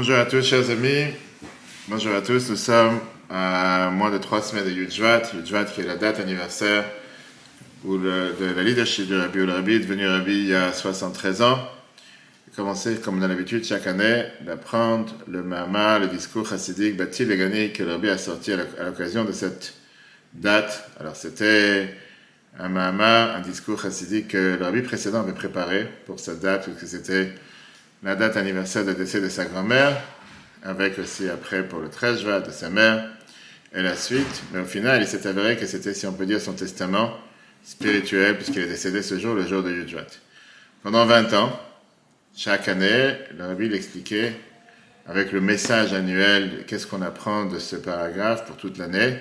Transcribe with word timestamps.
Bonjour 0.00 0.16
à 0.16 0.24
tous, 0.24 0.42
chers 0.42 0.70
amis. 0.70 1.12
Bonjour 1.86 2.14
à 2.14 2.22
tous. 2.22 2.48
Nous 2.48 2.56
sommes 2.56 3.00
à 3.28 3.90
moins 3.90 4.10
de 4.10 4.16
trois 4.16 4.40
semaines 4.40 4.64
de 4.64 4.70
Yudjvat. 4.70 5.24
Yudjvat 5.34 5.64
qui 5.64 5.82
est 5.82 5.84
la 5.84 5.96
date 5.96 6.20
anniversaire 6.20 6.86
où 7.84 7.98
de 7.98 8.32
la 8.56 8.62
leadership 8.62 9.08
de 9.08 9.18
Rabbi 9.18 9.44
Rabbi 9.44 9.74
est 9.74 9.80
devenu 9.80 10.08
Rabbi 10.08 10.32
il 10.32 10.46
y 10.46 10.54
a 10.54 10.72
73 10.72 11.42
ans. 11.42 11.58
Il 12.46 12.54
a 12.54 12.56
commencé, 12.56 12.94
comme 12.94 13.18
on 13.18 13.22
a 13.22 13.28
l'habitude, 13.28 13.62
chaque 13.62 13.86
année, 13.86 14.24
d'apprendre 14.40 15.12
le 15.28 15.42
Mahama, 15.42 15.98
le 15.98 16.06
discours 16.06 16.48
chassidique, 16.48 16.96
Bati 16.96 17.26
Legani, 17.26 17.70
que 17.74 17.82
le 17.82 17.92
Rabbi 17.92 18.08
a 18.08 18.16
sorti 18.16 18.54
à 18.54 18.84
l'occasion 18.86 19.26
de 19.26 19.32
cette 19.32 19.74
date. 20.32 20.88
Alors, 20.98 21.14
c'était 21.14 21.94
un 22.58 22.70
Mahama, 22.70 23.34
un 23.34 23.40
discours 23.40 23.82
chassidique 23.82 24.28
que 24.28 24.56
le 24.58 24.64
Rabbi 24.64 24.80
précédent 24.80 25.20
avait 25.20 25.34
préparé 25.34 25.86
pour 26.06 26.20
cette 26.20 26.40
date, 26.40 26.64
puisque 26.64 26.88
c'était 26.88 27.34
la 28.02 28.16
date 28.16 28.36
anniversaire 28.36 28.84
de 28.84 28.92
décès 28.92 29.20
de 29.20 29.28
sa 29.28 29.44
grand-mère, 29.44 30.00
avec 30.62 30.98
aussi 30.98 31.28
après 31.28 31.66
pour 31.66 31.80
le 31.80 31.88
13 31.88 32.22
juin 32.22 32.40
de 32.40 32.50
sa 32.50 32.70
mère, 32.70 33.10
et 33.74 33.82
la 33.82 33.96
suite. 33.96 34.42
Mais 34.52 34.60
au 34.60 34.64
final, 34.64 35.00
il 35.00 35.06
s'est 35.06 35.26
avéré 35.26 35.56
que 35.56 35.66
c'était, 35.66 35.94
si 35.94 36.06
on 36.06 36.12
peut 36.12 36.26
dire, 36.26 36.40
son 36.40 36.54
testament 36.54 37.14
spirituel, 37.62 38.36
puisqu'il 38.36 38.62
est 38.62 38.68
décédé 38.68 39.02
ce 39.02 39.18
jour, 39.18 39.34
le 39.34 39.46
jour 39.46 39.62
de 39.62 39.70
Yudjvat. 39.70 40.06
Pendant 40.82 41.04
20 41.06 41.32
ans, 41.34 41.60
chaque 42.36 42.68
année, 42.68 43.14
le 43.36 43.44
rabbi 43.44 43.68
l'expliquait 43.68 44.34
avec 45.06 45.32
le 45.32 45.40
message 45.40 45.92
annuel, 45.92 46.64
qu'est-ce 46.66 46.86
qu'on 46.86 47.02
apprend 47.02 47.44
de 47.44 47.58
ce 47.58 47.76
paragraphe 47.76 48.46
pour 48.46 48.56
toute 48.56 48.78
l'année, 48.78 49.18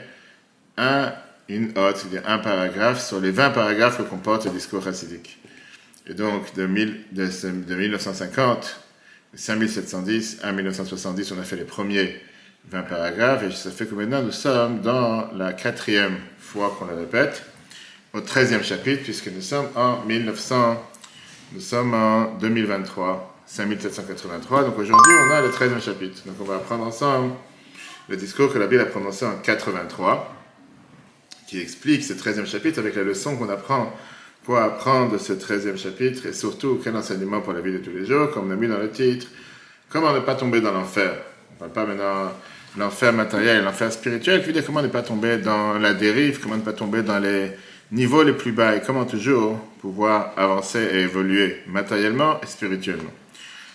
un, 0.78 1.14
une 1.48 1.70
autre, 1.78 1.98
c'est-à-dire 1.98 2.24
un 2.28 2.38
paragraphe 2.38 3.06
sur 3.06 3.20
les 3.20 3.32
20 3.32 3.50
paragraphes 3.52 3.98
que 3.98 4.04
comporte 4.04 4.46
le 4.46 4.52
discours 4.52 4.84
chassidique. 4.84 5.39
Et 6.08 6.14
donc, 6.14 6.54
de, 6.56 6.66
1950, 6.66 8.80
5710 9.34 10.40
à 10.44 10.52
1970, 10.52 11.32
on 11.32 11.40
a 11.40 11.44
fait 11.44 11.56
les 11.56 11.64
premiers 11.64 12.22
20 12.70 12.84
paragraphes, 12.84 13.44
et 13.44 13.52
ça 13.52 13.72
fait 13.72 13.86
que 13.86 13.96
maintenant 13.96 14.22
nous 14.22 14.32
sommes 14.32 14.82
dans 14.82 15.32
la 15.34 15.54
quatrième 15.54 16.18
fois 16.40 16.76
qu'on 16.78 16.86
le 16.86 16.96
répète, 16.96 17.44
au 18.14 18.20
13e 18.20 18.64
chapitre, 18.64 19.04
puisque 19.04 19.28
nous 19.28 19.42
sommes 19.42 19.68
en 19.76 20.04
1900, 20.06 20.84
nous 21.54 21.62
sommes 21.62 21.94
en 21.94 22.36
2023, 22.38 23.44
5783, 23.46 24.64
donc 24.64 24.78
aujourd'hui 24.78 25.14
on 25.28 25.34
a 25.34 25.42
le 25.42 25.50
13e 25.50 25.82
chapitre. 25.82 26.22
Donc 26.26 26.36
on 26.40 26.44
va 26.44 26.56
apprendre 26.56 26.86
ensemble 26.86 27.34
le 28.08 28.18
discours 28.18 28.52
que 28.52 28.60
la 28.60 28.68
Bible 28.68 28.82
a 28.82 28.86
prononcé 28.86 29.26
en 29.26 29.38
83, 29.38 30.36
qui 31.48 31.60
explique 31.60 32.04
ce 32.04 32.14
13e 32.14 32.46
chapitre 32.46 32.80
avec 32.80 32.96
la 32.96 33.04
leçon 33.04 33.36
qu'on 33.36 33.50
apprend 33.50 33.94
quoi 34.50 34.64
apprendre 34.64 35.12
de 35.12 35.20
ce 35.20 35.34
13e 35.34 35.78
chapitre 35.78 36.26
et 36.26 36.34
surtout 36.34 36.82
quel 36.84 36.96
enseignement 36.96 37.40
pour 37.40 37.54
la 37.54 37.62
vie 37.62 37.72
de 37.72 37.78
tous 37.78 37.92
les 37.92 38.04
jours, 38.04 38.32
comme 38.32 38.48
on 38.48 38.52
a 38.52 38.56
mis 38.56 38.68
dans 38.68 38.80
le 38.80 38.90
titre, 38.90 39.28
comment 39.90 40.12
ne 40.12 40.22
pas 40.22 40.34
tomber 40.34 40.60
dans 40.60 40.72
l'enfer. 40.72 41.14
On 41.52 41.66
ne 41.66 41.70
parle 41.70 41.72
pas 41.72 41.94
maintenant 41.94 42.32
l'enfer 42.76 43.14
matériel 43.14 43.64
l'enfer 43.64 43.94
spirituel, 43.94 44.42
puis 44.42 44.52
dire 44.52 44.66
comment 44.66 44.82
ne 44.82 44.88
pas 44.88 45.04
tomber 45.04 45.38
dans 45.38 45.78
la 45.78 45.94
dérive, 45.94 46.40
comment 46.42 46.58
ne 46.58 46.64
pas 46.64 46.74
tomber 46.74 47.04
dans 47.04 47.20
les 47.20 47.52
niveaux 47.92 48.24
les 48.24 48.34
plus 48.34 48.52
bas 48.52 48.76
et 48.76 48.82
comment 48.82 49.06
toujours 49.06 49.60
pouvoir 49.82 50.34
avancer 50.36 50.80
et 50.94 51.02
évoluer 51.02 51.58
matériellement 51.68 52.42
et 52.42 52.48
spirituellement. 52.48 53.14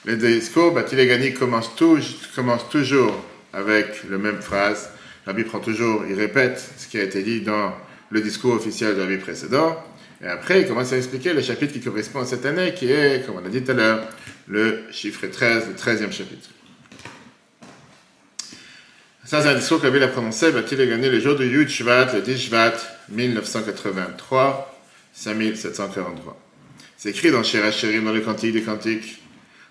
Les 0.05 0.17
discours, 0.17 0.73
Batilégani 0.73 1.35
commence, 1.35 1.71
toujours 1.77 3.25
avec 3.53 4.11
la 4.11 4.19
même 4.19 4.41
phrase. 4.41 4.91
Bible 5.25 5.45
prend 5.45 5.61
toujours, 5.61 6.03
il 6.11 6.19
répète 6.19 6.59
ce 6.77 6.89
qui 6.89 6.99
a 6.99 7.05
été 7.05 7.23
dit 7.23 7.43
dans 7.43 7.73
le 8.11 8.21
discours 8.21 8.55
officiel 8.55 8.97
de 8.97 9.03
la 9.03 9.07
vie 9.07 9.19
précédente. 9.19 9.79
Et 10.25 10.27
après, 10.27 10.63
il 10.63 10.67
commence 10.67 10.91
à 10.93 10.97
expliquer 10.97 11.35
le 11.35 11.43
chapitre 11.43 11.75
qui 11.75 11.81
correspond 11.81 12.21
à 12.21 12.25
cette 12.25 12.47
année, 12.47 12.73
qui 12.73 12.91
est, 12.91 13.27
comme 13.27 13.37
on 13.37 13.45
a 13.45 13.51
dit 13.51 13.63
tout 13.63 13.73
à 13.73 13.75
l'heure, 13.75 14.09
le 14.49 14.85
chiffre 14.91 15.27
13, 15.27 15.65
le 15.69 15.75
13e 15.75 16.13
chapitre. 16.13 16.49
Ça, 19.27 19.43
c'est 19.43 19.49
un 19.49 19.55
discours 19.55 19.83
qu'avait 19.83 20.03
a 20.03 20.09
prononcé, 20.09 20.51
va-t-il 20.51 20.89
gagner 20.89 21.11
le 21.11 21.21
jour 21.21 21.37
du 21.37 21.47
Yud 21.47 21.69
Shvat, 21.69 22.15
le 22.15 22.23
10 22.23 22.39
Shvat, 22.39 22.75
1983, 23.11 24.81
5743. 25.13 26.41
C'est 26.97 27.11
écrit 27.11 27.31
dans 27.31 27.43
Shirachirim, 27.43 28.05
dans 28.05 28.13
le 28.13 28.21
Cantique 28.23 28.55
des 28.55 28.63
Cantiques. 28.63 29.23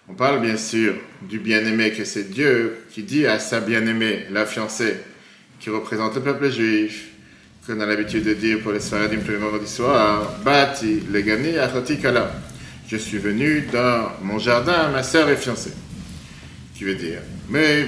On 0.08 0.14
parle 0.14 0.40
bien 0.40 0.58
sûr 0.58 0.94
du 1.24 1.40
bien-aimé, 1.40 1.94
que 1.94 2.06
c'est 2.06 2.30
Dieu 2.30 2.78
qui 2.92 3.02
dit 3.02 3.26
à 3.26 3.40
sa 3.40 3.60
bien-aimée, 3.60 4.28
la 4.30 4.46
fiancée, 4.46 4.98
qui 5.60 5.72
représente 5.72 6.14
le 6.14 6.22
peuple 6.22 6.52
juif, 6.52 7.13
qu'on 7.66 7.80
a 7.80 7.86
l'habitude 7.86 8.26
de 8.26 8.34
dire 8.34 8.60
pour 8.60 8.74
les 8.74 8.82
Sfaradim 8.82 9.20
tous 9.26 9.32
les 9.32 9.38
vendredis 9.38 9.72
soirs, 9.72 10.34
Bati, 10.44 11.04
Legani. 11.12 11.54
Je 12.88 12.98
suis 12.98 13.20
venu 13.20 13.68
dans 13.72 14.12
mon 14.22 14.38
jardin, 14.38 14.90
ma 14.90 15.02
sœur 15.02 15.30
est 15.30 15.38
fiancée. 15.38 15.72
Qui 16.76 16.84
veut 16.84 16.96
dire, 16.96 17.20
mais, 17.50 17.86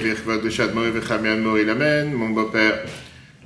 mon 2.14 2.28
beau-père, 2.30 2.84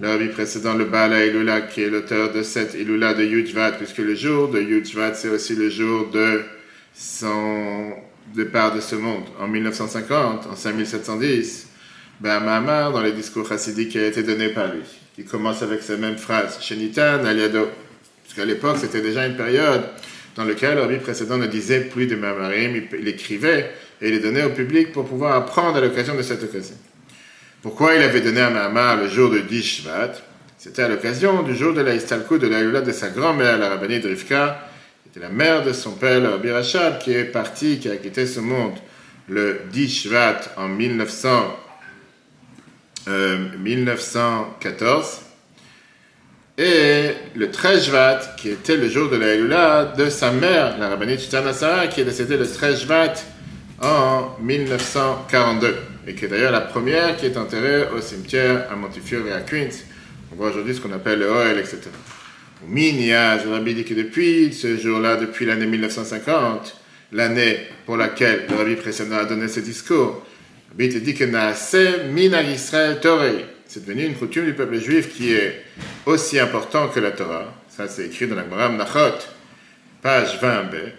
la 0.00 0.16
vie 0.18 0.28
précédente, 0.28 0.78
le 0.78 0.84
Bala 0.84 1.26
Ilula, 1.26 1.62
qui 1.62 1.82
est 1.82 1.90
l'auteur 1.90 2.32
de 2.32 2.42
cette 2.42 2.74
Ilula 2.74 3.14
de 3.14 3.24
Yudjvat, 3.24 3.72
puisque 3.72 3.98
le 3.98 4.14
jour 4.14 4.48
de 4.50 4.60
Yudjvat, 4.60 5.14
c'est 5.14 5.30
aussi 5.30 5.56
le 5.56 5.68
jour 5.68 6.10
de 6.12 6.42
son 6.94 7.94
départ 8.36 8.72
de 8.74 8.80
ce 8.80 8.94
monde. 8.94 9.24
En 9.40 9.48
1950, 9.48 10.46
en 10.46 10.54
5710, 10.54 11.69
ben, 12.20 12.40
Mahamar, 12.40 12.92
dans 12.92 13.02
les 13.02 13.12
discours 13.12 13.48
chassidiques 13.48 13.90
qui 13.90 13.98
a 13.98 14.06
été 14.06 14.22
donné 14.22 14.50
par 14.50 14.66
lui. 14.66 14.82
Il 15.16 15.24
commence 15.24 15.62
avec 15.62 15.82
ces 15.82 15.96
mêmes 15.96 16.18
phrases. 16.18 16.58
Shenitan 16.62 17.24
aliado. 17.24 17.68
Parce 18.22 18.34
qu'à 18.36 18.44
l'époque, 18.44 18.76
c'était 18.78 19.00
déjà 19.00 19.26
une 19.26 19.36
période 19.36 19.82
dans 20.36 20.44
laquelle 20.44 20.76
la 20.76 20.86
vie 20.86 20.98
précédente 20.98 21.40
ne 21.40 21.46
disait 21.46 21.80
plus 21.80 22.06
de 22.06 22.16
Mamarim, 22.16 22.82
il, 22.98 23.08
écrivait 23.08 23.72
et 24.00 24.10
les 24.10 24.20
donnait 24.20 24.44
au 24.44 24.50
public 24.50 24.92
pour 24.92 25.06
pouvoir 25.06 25.34
apprendre 25.34 25.78
à 25.78 25.80
l'occasion 25.80 26.14
de 26.14 26.22
cette 26.22 26.42
occasion. 26.42 26.76
Pourquoi 27.62 27.94
il 27.94 28.02
avait 28.02 28.20
donné 28.20 28.40
à 28.40 28.50
Mahamar 28.50 28.98
le 28.98 29.08
jour 29.08 29.30
de 29.30 29.40
Dishvat? 29.40 30.12
C'était 30.56 30.82
à 30.82 30.88
l'occasion 30.88 31.42
du 31.42 31.54
jour 31.54 31.74
de 31.74 31.80
la 31.80 31.94
Istalkou 31.94 32.38
de 32.38 32.46
la 32.46 32.62
de 32.62 32.92
sa 32.92 33.08
grand-mère, 33.08 33.58
la 33.58 33.70
rabbinite 33.70 34.04
Rivka, 34.04 34.68
qui 35.02 35.08
était 35.08 35.26
la 35.26 35.32
mère 35.32 35.64
de 35.64 35.72
son 35.72 35.92
père, 35.92 36.20
le 36.20 36.28
Rabbi 36.28 36.48
qui 37.02 37.12
est 37.12 37.24
parti, 37.24 37.78
qui 37.80 37.88
a 37.88 37.96
quitté 37.96 38.26
ce 38.26 38.40
monde 38.40 38.74
le 39.28 39.62
Dishvat 39.72 40.40
en 40.56 40.68
1900. 40.68 41.56
1914. 43.06 45.20
Et 46.58 47.12
le 47.34 47.50
13 47.50 47.86
Jvat, 47.86 48.20
qui 48.36 48.50
était 48.50 48.76
le 48.76 48.88
jour 48.88 49.08
de 49.08 49.16
la 49.16 49.28
Elula 49.28 49.94
de 49.96 50.10
sa 50.10 50.30
mère, 50.30 50.76
la 50.78 50.90
rabbinite 50.90 51.20
Sarah, 51.20 51.86
qui 51.86 52.02
est 52.02 52.04
décédée 52.04 52.36
le 52.36 52.46
13 52.46 52.82
Jvat 52.82 53.14
en 53.80 54.36
1942. 54.42 55.74
Et 56.06 56.14
qui 56.14 56.26
est 56.26 56.28
d'ailleurs 56.28 56.52
la 56.52 56.60
première 56.60 57.16
qui 57.16 57.26
est 57.26 57.36
enterrée 57.36 57.88
au 57.96 58.00
cimetière 58.00 58.66
à 58.70 58.76
Montefiore 58.76 59.26
et 59.28 59.32
à 59.32 59.40
Queens. 59.40 59.70
On 60.32 60.36
voit 60.36 60.50
aujourd'hui 60.50 60.74
ce 60.74 60.80
qu'on 60.80 60.92
appelle 60.92 61.20
le 61.20 61.30
Oel, 61.30 61.58
etc. 61.58 61.78
Minia, 62.66 63.42
le 63.42 63.52
rabbi 63.52 63.74
dit 63.74 63.84
que 63.84 63.94
depuis 63.94 64.52
ce 64.52 64.76
jour-là, 64.76 65.16
depuis 65.16 65.46
l'année 65.46 65.66
1950, 65.66 66.76
l'année 67.12 67.58
pour 67.86 67.96
laquelle 67.96 68.44
le 68.50 68.56
rabbi 68.56 68.76
précédent 68.76 69.16
a 69.16 69.24
donné 69.24 69.48
ce 69.48 69.60
discours, 69.60 70.26
C'est 73.66 73.84
devenu 73.84 74.04
une 74.04 74.14
coutume 74.14 74.44
du 74.46 74.54
peuple 74.54 74.78
juif 74.78 75.14
qui 75.14 75.32
est 75.32 75.64
aussi 76.06 76.38
important 76.38 76.88
que 76.88 77.00
la 77.00 77.10
Torah. 77.10 77.52
Ça, 77.68 77.88
c'est 77.88 78.06
écrit 78.06 78.26
dans 78.26 78.36
la 78.36 78.44
Gemara 78.44 78.68
Nachot, 78.68 79.18
page 80.00 80.40
20b. 80.40 80.92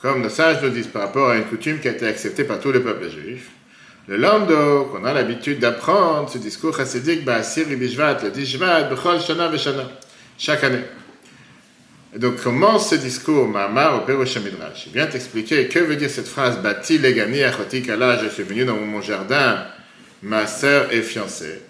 Comme 0.00 0.22
nos 0.22 0.28
sages 0.28 0.62
nous 0.62 0.70
disent 0.70 0.86
par 0.86 1.02
rapport 1.02 1.30
à 1.30 1.36
une 1.36 1.44
coutume 1.44 1.80
qui 1.80 1.88
a 1.88 1.92
été 1.92 2.06
acceptée 2.06 2.44
par 2.44 2.60
tout 2.60 2.70
le 2.70 2.82
peuple 2.82 3.10
juif. 3.10 3.50
Le 4.06 4.16
lando, 4.16 4.84
qu'on 4.86 5.04
a 5.04 5.12
l'habitude 5.12 5.58
d'apprendre, 5.58 6.30
ce 6.30 6.38
discours 6.38 6.76
chassidique, 6.76 7.28
Siri 7.42 7.76
Bishvat, 7.76 8.18
le 8.22 8.30
Dishvat, 8.30 8.84
Bechol 8.84 9.20
Shana 9.20 9.48
Veshana, 9.48 9.90
chaque 10.38 10.64
année. 10.64 10.84
Donc 12.16 12.42
commence 12.42 12.90
ce 12.90 12.94
discours, 12.94 13.46
Mamar 13.46 13.96
au 13.96 14.06
Père 14.06 14.18
Midrash. 14.18 14.86
Il 14.86 14.92
vient 14.92 15.06
t'expliquer 15.06 15.68
que 15.68 15.78
veut 15.78 15.96
dire 15.96 16.08
cette 16.08 16.28
phrase 16.28 16.58
Bati 16.62 16.98
legani 16.98 17.42
achoti 17.42 17.82
kala, 17.82 18.22
je 18.22 18.30
suis 18.30 18.44
venu 18.44 18.64
dans 18.64 18.76
mon 18.76 19.02
jardin, 19.02 19.66
ma 20.22 20.46
sœur 20.46 20.90
est 20.92 21.02
fiancée. 21.02 21.60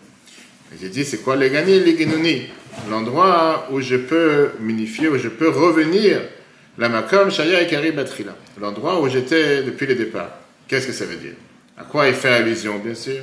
J'ai 0.81 0.91
dit, 0.91 1.05
c'est 1.05 1.19
quoi 1.19 1.35
legani 1.35 1.81
liginuni 1.81 2.47
L'endroit 2.89 3.69
où 3.73 3.81
je 3.81 3.97
peux 3.97 4.51
m'unifier, 4.61 5.09
où 5.09 5.19
je 5.19 5.29
peux 5.29 5.49
revenir, 5.49 6.21
la 6.77 6.89
makom 6.89 7.31
shaya 7.31 7.63
ekari 7.63 7.91
batrila. 7.91 8.37
L'endroit 8.61 9.01
où 9.01 9.09
j'étais 9.09 9.63
depuis 9.63 9.87
le 9.87 9.97
départ. 9.97 10.31
Qu'est-ce 10.69 10.87
que 10.87 10.93
ça 10.93 11.05
veut 11.05 11.17
dire? 11.17 11.35
À 11.77 11.83
quoi 11.83 12.07
il 12.07 12.15
fait 12.15 12.29
allusion, 12.29 12.79
bien 12.79 12.95
sûr? 12.95 13.23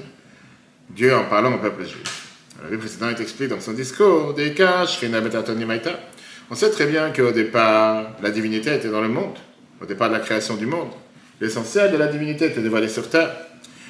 Dieu 0.90 1.16
en 1.16 1.24
parlant 1.24 1.54
au 1.54 1.60
peuple 1.60 1.84
juif. 1.84 2.28
Le 2.70 2.78
précédent, 2.78 3.10
il 3.10 3.16
t'explique 3.16 3.50
dans 3.50 3.62
son 3.62 3.74
discours, 3.74 4.34
Deka, 4.34 4.86
Shrina 4.86 5.22
Betatoni 5.22 5.64
Maïta. 5.64 6.00
On 6.52 6.54
sait 6.56 6.70
très 6.70 6.86
bien 6.86 7.10
qu'au 7.10 7.32
départ, 7.32 8.12
la 8.22 8.30
divinité 8.30 8.76
était 8.76 8.90
dans 8.90 9.02
le 9.02 9.08
monde, 9.08 9.36
au 9.82 9.86
départ 9.86 10.10
de 10.10 10.14
la 10.14 10.20
création 10.20 10.56
du 10.56 10.68
monde. 10.68 10.90
L'essentiel 11.42 11.92
de 11.92 11.98
la 11.98 12.06
divinité 12.06 12.46
était 12.46 12.62
dévoilé 12.62 12.88
sur 12.88 13.10
terre. 13.10 13.32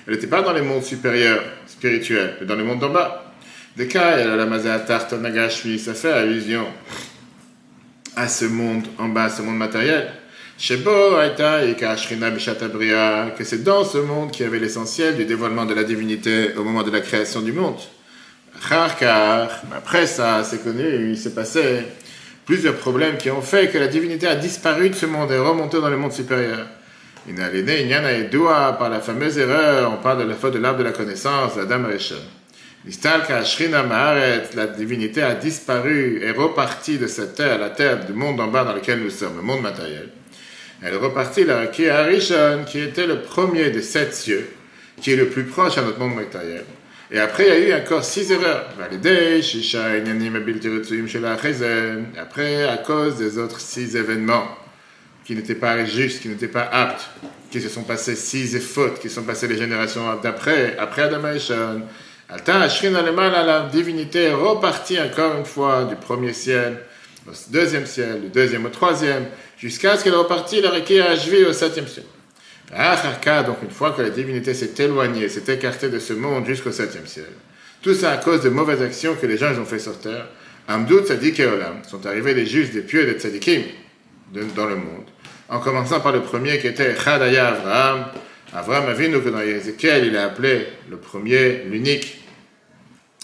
Elle 0.07 0.13
n'était 0.13 0.27
pas 0.27 0.41
dans 0.41 0.53
les 0.53 0.61
mondes 0.61 0.83
supérieurs, 0.83 1.43
spirituels, 1.67 2.37
mais 2.39 2.47
dans 2.47 2.55
les 2.55 2.63
mondes 2.63 2.79
d'en 2.79 2.91
bas. 2.91 3.33
Des 3.75 3.87
cas, 3.89 4.23
la 4.23 4.45
Nagashmi, 4.45 5.79
ça 5.79 5.93
fait 5.93 6.13
allusion 6.13 6.65
à 8.15 8.29
ce 8.29 8.45
monde 8.45 8.87
en 8.97 9.09
bas, 9.09 9.29
ce 9.29 9.41
monde 9.41 9.57
matériel. 9.57 10.07
Shebo 10.57 11.19
Aita 11.19 11.65
et 11.65 11.75
Kashrina 11.75 12.29
Mishatabria, 12.29 13.33
que 13.37 13.43
c'est 13.43 13.63
dans 13.63 13.83
ce 13.83 13.97
monde 13.97 14.31
qu'il 14.31 14.45
y 14.45 14.47
avait 14.47 14.59
l'essentiel 14.59 15.17
du 15.17 15.25
dévoilement 15.25 15.65
de 15.65 15.73
la 15.73 15.83
divinité 15.83 16.53
au 16.55 16.63
moment 16.63 16.83
de 16.83 16.91
la 16.91 17.01
création 17.01 17.41
du 17.41 17.51
monde. 17.51 17.75
Après 18.71 20.07
ça, 20.07 20.45
c'est 20.45 20.63
connu, 20.63 21.09
il 21.09 21.17
s'est 21.17 21.33
passé 21.33 21.83
plusieurs 22.45 22.75
problèmes 22.75 23.17
qui 23.17 23.31
ont 23.31 23.41
fait 23.41 23.69
que 23.69 23.77
la 23.77 23.87
divinité 23.87 24.27
a 24.27 24.35
disparu 24.35 24.89
de 24.89 24.95
ce 24.95 25.05
monde 25.05 25.31
et 25.31 25.35
est 25.35 25.39
remontée 25.39 25.81
dans 25.81 25.89
le 25.89 25.97
monde 25.97 26.13
supérieur. 26.13 26.67
Il 27.27 27.33
n'a 27.35 27.49
l'aîné, 27.49 27.91
a 27.93 28.21
doigts 28.23 28.73
par 28.77 28.89
la 28.89 28.99
fameuse 28.99 29.37
erreur, 29.37 29.91
on 29.91 30.01
parle 30.01 30.19
de 30.19 30.29
la 30.29 30.35
faute 30.35 30.53
de 30.53 30.59
l'arbre 30.59 30.79
de 30.79 30.83
la 30.83 30.91
connaissance, 30.91 31.55
la 31.55 31.65
dame 31.65 31.85
Rishon. 31.85 32.15
La 34.55 34.67
divinité 34.67 35.23
a 35.23 35.33
disparu 35.33 36.21
et 36.21 36.29
reparti 36.29 36.99
de 36.99 37.07
cette 37.07 37.33
terre, 37.33 37.57
la 37.57 37.71
terre 37.71 38.05
du 38.05 38.13
monde 38.13 38.39
en 38.39 38.47
bas 38.47 38.63
dans 38.63 38.73
lequel 38.73 38.99
nous 38.99 39.09
sommes, 39.09 39.37
le 39.37 39.41
monde 39.41 39.63
matériel. 39.63 40.09
Elle 40.83 40.93
est 40.93 40.97
repartie 40.97 41.45
là, 41.45 41.65
qui 41.65 41.85
est 41.85 42.65
qui 42.67 42.79
était 42.79 43.07
le 43.07 43.21
premier 43.21 43.71
des 43.71 43.81
sept 43.81 44.13
cieux, 44.13 44.47
qui 45.01 45.13
est 45.13 45.15
le 45.15 45.29
plus 45.29 45.45
proche 45.45 45.79
à 45.79 45.81
notre 45.81 45.97
monde 45.97 46.13
matériel. 46.13 46.65
Et 47.11 47.19
après, 47.19 47.45
il 47.45 47.49
y 47.49 47.71
a 47.71 47.77
eu 47.77 47.81
encore 47.81 48.03
six 48.03 48.31
erreurs. 48.31 48.67
Après, 52.17 52.63
à 52.63 52.77
cause 52.77 53.17
des 53.17 53.37
autres 53.37 53.59
six 53.59 53.95
événements 53.95 54.47
qui 55.23 55.35
n'étaient 55.35 55.55
pas 55.55 55.85
justes, 55.85 56.21
qui 56.21 56.29
n'étaient 56.29 56.47
pas 56.47 56.67
aptes, 56.71 57.09
qui 57.51 57.61
se 57.61 57.69
sont 57.69 57.83
passés 57.83 58.15
six 58.15 58.59
fautes, 58.59 58.99
qui 58.99 59.09
sont 59.09 59.23
passées 59.23 59.47
les 59.47 59.57
générations 59.57 60.03
d'après, 60.21 60.75
après 60.77 61.03
Adam 61.03 61.21
et 61.33 61.39
Alta 62.27 62.59
Ashrin 62.59 62.89
la 62.91 63.69
divinité 63.71 64.23
est 64.23 64.33
repartie 64.33 64.99
encore 64.99 65.37
une 65.37 65.45
fois 65.45 65.85
du 65.85 65.95
premier 65.95 66.33
ciel 66.33 66.79
au 67.27 67.31
deuxième 67.51 67.85
ciel, 67.85 68.21
du 68.21 68.29
deuxième 68.29 68.65
au 68.65 68.69
troisième, 68.69 69.25
jusqu'à 69.57 69.97
ce 69.97 70.03
qu'elle 70.03 70.15
repartit 70.15 70.61
la 70.61 70.71
à 70.71 71.09
Ashvi 71.11 71.43
au 71.43 71.53
septième 71.53 71.87
ciel. 71.87 72.05
Donc 72.71 73.57
une 73.63 73.69
fois 73.69 73.91
que 73.91 74.01
la 74.01 74.09
divinité 74.09 74.53
s'est 74.53 74.73
éloignée, 74.79 75.29
s'est 75.29 75.53
écartée 75.53 75.89
de 75.89 75.99
ce 75.99 76.13
monde 76.13 76.45
jusqu'au 76.45 76.71
septième 76.71 77.07
ciel, 77.07 77.25
tout 77.81 77.93
ça 77.93 78.11
à 78.11 78.17
cause 78.17 78.41
de 78.41 78.49
mauvaises 78.49 78.81
actions 78.81 79.15
que 79.15 79.25
les 79.27 79.37
gens 79.37 79.53
ont 79.59 79.65
fait 79.65 79.79
sur 79.79 79.99
terre, 79.99 80.27
Amdout, 80.67 81.05
Tzadik 81.05 81.39
Olam 81.39 81.83
sont 81.87 82.05
arrivés 82.05 82.33
des 82.33 82.45
justes, 82.45 82.73
des 82.73 82.81
pieux 82.81 83.03
et 83.03 83.13
des 83.13 83.19
tzadikim 83.19 83.61
dans 84.55 84.65
le 84.65 84.75
monde, 84.75 85.05
en 85.47 85.59
commençant 85.59 85.99
par 85.99 86.11
le 86.11 86.21
premier 86.21 86.57
qui 86.57 86.67
était 86.67 86.95
Chadaya 86.95 87.49
Avraham. 87.49 88.05
Avraham 88.53 88.87
Avinu, 88.89 89.21
que 89.21 89.29
dans 89.29 89.41
Ézéchiel, 89.41 90.05
il 90.05 90.17
a 90.17 90.25
appelé 90.25 90.65
le 90.89 90.97
premier, 90.97 91.63
l'unique. 91.69 92.19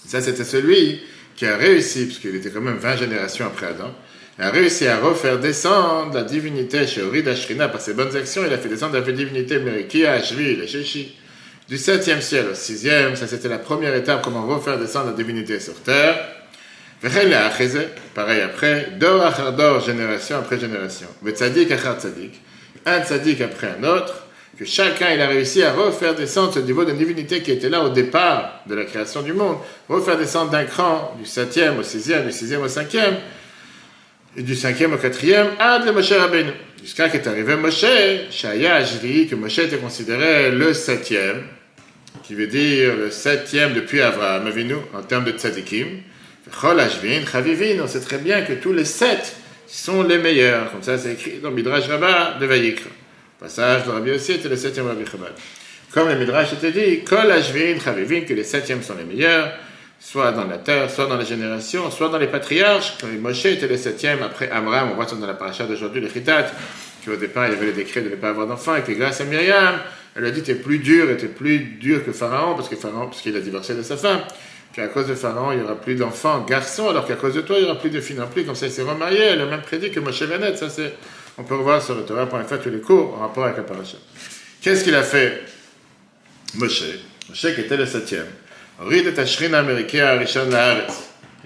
Ça, 0.06 0.20
c'était 0.20 0.44
celui 0.44 1.00
qui 1.36 1.46
a 1.46 1.56
réussi, 1.56 2.04
puisqu'il 2.04 2.36
était 2.36 2.50
quand 2.50 2.60
même 2.60 2.76
20 2.76 2.96
générations 2.96 3.46
après 3.46 3.66
Adam, 3.66 3.94
a 4.38 4.50
réussi 4.50 4.86
à 4.86 4.98
refaire 4.98 5.38
descendre 5.38 6.14
la 6.14 6.22
divinité 6.22 6.86
chez 6.86 7.02
Orid 7.02 7.28
Ashrina 7.28 7.68
par 7.68 7.80
ses 7.80 7.94
bonnes 7.94 8.16
actions. 8.16 8.42
Il 8.46 8.52
a 8.52 8.58
fait 8.58 8.68
descendre 8.68 8.94
la 8.94 9.00
divinité 9.00 9.58
Merikia, 9.58 10.12
Ashvi, 10.12 10.56
le 10.56 10.66
Sheshi. 10.66 11.16
Du 11.68 11.76
7e 11.76 12.20
ciel 12.20 12.46
au 12.50 12.54
6e, 12.54 13.14
ça 13.14 13.26
c'était 13.26 13.48
la 13.48 13.58
première 13.58 13.94
étape, 13.94 14.22
comment 14.22 14.46
refaire 14.46 14.78
descendre 14.78 15.06
la 15.06 15.12
divinité 15.12 15.60
sur 15.60 15.74
terre. 15.74 16.16
Pareil 17.00 17.32
après, 18.42 18.88
dor 18.98 19.24
achar 19.24 19.52
dor, 19.52 19.80
génération 19.80 20.38
après 20.38 20.58
génération. 20.58 21.08
Achar 21.24 21.98
tzadik. 21.98 22.40
Un 22.84 23.00
tzadik 23.00 23.40
après 23.40 23.74
un 23.78 23.84
autre, 23.84 24.26
que 24.58 24.64
chacun 24.64 25.10
il 25.14 25.20
a 25.20 25.28
réussi 25.28 25.62
à 25.62 25.72
refaire 25.72 26.14
descendre 26.14 26.52
ce 26.52 26.58
niveau 26.60 26.84
de 26.84 26.92
divinité 26.92 27.42
qui 27.42 27.52
était 27.52 27.68
là 27.68 27.82
au 27.82 27.88
départ 27.88 28.62
de 28.66 28.74
la 28.74 28.84
création 28.84 29.22
du 29.22 29.32
monde, 29.32 29.56
refaire 29.88 30.16
descendre 30.16 30.50
d'un 30.50 30.64
cran 30.64 31.16
du 31.18 31.24
7e 31.24 31.78
au 31.78 31.82
6e, 31.82 32.24
du 32.24 32.30
6e 32.30 32.58
au 32.58 32.68
5e, 32.68 33.14
et 34.36 34.42
du 34.42 34.54
cinquième 34.56 34.94
au 34.94 34.96
quatrième, 34.96 35.48
Ad 35.58 35.84
le 35.84 35.92
Moshe 35.92 36.12
Rabbeinu. 36.12 36.52
Jusqu'à 36.82 37.08
qu'est 37.08 37.26
arrivé 37.26 37.54
Moshe, 37.56 37.84
Shaya 38.30 38.76
Ajri, 38.76 39.26
que 39.28 39.34
Moshe 39.34 39.58
était 39.58 39.76
considéré 39.76 40.50
le 40.50 40.72
septième, 40.72 41.42
qui 42.24 42.34
veut 42.34 42.46
dire 42.46 42.96
le 42.96 43.10
septième 43.10 43.74
depuis 43.74 44.00
Avraham 44.00 44.46
Avinu, 44.46 44.74
en 44.94 45.02
termes 45.02 45.24
de 45.24 45.32
tzadikim. 45.32 45.86
Chol 46.50 46.80
Ashvin, 46.80 47.24
Chavivin, 47.30 47.82
on 47.82 47.86
sait 47.86 48.00
très 48.00 48.18
bien 48.18 48.42
que 48.42 48.54
tous 48.54 48.72
les 48.72 48.84
sept 48.84 49.36
sont 49.66 50.02
les 50.02 50.18
meilleurs. 50.18 50.72
Comme 50.72 50.82
ça, 50.82 50.98
c'est 50.98 51.12
écrit 51.12 51.38
dans 51.42 51.50
Midrash 51.50 51.86
Rabbah 51.86 52.38
de 52.40 52.46
Vayikra. 52.46 52.90
Passage 53.38 53.84
de 53.84 53.90
Rabbi 53.90 54.10
aussi 54.10 54.32
était 54.32 54.48
le 54.48 54.56
septième 54.56 54.86
Rabbi 54.86 55.04
Chabad. 55.10 55.32
Comme 55.92 56.08
le 56.08 56.16
Midrash 56.16 56.52
était 56.52 56.72
dit, 56.72 57.04
Kol 57.04 57.30
Ashvin, 57.30 57.78
Chavivin, 57.82 58.22
que 58.22 58.34
les 58.34 58.44
septièmes 58.44 58.82
sont 58.82 58.96
les 58.96 59.04
meilleurs 59.04 59.52
soit 60.02 60.32
dans 60.32 60.44
la 60.44 60.58
terre, 60.58 60.90
soit 60.90 61.06
dans 61.06 61.16
les 61.16 61.24
générations, 61.24 61.90
soit 61.90 62.08
dans 62.08 62.18
les 62.18 62.26
patriarches. 62.26 62.94
Quand 63.00 63.06
Moshe 63.20 63.46
était 63.46 63.68
le 63.68 63.76
septième, 63.76 64.22
après 64.22 64.50
Amram, 64.50 64.90
on 64.92 64.94
voit 64.96 65.06
ça 65.06 65.16
dans 65.16 65.26
la 65.26 65.34
paracha 65.34 65.64
d'aujourd'hui, 65.64 66.00
le 66.00 66.08
Chitat, 66.08 66.46
qu'au 67.04 67.16
départ, 67.16 67.46
il 67.46 67.54
y 67.54 67.56
avait 67.56 67.66
le 67.66 67.72
décret 67.72 68.02
de 68.02 68.10
ne 68.10 68.16
pas 68.16 68.30
avoir 68.30 68.46
d'enfant, 68.46 68.74
et 68.76 68.82
que 68.82 68.92
grâce 68.92 69.20
à 69.20 69.24
Myriam, 69.24 69.78
elle 70.16 70.24
a 70.26 70.30
dit, 70.30 70.42
t'es 70.42 70.56
plus 70.56 70.78
dur, 70.78 71.08
était 71.10 71.28
plus 71.28 71.60
dur 71.60 72.04
que 72.04 72.12
Pharaon, 72.12 72.54
parce 72.56 72.68
que 72.68 72.76
Pharaon, 72.76 73.06
parce 73.06 73.22
qu'il 73.22 73.36
a 73.36 73.40
divorcé 73.40 73.74
de 73.74 73.82
sa 73.82 73.96
femme, 73.96 74.20
qu'à 74.74 74.88
cause 74.88 75.06
de 75.06 75.14
Pharaon, 75.14 75.52
il 75.52 75.58
n'y 75.58 75.64
aura 75.64 75.76
plus 75.76 75.94
d'enfants 75.94 76.40
garçons, 76.40 76.88
alors 76.88 77.06
qu'à 77.06 77.14
cause 77.14 77.34
de 77.34 77.40
toi, 77.40 77.56
il 77.58 77.64
n'y 77.64 77.70
aura 77.70 77.78
plus 77.78 77.90
de 77.90 78.00
filles 78.00 78.16
non 78.16 78.26
plus, 78.26 78.44
comme 78.44 78.56
ça, 78.56 78.66
il 78.66 78.72
s'est 78.72 78.82
remarié, 78.82 79.20
elle 79.20 79.40
a 79.40 79.46
même 79.46 79.62
prédit 79.62 79.90
que 79.90 80.00
Moshe 80.00 80.22
va 80.22 80.56
ça 80.56 80.68
c'est, 80.68 80.94
on 81.38 81.44
peut 81.44 81.54
revoir 81.54 81.80
sur 81.80 81.94
le 81.94 82.02
Torah.fr 82.02 82.58
tous 82.62 82.70
les 82.70 82.80
cours 82.80 83.14
en 83.14 83.20
rapport 83.20 83.44
avec 83.44 83.56
la 83.56 83.62
paracha. 83.62 83.96
Qu'est-ce 84.60 84.84
qu'il 84.84 84.94
a 84.94 85.02
fait 85.02 85.42
Moshe? 86.54 86.82
Moshe 87.28 87.54
qui 87.54 87.60
était 87.60 87.76
le 87.76 87.86
septième. 87.86 88.26
Il 88.80 89.12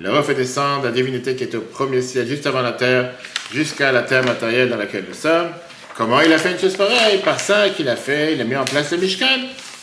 a 0.07 0.13
refait 0.13 0.35
descendre 0.35 0.85
la 0.85 0.91
divinité 0.91 1.35
qui 1.35 1.45
était 1.45 1.57
au 1.57 1.63
premier 1.63 2.03
ciel, 2.03 2.27
juste 2.27 2.47
avant 2.47 2.63
la 2.63 2.73
terre, 2.73 3.13
jusqu'à 3.53 3.93
la 3.93 4.03
terre 4.03 4.25
matérielle 4.25 4.69
dans 4.69 4.77
laquelle 4.77 5.05
nous 5.09 5.15
sommes. 5.15 5.49
Comment 5.97 6.21
il 6.21 6.33
a 6.33 6.39
fait 6.39 6.53
une 6.53 6.59
chose 6.59 6.77
pareille? 6.77 7.19
Par 7.25 7.41
ça 7.41 7.71
qu'il 7.71 7.89
a 7.89 7.97
fait, 7.97 8.35
il 8.35 8.41
a 8.41 8.45
mis 8.45 8.57
en 8.57 8.65
place 8.65 8.93
le 8.93 8.99
Mishkan, 8.99 9.27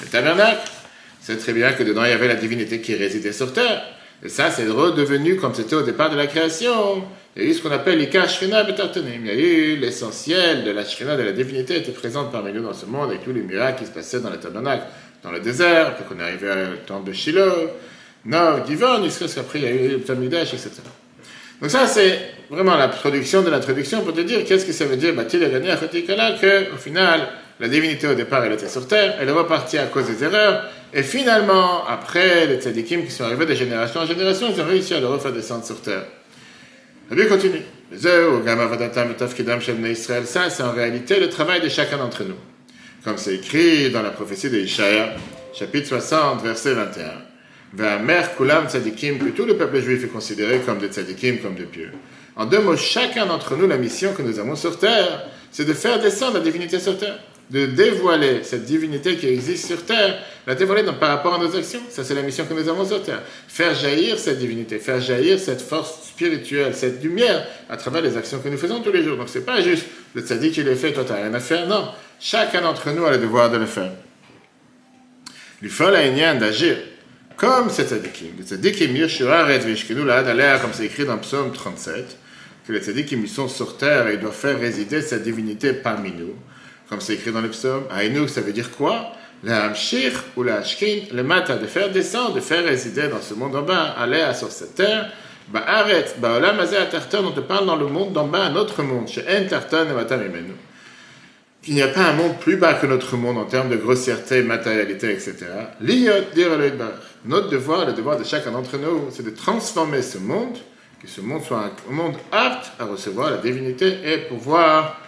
le 0.01 0.07
tabernacle. 0.07 0.71
C'est 1.21 1.37
très 1.37 1.53
bien 1.53 1.73
que 1.73 1.83
dedans 1.83 2.05
il 2.05 2.11
y 2.11 2.13
avait 2.13 2.27
la 2.27 2.35
divinité 2.35 2.81
qui 2.81 2.95
résidait 2.95 3.33
sur 3.33 3.51
terre. 3.51 3.83
Et 4.23 4.29
ça, 4.29 4.51
c'est 4.51 4.67
redevenu 4.67 5.35
comme 5.35 5.53
c'était 5.53 5.75
au 5.75 5.81
départ 5.81 6.09
de 6.09 6.15
la 6.15 6.27
création. 6.27 7.03
Il 7.35 7.43
y 7.43 7.45
a 7.45 7.49
eu 7.49 7.53
ce 7.53 7.61
qu'on 7.61 7.71
appelle 7.71 7.97
l'Ika 7.97 8.27
Shrina 8.27 8.63
Betartonim. 8.63 9.25
Il 9.25 9.27
y 9.27 9.31
a 9.31 9.33
eu 9.33 9.75
l'essentiel 9.75 10.63
de 10.63 10.71
la 10.71 10.85
Shrina, 10.85 11.17
de 11.17 11.23
la 11.23 11.33
divinité, 11.33 11.77
était 11.77 11.91
présente 11.91 12.31
parmi 12.31 12.53
nous 12.53 12.63
dans 12.63 12.73
ce 12.73 12.85
monde 12.85 13.09
avec 13.09 13.23
tous 13.23 13.33
les 13.33 13.41
miracles 13.41 13.79
qui 13.79 13.85
se 13.85 13.91
passaient 13.91 14.21
dans 14.21 14.29
le 14.29 14.39
tabernacle 14.39 14.83
dans 15.23 15.31
le 15.31 15.39
désert, 15.39 15.95
puis 15.95 16.05
qu'on 16.05 16.19
est 16.19 16.23
arrivé 16.23 16.47
au 16.73 16.85
temple 16.85 17.09
de 17.09 17.13
Shiloh, 17.13 17.69
Nord, 18.25 18.61
Divon, 18.61 19.03
jusqu'à 19.03 19.27
ce 19.27 19.35
qu'après 19.35 19.59
il 19.59 19.65
y 19.65 19.67
a 19.67 19.71
eu 19.71 19.87
le 19.89 20.01
Talmudash, 20.01 20.53
etc. 20.53 20.71
Donc 21.61 21.71
ça, 21.71 21.87
c'est 21.87 22.19
vraiment 22.49 22.75
la 22.75 22.89
production 22.89 23.41
de 23.41 23.49
l'introduction 23.49 24.01
pour 24.01 24.13
te 24.13 24.21
dire 24.21 24.43
qu'est-ce 24.45 24.65
que 24.65 24.73
ça 24.73 24.85
veut 24.85 24.97
dire, 24.97 25.13
Batil 25.13 25.43
et 25.43 25.49
que 25.49 26.73
au 26.73 26.77
final, 26.77 27.27
la 27.59 27.67
divinité 27.67 28.07
au 28.07 28.15
départ, 28.15 28.43
elle 28.43 28.53
était 28.53 28.67
sur 28.67 28.87
terre, 28.87 29.15
elle 29.19 29.29
est 29.29 29.33
repartie 29.33 29.77
à 29.77 29.85
cause 29.85 30.07
des 30.07 30.23
erreurs, 30.23 30.63
et 30.93 31.03
finalement, 31.03 31.85
après 31.87 32.45
les 32.47 32.57
tzadikim 32.57 33.05
qui 33.05 33.11
sont 33.11 33.23
arrivés 33.23 33.45
de 33.45 33.53
génération 33.53 34.01
en 34.01 34.05
génération, 34.05 34.47
ils 34.53 34.61
ont 34.61 34.65
réussi 34.65 34.93
à 34.93 34.99
le 34.99 35.07
refaire 35.07 35.31
descendre 35.31 35.63
sur 35.65 35.81
terre. 35.81 36.03
La 37.09 37.15
Bible 37.15 37.29
continue. 37.29 37.61
Ça, 37.95 38.09
c'est 40.49 40.63
en 40.63 40.71
réalité 40.71 41.19
le 41.19 41.29
travail 41.29 41.61
de 41.61 41.69
chacun 41.69 41.97
d'entre 41.97 42.23
nous 42.23 42.35
comme 43.03 43.17
c'est 43.17 43.35
écrit 43.35 43.89
dans 43.91 44.01
la 44.01 44.11
prophétie 44.11 44.49
de 44.49 44.65
chapitre 44.65 45.87
60, 45.87 46.41
verset 46.41 46.73
21. 46.73 47.99
mère 47.99 48.35
Kulam 48.35 48.69
Tzadikim, 48.69 49.19
que 49.19 49.29
tout 49.29 49.45
le 49.45 49.57
peuple 49.57 49.81
juif 49.81 50.05
est 50.05 50.07
considéré 50.07 50.59
comme 50.59 50.77
des 50.79 50.87
Tzadikim, 50.87 51.39
comme 51.39 51.55
des 51.55 51.65
pieux. 51.65 51.91
En 52.35 52.45
deux 52.45 52.59
mots, 52.59 52.77
chacun 52.77 53.25
d'entre 53.25 53.55
nous, 53.57 53.67
la 53.67 53.77
mission 53.77 54.13
que 54.13 54.21
nous 54.21 54.39
avons 54.39 54.55
sur 54.55 54.79
terre, 54.79 55.27
c'est 55.51 55.65
de 55.65 55.73
faire 55.73 55.99
descendre 55.99 56.35
la 56.35 56.39
divinité 56.39 56.79
sur 56.79 56.97
terre, 56.97 57.19
de 57.51 57.65
dévoiler 57.65 58.41
cette 58.43 58.63
divinité 58.63 59.17
qui 59.17 59.27
existe 59.27 59.67
sur 59.67 59.83
terre, 59.83 60.19
la 60.47 60.55
dévoiler 60.55 60.83
par 60.97 61.09
rapport 61.09 61.35
à 61.35 61.37
nos 61.39 61.55
actions. 61.55 61.81
Ça, 61.89 62.05
c'est 62.05 62.15
la 62.15 62.21
mission 62.21 62.45
que 62.45 62.53
nous 62.53 62.69
avons 62.69 62.85
sur 62.85 63.03
terre. 63.03 63.21
Faire 63.49 63.75
jaillir 63.75 64.17
cette 64.17 64.39
divinité, 64.39 64.79
faire 64.79 65.01
jaillir 65.01 65.37
cette 65.39 65.61
force 65.61 66.07
spirituelle, 66.07 66.73
cette 66.73 67.03
lumière 67.03 67.45
à 67.69 67.75
travers 67.75 68.01
les 68.01 68.15
actions 68.15 68.39
que 68.39 68.47
nous 68.47 68.57
faisons 68.57 68.79
tous 68.79 68.93
les 68.93 69.03
jours. 69.03 69.17
Donc, 69.17 69.27
c'est 69.27 69.45
pas 69.45 69.61
juste 69.61 69.85
le 70.15 70.21
tzadik 70.21 70.53
qui 70.53 70.63
le 70.63 70.73
fait, 70.75 70.93
toi, 70.93 71.03
t'as 71.05 71.17
rien 71.17 71.33
à 71.33 71.39
faire. 71.41 71.67
Non. 71.67 71.89
Chacun 72.25 72.61
d'entre 72.61 72.89
nous 72.91 73.03
a 73.03 73.11
le 73.11 73.17
devoir 73.17 73.51
de 73.51 73.57
le 73.57 73.65
faire. 73.65 73.91
L'ifol 75.61 75.93
a 75.93 76.33
d'agir 76.35 76.77
comme 77.35 77.69
ces 77.69 77.83
tzadikim. 77.83 78.37
Les 78.37 78.45
tzadikim 78.45 78.95
yishuaret 78.95 79.59
vishkinu 79.59 80.05
la 80.05 80.23
d'aller 80.23 80.55
comme 80.61 80.71
c'est 80.71 80.85
écrit 80.85 81.03
dans 81.03 81.17
Psaume 81.17 81.51
37, 81.51 82.17
que 82.65 82.71
les 82.71 82.79
tzadikim 82.79 83.27
sont 83.27 83.49
sur 83.49 83.75
terre 83.75 84.07
et 84.07 84.15
doivent 84.15 84.33
faire 84.33 84.57
résider 84.57 85.01
sa 85.01 85.19
divinité 85.19 85.73
parmi 85.73 86.13
nous. 86.13 86.33
Comme 86.87 87.01
c'est 87.01 87.15
écrit 87.15 87.33
dans 87.33 87.41
le 87.41 87.49
psaume. 87.49 87.83
Aïnou, 87.91 88.29
ça 88.29 88.39
veut 88.39 88.53
dire 88.53 88.71
quoi? 88.71 89.11
La 89.43 89.65
hamshir 89.65 90.13
ou 90.37 90.43
la 90.43 90.59
hashkin, 90.59 90.99
le 91.11 91.23
matin, 91.23 91.57
de 91.57 91.67
faire 91.67 91.91
descendre, 91.91 92.35
de 92.35 92.39
faire 92.39 92.63
résider 92.63 93.09
dans 93.09 93.21
ce 93.21 93.33
monde 93.33 93.53
en 93.53 93.63
bas, 93.63 93.95
aller 93.99 94.23
sur 94.33 94.49
cette 94.49 94.75
terre. 94.75 95.11
Bah 95.49 95.65
arrête, 95.67 96.15
bah 96.19 96.37
olam 96.37 96.57
azé 96.61 96.77
on 97.21 97.31
te 97.31 97.41
parle 97.41 97.65
dans 97.65 97.75
le 97.75 97.87
monde 97.87 98.13
d'en 98.13 98.27
bas, 98.27 98.45
un 98.45 98.55
autre 98.55 98.81
monde, 98.81 99.09
chez 99.09 99.23
en 99.23 99.45
tarton 99.45 99.89
et 99.89 99.93
matam 99.93 100.21
qu'il 101.63 101.75
n'y 101.75 101.81
a 101.81 101.87
pas 101.87 102.01
un 102.01 102.13
monde 102.13 102.37
plus 102.39 102.57
bas 102.57 102.73
que 102.73 102.85
notre 102.85 103.15
monde 103.15 103.37
en 103.37 103.45
termes 103.45 103.69
de 103.69 103.77
grossièreté, 103.77 104.43
matérialité, 104.43 105.11
etc. 105.11 105.35
Notre 107.25 107.49
devoir, 107.49 107.85
le 107.85 107.93
devoir 107.93 108.17
de 108.19 108.25
chacun 108.25 108.51
d'entre 108.51 108.77
nous, 108.77 109.07
c'est 109.11 109.23
de 109.23 109.29
transformer 109.29 110.01
ce 110.01 110.17
monde, 110.17 110.57
que 111.01 111.07
ce 111.07 111.21
monde 111.21 111.41
soit 111.43 111.71
un 111.89 111.93
monde 111.93 112.15
apte 112.31 112.73
à 112.79 112.85
recevoir 112.85 113.31
la 113.31 113.37
divinité 113.37 113.97
et 114.03 114.17
pouvoir 114.17 114.99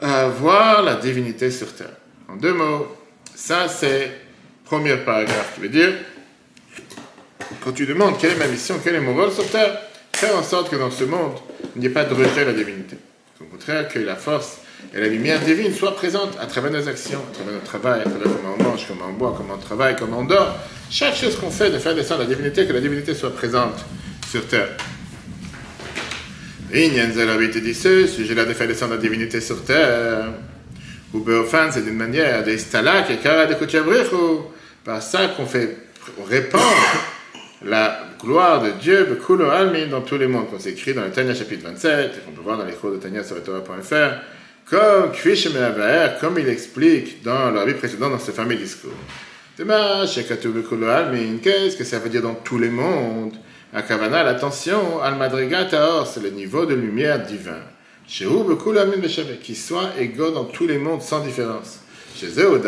à 0.00 0.28
voir 0.28 0.82
la 0.82 0.94
divinité 0.94 1.50
sur 1.50 1.74
terre. 1.74 1.96
En 2.26 2.36
deux 2.36 2.54
mots, 2.54 2.96
ça 3.34 3.68
c'est 3.68 4.10
premier 4.64 4.96
paragraphe 4.96 5.54
qui 5.54 5.60
veut 5.60 5.68
dire 5.68 5.92
quand 7.62 7.72
tu 7.72 7.84
demandes 7.84 8.16
quelle 8.18 8.32
est 8.32 8.36
ma 8.36 8.46
mission, 8.46 8.76
quel 8.82 8.94
est 8.94 9.00
mon 9.00 9.14
rôle 9.14 9.30
sur 9.30 9.46
terre, 9.50 9.78
faire 10.14 10.34
en 10.36 10.42
sorte 10.42 10.70
que 10.70 10.76
dans 10.76 10.90
ce 10.90 11.04
monde, 11.04 11.32
il 11.76 11.80
n'y 11.80 11.86
ait 11.88 11.90
pas 11.90 12.04
de 12.04 12.14
rejet 12.14 12.44
de 12.44 12.50
la 12.50 12.52
divinité. 12.54 12.96
Au 13.40 13.44
contraire, 13.44 13.88
que 13.88 13.98
la 13.98 14.16
force 14.16 14.58
et 14.94 15.00
la 15.00 15.08
lumière 15.08 15.40
divine 15.40 15.72
soient 15.72 15.94
présentes 15.94 16.36
à 16.40 16.46
travers 16.46 16.72
nos 16.72 16.88
actions, 16.88 17.20
à 17.30 17.34
travers 17.34 17.54
notre 17.54 17.66
travail, 17.66 18.00
à 18.00 18.04
travers 18.04 18.24
comment 18.24 18.56
on 18.58 18.62
mange, 18.62 18.86
comment 18.88 19.06
on 19.08 19.12
boit, 19.12 19.34
comment 19.36 19.54
on 19.54 19.58
travaille, 19.58 19.96
comment 19.96 20.18
on 20.18 20.24
dort. 20.24 20.56
Chaque 20.90 21.14
chose 21.14 21.36
qu'on 21.36 21.50
fait 21.50 21.70
de 21.70 21.78
faire 21.78 21.94
descendre 21.94 22.22
la 22.22 22.26
divinité, 22.26 22.66
que 22.66 22.72
la 22.72 22.80
divinité 22.80 23.14
soit 23.14 23.34
présente 23.34 23.84
sur 24.28 24.46
terre. 24.46 24.68
te 26.70 27.58
dit 27.58 27.74
ce 27.74 28.06
sujet-là 28.06 28.44
de 28.44 28.52
faire 28.52 28.66
descendre 28.66 28.94
la 28.94 29.00
divinité 29.00 29.40
sur 29.40 29.64
terre. 29.64 30.32
Ou 31.14 31.24
enfin, 31.40 31.70
c'est 31.70 31.84
d'une 31.84 31.96
manière, 31.96 32.44
des 32.44 32.58
stalak 32.58 33.10
et 33.10 33.16
kara 33.16 33.46
de 33.46 33.54
par 34.84 35.02
ça 35.02 35.28
qu'on 35.28 35.46
fait 35.46 35.76
répandre 36.28 36.64
la 37.64 38.00
gloire 38.20 38.62
de 38.62 38.70
Dieu, 38.70 39.04
Bekulo 39.04 39.50
Almin, 39.50 39.86
dans 39.86 40.00
tous 40.00 40.16
les 40.16 40.26
mondes, 40.26 40.48
qu'on 40.48 40.58
s'écrit 40.58 40.94
dans 40.94 41.02
le 41.02 41.10
Tanya 41.10 41.34
chapitre 41.34 41.64
27, 41.64 42.12
et 42.16 42.20
qu'on 42.20 42.32
peut 42.32 42.42
voir 42.42 42.56
dans 42.56 42.64
les 42.64 42.72
cours 42.72 42.90
de 42.90 42.96
Tanya 42.96 43.22
sur 43.22 43.42
Torah.fr, 43.42 44.20
comme 44.70 45.10
comme 46.20 46.38
il 46.38 46.48
explique 46.48 47.22
dans 47.24 47.50
la 47.50 47.64
vie 47.64 47.74
précédente 47.74 48.12
dans 48.12 48.18
ce 48.20 48.30
fameux 48.30 48.54
discours. 48.54 48.92
Qu'est-ce 49.58 50.16
que 51.76 51.84
ça 51.84 51.98
veut 51.98 52.08
dire 52.08 52.22
dans 52.22 52.34
tous 52.34 52.58
les 52.58 52.70
mondes? 52.70 53.34
Akavana, 53.74 54.22
l'attention, 54.22 55.02
al 55.02 55.16
madrigataor, 55.16 56.06
c'est 56.06 56.22
le 56.22 56.30
niveau 56.30 56.66
de 56.66 56.74
lumière 56.74 57.24
divin. 57.24 57.62
Chez 58.06 58.26
qui 59.42 59.54
soit 59.54 59.90
égaux 59.98 60.30
dans 60.30 60.44
tous 60.44 60.66
les 60.66 60.78
mondes 60.78 61.02
sans 61.02 61.20
différence. 61.20 61.80
Chez 62.16 62.28
eux, 62.40 62.60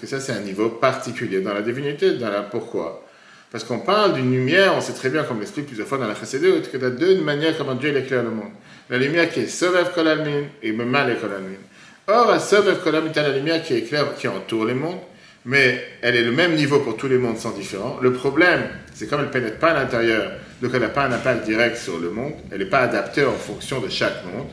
que 0.00 0.06
ça 0.06 0.20
c'est 0.20 0.32
un 0.32 0.40
niveau 0.40 0.70
particulier 0.70 1.40
dans 1.40 1.54
la 1.54 1.62
divinité, 1.62 2.12
dans 2.12 2.30
la 2.30 2.42
pourquoi 2.42 3.02
parce 3.50 3.64
qu'on 3.64 3.78
parle 3.78 4.14
d'une 4.14 4.32
lumière, 4.32 4.74
on 4.76 4.80
sait 4.80 4.92
très 4.92 5.08
bien, 5.08 5.22
comme 5.22 5.38
l'explique 5.38 5.66
plusieurs 5.66 5.86
fois 5.86 5.98
dans 5.98 6.08
la 6.08 6.14
Chassidut, 6.14 6.62
que 6.70 6.76
y 6.76 6.84
a 6.84 6.90
deux 6.90 7.20
manières 7.22 7.56
comment 7.56 7.74
Dieu 7.74 7.96
éclaire 7.96 8.22
le 8.22 8.30
monde. 8.30 8.50
La 8.88 8.98
lumière 8.98 9.28
qui 9.30 9.40
est 9.40 9.48
Sovev 9.48 9.92
Kolalmin 9.92 10.44
et 10.62 10.70
Memal 10.70 11.18
Kolalmin. 11.18 11.58
Or, 12.06 12.30
à 12.30 12.38
Sovev 12.38 12.78
Kolalmin, 12.84 13.10
la 13.16 13.30
lumière 13.30 13.60
qui 13.60 13.74
éclaire, 13.74 14.14
qui 14.16 14.28
entoure 14.28 14.64
les 14.64 14.74
mondes, 14.74 15.00
mais 15.44 15.84
elle 16.02 16.14
est 16.14 16.22
le 16.22 16.30
même 16.30 16.54
niveau 16.54 16.78
pour 16.78 16.96
tous 16.96 17.08
les 17.08 17.18
mondes 17.18 17.36
sans 17.36 17.50
différent. 17.50 17.98
Le 18.00 18.12
problème, 18.12 18.62
c'est 18.94 19.08
comme 19.08 19.18
elle 19.18 19.26
ne 19.26 19.32
pénètre 19.32 19.58
pas 19.58 19.72
à 19.72 19.74
l'intérieur, 19.74 20.30
donc 20.62 20.70
elle 20.72 20.82
n'a 20.82 20.88
pas 20.88 21.06
un 21.06 21.12
impact 21.12 21.44
direct 21.44 21.76
sur 21.76 21.98
le 21.98 22.10
monde, 22.10 22.34
elle 22.52 22.58
n'est 22.60 22.66
pas 22.66 22.78
adaptée 22.78 23.24
en 23.24 23.32
fonction 23.32 23.80
de 23.80 23.88
chaque 23.88 24.24
monde. 24.24 24.46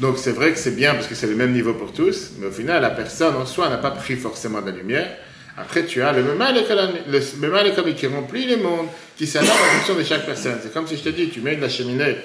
Donc 0.00 0.16
c'est 0.16 0.30
vrai 0.30 0.52
que 0.52 0.58
c'est 0.58 0.76
bien 0.76 0.94
parce 0.94 1.08
que 1.08 1.16
c'est 1.16 1.26
le 1.26 1.34
même 1.34 1.52
niveau 1.52 1.74
pour 1.74 1.92
tous, 1.92 2.34
mais 2.38 2.46
au 2.46 2.52
final, 2.52 2.82
la 2.82 2.90
personne 2.90 3.34
en 3.34 3.46
soi 3.46 3.68
n'a 3.68 3.78
pas 3.78 3.90
pris 3.90 4.14
forcément 4.14 4.60
de 4.60 4.70
la 4.70 4.76
lumière. 4.76 5.08
Après, 5.58 5.86
tu 5.86 6.02
as 6.02 6.12
le 6.12 6.22
le 6.22 7.92
qui 7.94 8.06
remplit 8.06 8.46
le 8.46 8.58
monde, 8.58 8.86
qui 9.16 9.26
s'adapte 9.26 9.50
en 9.52 9.76
fonction 9.78 9.94
de 9.96 10.04
chaque 10.04 10.24
personne. 10.24 10.58
C'est 10.62 10.72
comme 10.72 10.86
si 10.86 10.98
je 10.98 11.02
te 11.02 11.08
dis, 11.08 11.30
tu 11.30 11.40
mets 11.40 11.56
de 11.56 11.62
la 11.62 11.68
cheminée 11.68 12.18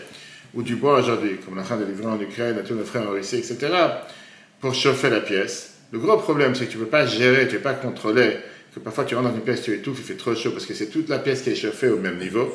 ou 0.53 0.63
du 0.63 0.75
bois 0.75 0.99
aujourd'hui, 0.99 1.37
comme 1.45 1.57
en 1.57 1.63
train 1.63 1.77
de 1.77 1.85
livrer 1.85 2.07
en 2.07 2.19
Ukraine 2.19 2.57
à 2.57 2.61
tous 2.61 2.75
nos 2.75 2.83
frères 2.83 3.07
en 3.07 3.11
Russie, 3.11 3.37
etc., 3.37 3.57
pour 4.59 4.75
chauffer 4.75 5.09
la 5.09 5.21
pièce. 5.21 5.75
Le 5.91 5.99
gros 5.99 6.17
problème, 6.17 6.55
c'est 6.55 6.67
que 6.67 6.71
tu 6.71 6.77
ne 6.77 6.83
peux 6.83 6.89
pas 6.89 7.05
gérer, 7.05 7.47
tu 7.47 7.53
ne 7.53 7.57
peux 7.57 7.63
pas 7.63 7.73
contrôler, 7.73 8.37
que 8.73 8.79
parfois 8.79 9.03
tu 9.05 9.15
rentres 9.15 9.29
dans 9.29 9.35
une 9.35 9.41
pièce, 9.41 9.61
tu 9.63 9.73
étouffes, 9.73 9.99
il 9.99 10.05
fait 10.05 10.15
trop 10.15 10.35
chaud, 10.35 10.51
parce 10.51 10.65
que 10.65 10.73
c'est 10.73 10.87
toute 10.87 11.09
la 11.09 11.19
pièce 11.19 11.41
qui 11.41 11.49
est 11.49 11.55
chauffée 11.55 11.89
au 11.89 11.97
même 11.97 12.17
niveau. 12.17 12.53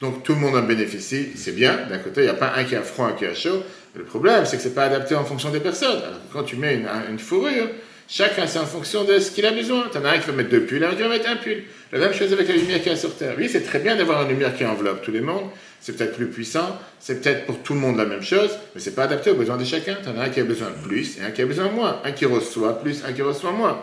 Donc 0.00 0.24
tout 0.24 0.34
le 0.34 0.40
monde 0.40 0.56
en 0.56 0.62
bénéficie, 0.62 1.28
c'est 1.36 1.54
bien. 1.54 1.86
D'un 1.88 1.98
côté, 1.98 2.22
il 2.22 2.24
n'y 2.24 2.30
a 2.30 2.34
pas 2.34 2.54
un 2.56 2.64
qui 2.64 2.74
a 2.74 2.82
froid, 2.82 3.06
un 3.06 3.12
qui 3.12 3.24
a 3.24 3.34
chaud. 3.34 3.62
le 3.94 4.02
problème, 4.02 4.44
c'est 4.44 4.56
que 4.56 4.62
ce 4.62 4.68
n'est 4.68 4.74
pas 4.74 4.84
adapté 4.84 5.14
en 5.14 5.24
fonction 5.24 5.50
des 5.50 5.60
personnes. 5.60 5.98
Alors, 5.98 6.18
quand 6.32 6.42
tu 6.42 6.56
mets 6.56 6.82
une, 7.08 7.18
fourrure, 7.18 7.68
Chacun, 8.08 8.46
c'est 8.46 8.58
en 8.58 8.66
fonction 8.66 9.04
de 9.04 9.18
ce 9.20 9.30
qu'il 9.30 9.46
a 9.46 9.52
besoin. 9.52 9.84
Tu 9.90 9.96
en 9.96 10.04
as 10.04 10.10
un 10.10 10.18
qui 10.18 10.26
va 10.26 10.32
mettre 10.32 10.50
deux 10.50 10.66
pulls, 10.66 10.84
un 10.84 10.94
qui 10.94 11.00
va 11.00 11.08
mettre 11.08 11.30
un 11.30 11.36
pull. 11.36 11.62
La 11.92 11.98
même 11.98 12.12
chose 12.12 12.30
avec 12.32 12.46
la 12.46 12.56
lumière 12.56 12.82
qui 12.82 12.90
est 12.90 12.96
sur 12.96 13.14
Terre. 13.16 13.34
Oui, 13.38 13.48
c'est 13.48 13.62
très 13.62 13.78
bien 13.78 13.96
d'avoir 13.96 14.22
une 14.24 14.28
lumière 14.28 14.54
qui 14.54 14.66
enveloppe 14.66 15.02
tous 15.02 15.12
les 15.12 15.22
mondes. 15.22 15.48
C'est 15.82 15.96
peut-être 15.96 16.14
plus 16.14 16.28
puissant. 16.28 16.78
C'est 17.00 17.20
peut-être 17.20 17.44
pour 17.44 17.58
tout 17.62 17.74
le 17.74 17.80
monde 17.80 17.96
la 17.96 18.04
même 18.04 18.22
chose, 18.22 18.50
mais 18.74 18.80
c'est 18.80 18.94
pas 18.94 19.02
adapté 19.02 19.32
aux 19.32 19.34
besoins 19.34 19.56
de 19.56 19.64
chacun. 19.64 19.96
Tu 20.00 20.08
en 20.08 20.16
as 20.16 20.26
un 20.26 20.28
qui 20.28 20.38
a 20.38 20.44
besoin 20.44 20.68
de 20.70 20.86
plus 20.86 21.18
et 21.18 21.22
un 21.22 21.32
qui 21.32 21.42
a 21.42 21.46
besoin 21.46 21.66
de 21.66 21.72
moins. 21.72 22.00
Un 22.04 22.12
qui 22.12 22.24
reçoit 22.24 22.80
plus, 22.80 23.04
un 23.04 23.12
qui 23.12 23.20
reçoit 23.20 23.50
moins. 23.50 23.82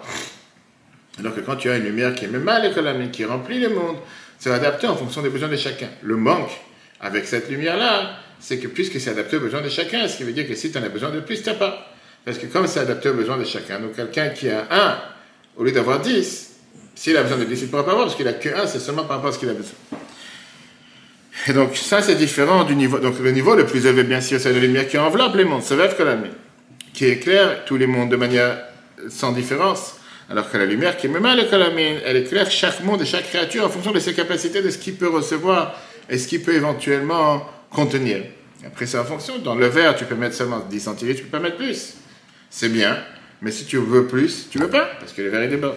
Alors 1.19 1.35
que 1.35 1.41
quand 1.41 1.57
tu 1.57 1.69
as 1.69 1.75
une 1.75 1.83
lumière 1.83 2.15
qui 2.15 2.23
est 2.23 2.29
mal 2.29 2.65
économique, 2.65 3.11
qui 3.11 3.25
remplit 3.25 3.59
le 3.59 3.69
monde, 3.69 3.97
c'est 4.37 4.49
adapté 4.49 4.87
en 4.87 4.95
fonction 4.95 5.21
des 5.21 5.29
besoins 5.29 5.49
de 5.49 5.57
chacun. 5.57 5.89
Le 6.01 6.15
manque 6.15 6.51
avec 7.01 7.27
cette 7.27 7.49
lumière-là, 7.49 8.11
c'est 8.39 8.59
que 8.59 8.67
puisque 8.67 8.97
c'est 9.01 9.09
adapté 9.09 9.35
aux 9.35 9.41
besoins 9.41 9.61
de 9.61 9.67
chacun, 9.67 10.07
ce 10.07 10.15
qui 10.15 10.23
veut 10.23 10.31
dire 10.31 10.47
que 10.47 10.55
si 10.55 10.71
tu 10.71 10.77
en 10.77 10.83
as 10.83 10.89
besoin 10.89 11.09
de 11.09 11.19
plus, 11.19 11.43
tu 11.43 11.49
n'as 11.49 11.55
pas. 11.55 11.85
Parce 12.23 12.37
que 12.37 12.45
comme 12.45 12.65
c'est 12.67 12.79
adapté 12.79 13.09
aux 13.09 13.13
besoins 13.13 13.37
de 13.37 13.43
chacun, 13.43 13.81
donc 13.81 13.97
quelqu'un 13.97 14.29
qui 14.29 14.49
a 14.49 14.65
un, 14.71 14.97
au 15.57 15.65
lieu 15.65 15.73
d'avoir 15.73 15.99
10, 15.99 16.55
s'il 16.95 17.17
a 17.17 17.23
besoin 17.23 17.39
de 17.39 17.43
10, 17.43 17.59
il 17.59 17.65
ne 17.65 17.69
pourra 17.69 17.83
pas 17.83 17.91
avoir, 17.91 18.05
parce 18.05 18.15
qu'il 18.15 18.25
n'a 18.25 18.33
que 18.33 18.49
un, 18.49 18.65
c'est 18.67 18.79
seulement 18.79 19.03
par 19.03 19.17
rapport 19.17 19.31
à 19.31 19.33
ce 19.33 19.39
qu'il 19.39 19.49
a 19.49 19.53
besoin. 19.53 19.75
Et 21.47 21.53
donc 21.53 21.75
ça, 21.77 22.01
c'est 22.01 22.15
différent 22.15 22.63
du 22.63 22.75
niveau. 22.75 22.99
Donc 22.99 23.19
le 23.19 23.31
niveau 23.31 23.55
le 23.55 23.65
plus 23.65 23.85
élevé, 23.85 24.03
bien 24.03 24.21
sûr, 24.21 24.39
c'est 24.39 24.51
la 24.51 24.59
lumière 24.59 24.87
qui 24.87 24.97
enveloppe 24.97 25.35
les 25.35 25.45
mondes, 25.45 25.63
c'est 25.63 25.75
que 25.95 26.03
la 26.03 26.15
nuit, 26.15 26.31
qui 26.93 27.05
éclaire 27.05 27.65
tous 27.65 27.77
les 27.77 27.87
mondes 27.87 28.09
de 28.09 28.15
manière 28.15 28.57
sans 29.09 29.31
différence. 29.31 29.95
Alors 30.29 30.51
que 30.51 30.57
la 30.57 30.65
lumière 30.65 30.95
qui 30.95 31.07
est 31.07 31.09
même 31.09 31.23
mal 31.23 31.39
elle 31.39 32.17
éclaire 32.17 32.51
chaque 32.51 32.83
monde 32.83 33.01
et 33.01 33.05
chaque 33.05 33.27
créature 33.29 33.65
en 33.65 33.69
fonction 33.69 33.91
de 33.91 33.99
ses 33.99 34.13
capacités, 34.13 34.61
de 34.61 34.69
ce 34.69 34.77
qu'il 34.77 34.95
peut 34.95 35.09
recevoir 35.09 35.75
et 36.07 36.19
ce 36.19 36.27
qu'il 36.27 36.43
peut 36.43 36.53
éventuellement 36.53 37.47
contenir. 37.71 38.23
Après, 38.63 38.85
c'est 38.85 38.99
en 38.99 39.05
fonction. 39.05 39.39
Dans 39.39 39.55
le 39.55 39.65
verre, 39.67 39.95
tu 39.95 40.05
peux 40.05 40.15
mettre 40.15 40.35
seulement 40.35 40.59
10 40.69 40.79
centilitres, 40.81 41.19
tu 41.21 41.25
peux 41.25 41.37
pas 41.37 41.43
mettre 41.43 41.57
plus 41.57 41.95
c'est 42.49 42.69
bien, 42.69 42.97
mais 43.41 43.51
si 43.51 43.65
tu 43.65 43.77
veux 43.77 44.07
plus, 44.07 44.49
tu 44.49 44.57
veux 44.57 44.69
pas, 44.69 44.89
parce 44.99 45.13
que 45.13 45.21
le 45.21 45.29
verre 45.29 45.43
est 45.43 45.49
débord. 45.49 45.75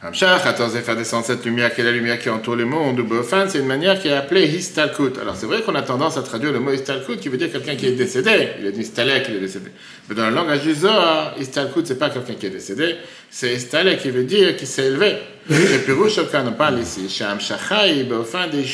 Hamshach, 0.00 0.46
attends, 0.46 0.68
faire 0.68 0.94
descendre 0.94 1.24
cette 1.24 1.44
lumière 1.44 1.74
qui 1.74 1.80
est 1.80 1.84
la 1.84 1.90
lumière 1.90 2.20
qui 2.20 2.30
entoure 2.30 2.54
le 2.54 2.64
monde, 2.64 3.00
ou 3.00 3.06
c'est 3.48 3.58
une 3.58 3.66
manière 3.66 4.00
qui 4.00 4.06
est 4.06 4.12
appelée 4.12 4.46
histalkut. 4.46 5.18
Alors 5.20 5.34
c'est 5.34 5.46
vrai 5.46 5.62
qu'on 5.62 5.74
a 5.74 5.82
tendance 5.82 6.16
à 6.16 6.22
traduire 6.22 6.52
le 6.52 6.60
mot 6.60 6.70
histalkut 6.70 7.16
qui 7.16 7.28
veut 7.28 7.36
dire 7.36 7.50
quelqu'un 7.50 7.74
qui 7.74 7.86
est 7.86 7.96
décédé. 7.96 8.50
Il 8.60 8.66
a 8.68 8.70
dit 8.70 8.82
istalek, 8.82 9.26
il 9.28 9.34
est 9.34 9.40
décédé. 9.40 9.72
Mais 10.08 10.14
dans 10.14 10.28
le 10.28 10.36
langage 10.36 10.62
du 10.62 10.72
Zohar, 10.72 11.34
histalkut, 11.40 11.80
c'est 11.84 11.98
pas 11.98 12.10
quelqu'un 12.10 12.34
qui 12.34 12.46
est 12.46 12.50
décédé, 12.50 12.94
c'est 13.28 13.52
istalek 13.52 13.98
qui 13.98 14.12
veut 14.12 14.22
dire 14.22 14.56
qui 14.56 14.66
s'est 14.66 14.86
élevé. 14.86 15.16
Et 15.50 15.78
Pirouche, 15.84 16.20
on 16.32 16.52
parle 16.52 16.78
ici, 16.78 17.08
Shamshachai, 17.08 18.04
des 18.04 18.64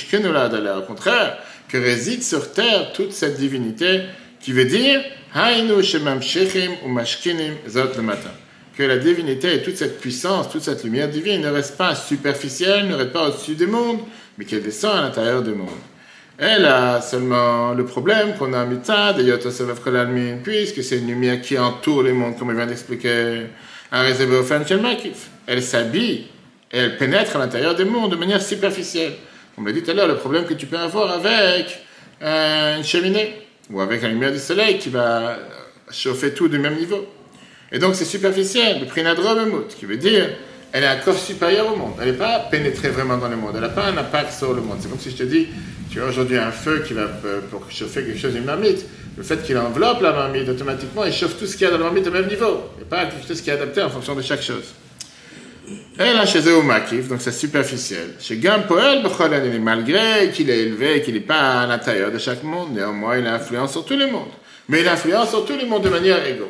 Au 0.76 0.82
contraire, 0.82 1.38
que 1.70 1.78
réside 1.78 2.22
sur 2.22 2.52
terre 2.52 2.92
toute 2.92 3.12
cette 3.12 3.38
divinité 3.38 4.02
qui 4.40 4.52
veut 4.52 4.66
dire 4.66 5.00
que 8.76 8.82
la 8.82 8.98
divinité 8.98 9.54
et 9.54 9.62
toute 9.62 9.76
cette 9.76 10.00
puissance, 10.00 10.50
toute 10.50 10.62
cette 10.62 10.82
lumière 10.84 11.08
divine 11.08 11.42
ne 11.42 11.50
reste 11.50 11.76
pas 11.76 11.94
superficielle, 11.94 12.88
ne 12.88 12.94
reste 12.94 13.12
pas 13.12 13.28
au-dessus 13.28 13.54
du 13.54 13.66
monde, 13.66 14.00
mais 14.36 14.44
qu'elle 14.44 14.62
descend 14.62 14.96
à 14.96 15.02
l'intérieur 15.02 15.42
du 15.42 15.52
monde. 15.52 15.68
Elle 16.36 16.64
a 16.64 17.00
seulement 17.00 17.74
le 17.74 17.84
problème 17.84 18.34
qu'on 18.36 18.52
a 18.52 18.58
un 18.58 18.66
mitad 18.66 19.16
Kolalmin, 19.84 20.38
puisque 20.42 20.82
c'est 20.82 20.98
une 20.98 21.06
lumière 21.06 21.40
qui 21.40 21.56
entoure 21.56 22.02
le 22.02 22.12
monde, 22.12 22.36
comme 22.36 22.50
il 22.50 22.56
vient 22.56 22.66
d'expliquer 22.66 23.42
un 23.92 24.04
Elle 25.46 25.62
s'habille 25.62 26.26
et 26.72 26.78
elle 26.78 26.96
pénètre 26.96 27.36
à 27.36 27.38
l'intérieur 27.38 27.76
du 27.76 27.84
monde 27.84 28.10
de 28.10 28.16
manière 28.16 28.42
superficielle. 28.42 29.12
On 29.56 29.62
l'a 29.62 29.70
dit 29.70 29.84
tout 29.84 29.92
à 29.92 29.94
l'heure, 29.94 30.08
le 30.08 30.16
problème 30.16 30.44
que 30.46 30.54
tu 30.54 30.66
peux 30.66 30.76
avoir 30.76 31.12
avec 31.12 31.84
une 32.20 32.82
cheminée 32.82 33.46
ou 33.70 33.80
avec 33.80 34.02
la 34.02 34.08
lumière 34.08 34.32
du 34.32 34.40
soleil 34.40 34.78
qui 34.78 34.88
va 34.88 35.38
chauffer 35.92 36.34
tout 36.34 36.48
du 36.48 36.58
même 36.58 36.74
niveau. 36.74 37.06
Et 37.74 37.78
donc 37.78 37.96
c'est 37.96 38.04
superficiel, 38.06 38.80
le 38.80 38.86
prinadromemut, 38.86 39.68
qui 39.76 39.84
veut 39.84 39.98
dire 39.98 40.28
elle 40.72 40.82
est 40.82 40.88
un 40.88 40.96
corps 40.96 41.18
supérieur 41.18 41.72
au 41.72 41.76
monde. 41.76 41.92
Elle 42.00 42.10
n'est 42.10 42.16
pas 42.16 42.40
pénétrée 42.50 42.88
vraiment 42.88 43.16
dans 43.16 43.28
le 43.28 43.36
monde. 43.36 43.52
Elle 43.54 43.60
n'a 43.60 43.68
pas 43.68 43.84
un 43.84 43.96
impact 43.96 44.32
sur 44.32 44.52
le 44.52 44.60
monde. 44.60 44.78
C'est 44.80 44.88
comme 44.88 44.98
si 44.98 45.10
je 45.10 45.16
te 45.16 45.22
dis, 45.22 45.46
tu 45.88 46.00
as 46.00 46.04
aujourd'hui 46.04 46.36
un 46.36 46.50
feu 46.50 46.82
qui 46.84 46.94
va 46.94 47.02
euh, 47.02 47.40
pour 47.48 47.70
chauffer 47.70 48.02
quelque 48.02 48.18
chose, 48.18 48.34
une 48.34 48.44
marmite. 48.44 48.84
Le 49.16 49.22
fait 49.22 49.40
qu'il 49.44 49.56
enveloppe 49.56 50.02
la 50.02 50.10
marmite, 50.10 50.48
automatiquement, 50.48 51.04
il 51.04 51.12
chauffe 51.12 51.38
tout 51.38 51.46
ce 51.46 51.56
qu'il 51.56 51.62
y 51.62 51.68
a 51.68 51.70
dans 51.70 51.78
la 51.78 51.84
marmite 51.84 52.08
au 52.08 52.10
même 52.10 52.26
niveau. 52.26 52.70
Et 52.80 52.84
pas 52.84 53.06
quelque 53.06 53.28
chose 53.28 53.40
qui 53.40 53.50
est 53.50 53.52
adapté 53.52 53.82
en 53.82 53.88
fonction 53.88 54.16
de 54.16 54.22
chaque 54.22 54.42
chose. 54.42 54.64
Elle 55.96 56.16
a 56.16 56.26
chez 56.26 56.40
eux 56.40 56.56
au 56.56 56.62
makif, 56.62 57.06
donc 57.06 57.20
c'est 57.20 57.30
superficiel. 57.30 58.14
Chez 58.18 58.38
Gampoel, 58.38 59.00
malgré 59.60 60.30
qu'il 60.32 60.50
est 60.50 60.58
élevé, 60.58 61.02
qu'il 61.02 61.14
n'est 61.14 61.20
pas 61.20 61.60
à 61.60 61.66
l'intérieur 61.68 62.10
de 62.10 62.18
chaque 62.18 62.42
monde, 62.42 62.72
néanmoins 62.74 63.16
il 63.16 63.26
a 63.28 63.34
influence 63.34 63.70
sur 63.70 63.84
tous 63.84 63.96
les 63.96 64.10
mondes. 64.10 64.26
Mais 64.68 64.80
il 64.80 64.88
a 64.88 64.94
influence 64.94 65.30
sur 65.30 65.44
tous 65.44 65.56
les 65.56 65.66
mondes 65.66 65.84
de 65.84 65.88
manière 65.88 66.18
égale. 66.26 66.48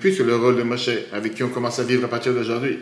Plus 0.00 0.14
sur 0.14 0.24
le 0.24 0.36
rôle 0.36 0.56
de 0.56 0.62
Moshe, 0.62 0.88
avec 1.12 1.34
qui 1.34 1.42
on 1.42 1.50
commence 1.50 1.78
à 1.78 1.82
vivre 1.82 2.06
à 2.06 2.08
partir 2.08 2.32
d'aujourd'hui. 2.32 2.78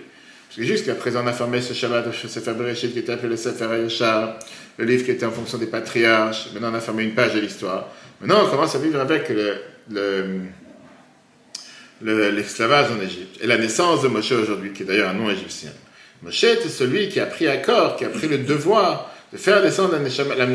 Parce 0.46 0.58
que 0.58 0.62
jusqu'à 0.62 0.94
présent, 0.94 1.24
on 1.24 1.26
a 1.26 1.32
formé 1.32 1.60
ce 1.60 1.74
Shabbat, 1.74 2.06
ce 2.12 2.28
Sefer 2.28 2.52
Bereshit, 2.52 2.92
qui 2.92 3.00
était 3.00 3.12
appelé 3.12 3.30
le 3.30 3.36
Sefer 3.36 3.66
Yeshar, 3.82 4.38
le 4.78 4.84
livre 4.84 5.04
qui 5.04 5.10
était 5.10 5.26
en 5.26 5.32
fonction 5.32 5.58
des 5.58 5.66
patriarches. 5.66 6.50
Maintenant, 6.52 6.70
on 6.70 6.74
a 6.74 6.80
formé 6.80 7.02
une 7.02 7.14
page 7.14 7.34
de 7.34 7.40
l'histoire. 7.40 7.88
Maintenant, 8.20 8.44
on 8.46 8.50
commence 8.50 8.76
à 8.76 8.78
vivre 8.78 9.00
avec 9.00 9.28
le, 9.28 9.56
le 9.90 10.42
l'esclavage 12.30 12.92
en 12.92 13.00
Égypte 13.02 13.40
et 13.42 13.48
la 13.48 13.58
naissance 13.58 14.02
de 14.02 14.08
Moshe 14.08 14.32
aujourd'hui, 14.32 14.72
qui 14.72 14.84
est 14.84 14.86
d'ailleurs 14.86 15.08
un 15.08 15.14
nom 15.14 15.28
égyptien. 15.30 15.70
Moshe 16.22 16.44
était 16.44 16.68
celui 16.68 17.08
qui 17.08 17.18
a 17.18 17.26
pris 17.26 17.48
accord, 17.48 17.96
qui 17.96 18.04
a 18.04 18.08
pris 18.08 18.28
le 18.28 18.38
devoir 18.38 19.10
de 19.34 19.38
faire 19.38 19.60
descendre 19.60 19.96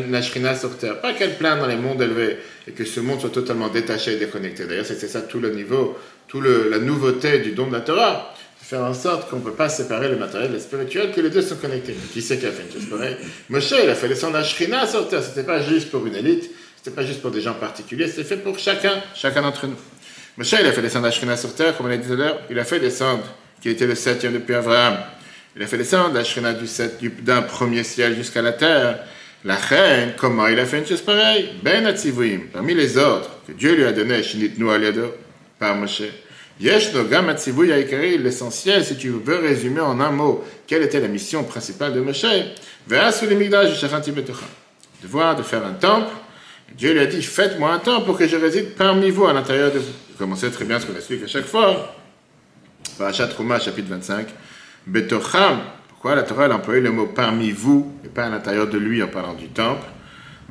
la 0.09 0.21
Shrina 0.21 0.55
sur 0.55 0.77
terre. 0.77 1.01
Pas 1.01 1.11
qu'elle 1.11 1.35
plane 1.35 1.59
dans 1.59 1.67
les 1.67 1.75
mondes 1.75 2.01
élevés 2.01 2.37
et 2.65 2.71
que 2.71 2.85
ce 2.85 3.01
monde 3.01 3.19
soit 3.19 3.29
totalement 3.29 3.67
détaché 3.67 4.13
et 4.13 4.15
déconnecté. 4.15 4.65
D'ailleurs, 4.65 4.85
c'était 4.85 5.09
ça 5.09 5.21
tout 5.21 5.41
le 5.41 5.51
niveau, 5.51 5.97
toute 6.29 6.45
la 6.45 6.79
nouveauté 6.79 7.39
du 7.39 7.51
don 7.51 7.67
de 7.67 7.73
la 7.73 7.81
Torah. 7.81 8.33
Faire 8.61 8.83
en 8.83 8.93
sorte 8.93 9.29
qu'on 9.29 9.37
ne 9.37 9.41
peut 9.41 9.51
pas 9.51 9.67
séparer 9.67 10.07
le 10.07 10.15
matériel 10.15 10.51
et 10.51 10.53
le 10.53 10.59
spirituel, 10.59 11.11
que 11.11 11.19
les 11.19 11.29
deux 11.29 11.41
sont 11.41 11.57
connectés. 11.57 11.93
Qui 12.13 12.21
c'est 12.21 12.37
qui 12.37 12.45
a 12.45 12.51
fait 12.51 12.63
une 12.63 12.71
chose 12.71 12.89
pareille? 12.89 13.17
Moshe, 13.49 13.73
il 13.83 13.89
a 13.89 13.95
fait 13.95 14.07
descendre 14.07 14.35
la 14.35 14.43
Shrina 14.43 14.87
sur 14.87 15.09
terre. 15.09 15.23
C'était 15.23 15.43
pas 15.43 15.61
juste 15.61 15.91
pour 15.91 16.05
une 16.05 16.15
élite, 16.15 16.49
c'était 16.77 16.95
pas 16.95 17.03
juste 17.03 17.21
pour 17.21 17.31
des 17.31 17.41
gens 17.41 17.55
particuliers, 17.55 18.07
c'était 18.07 18.23
fait 18.23 18.37
pour 18.37 18.57
chacun, 18.59 19.01
chacun 19.13 19.41
d'entre 19.41 19.67
nous. 19.67 19.75
Moshe, 20.37 20.53
il 20.53 20.65
a 20.65 20.71
fait 20.71 20.81
descendre 20.81 21.05
la 21.05 21.11
Shrina 21.11 21.35
sur 21.35 21.53
terre, 21.53 21.75
comme 21.75 21.87
on 21.87 21.89
l'a 21.89 21.97
dit 21.97 22.07
tout 22.07 22.13
à 22.13 22.17
l'heure, 22.17 22.39
il 22.49 22.57
a 22.59 22.63
fait 22.63 22.79
descendre, 22.79 23.25
qui 23.59 23.69
était 23.69 23.87
le 23.87 23.95
septième 23.95 24.33
depuis 24.33 24.53
Abraham, 24.53 24.99
il 25.59 25.63
a 25.63 25.67
fait 25.67 25.77
descendre 25.77 26.13
la 26.13 26.23
Shrina 26.23 26.53
du 26.53 27.09
d'un 27.21 27.41
premier 27.41 27.83
ciel 27.83 28.15
jusqu'à 28.15 28.41
la 28.41 28.53
terre. 28.53 28.99
La 29.43 29.55
reine, 29.55 30.13
comment 30.17 30.47
il 30.47 30.57
a 30.57 30.65
fait 30.65 30.79
une 30.79 30.85
chose 30.85 31.01
pareille? 31.01 31.49
Ben 31.61 31.93
parmi 32.53 32.73
les 32.73 32.97
autres 32.97 33.29
que 33.45 33.51
Dieu 33.51 33.75
lui 33.75 33.83
a 33.83 33.91
donné, 33.91 34.21
Aliado, 34.71 35.13
par 35.59 35.75
Moshe. 35.75 36.03
Yeshno 36.61 37.03
Gam 37.05 37.29
Aikari, 37.29 38.17
l'essentiel, 38.17 38.85
si 38.85 38.95
tu 38.95 39.09
veux 39.09 39.39
résumer 39.39 39.81
en 39.81 39.99
un 39.99 40.11
mot, 40.11 40.45
quelle 40.65 40.83
était 40.83 41.01
la 41.01 41.09
mission 41.09 41.43
principale 41.43 41.93
de 41.93 41.99
Moshe? 41.99 42.25
Devoir 45.03 45.35
de 45.35 45.43
faire 45.43 45.65
un 45.65 45.73
temple. 45.73 46.13
Dieu 46.73 46.93
lui 46.93 47.01
a 47.01 47.05
dit 47.05 47.21
Faites-moi 47.21 47.69
un 47.73 47.79
temple 47.79 48.05
pour 48.05 48.17
que 48.17 48.27
je 48.27 48.37
réside 48.37 48.75
parmi 48.75 49.09
vous, 49.09 49.25
à 49.25 49.33
l'intérieur 49.33 49.73
de 49.73 49.79
vous. 49.79 49.91
Vous 50.11 50.17
commencez 50.17 50.49
très 50.51 50.63
bien 50.63 50.79
ce 50.79 50.85
qu'on 50.85 50.95
explique 50.95 51.23
à 51.23 51.27
chaque 51.27 51.45
fois. 51.45 51.95
Parachat 52.97 53.27
Trouma, 53.27 53.59
chapitre 53.59 53.89
25. 53.89 54.27
Betocham, 54.87 55.59
pourquoi 55.89 56.15
la 56.15 56.23
Torah 56.23 56.45
a 56.45 56.53
employé 56.53 56.81
le 56.81 56.91
mot 56.91 57.07
parmi 57.07 57.51
vous 57.51 57.93
et 58.05 58.07
pas 58.07 58.25
à 58.25 58.29
l'intérieur 58.29 58.67
de 58.67 58.77
lui 58.77 59.03
en 59.03 59.07
parlant 59.07 59.33
du 59.33 59.47
temple? 59.47 59.85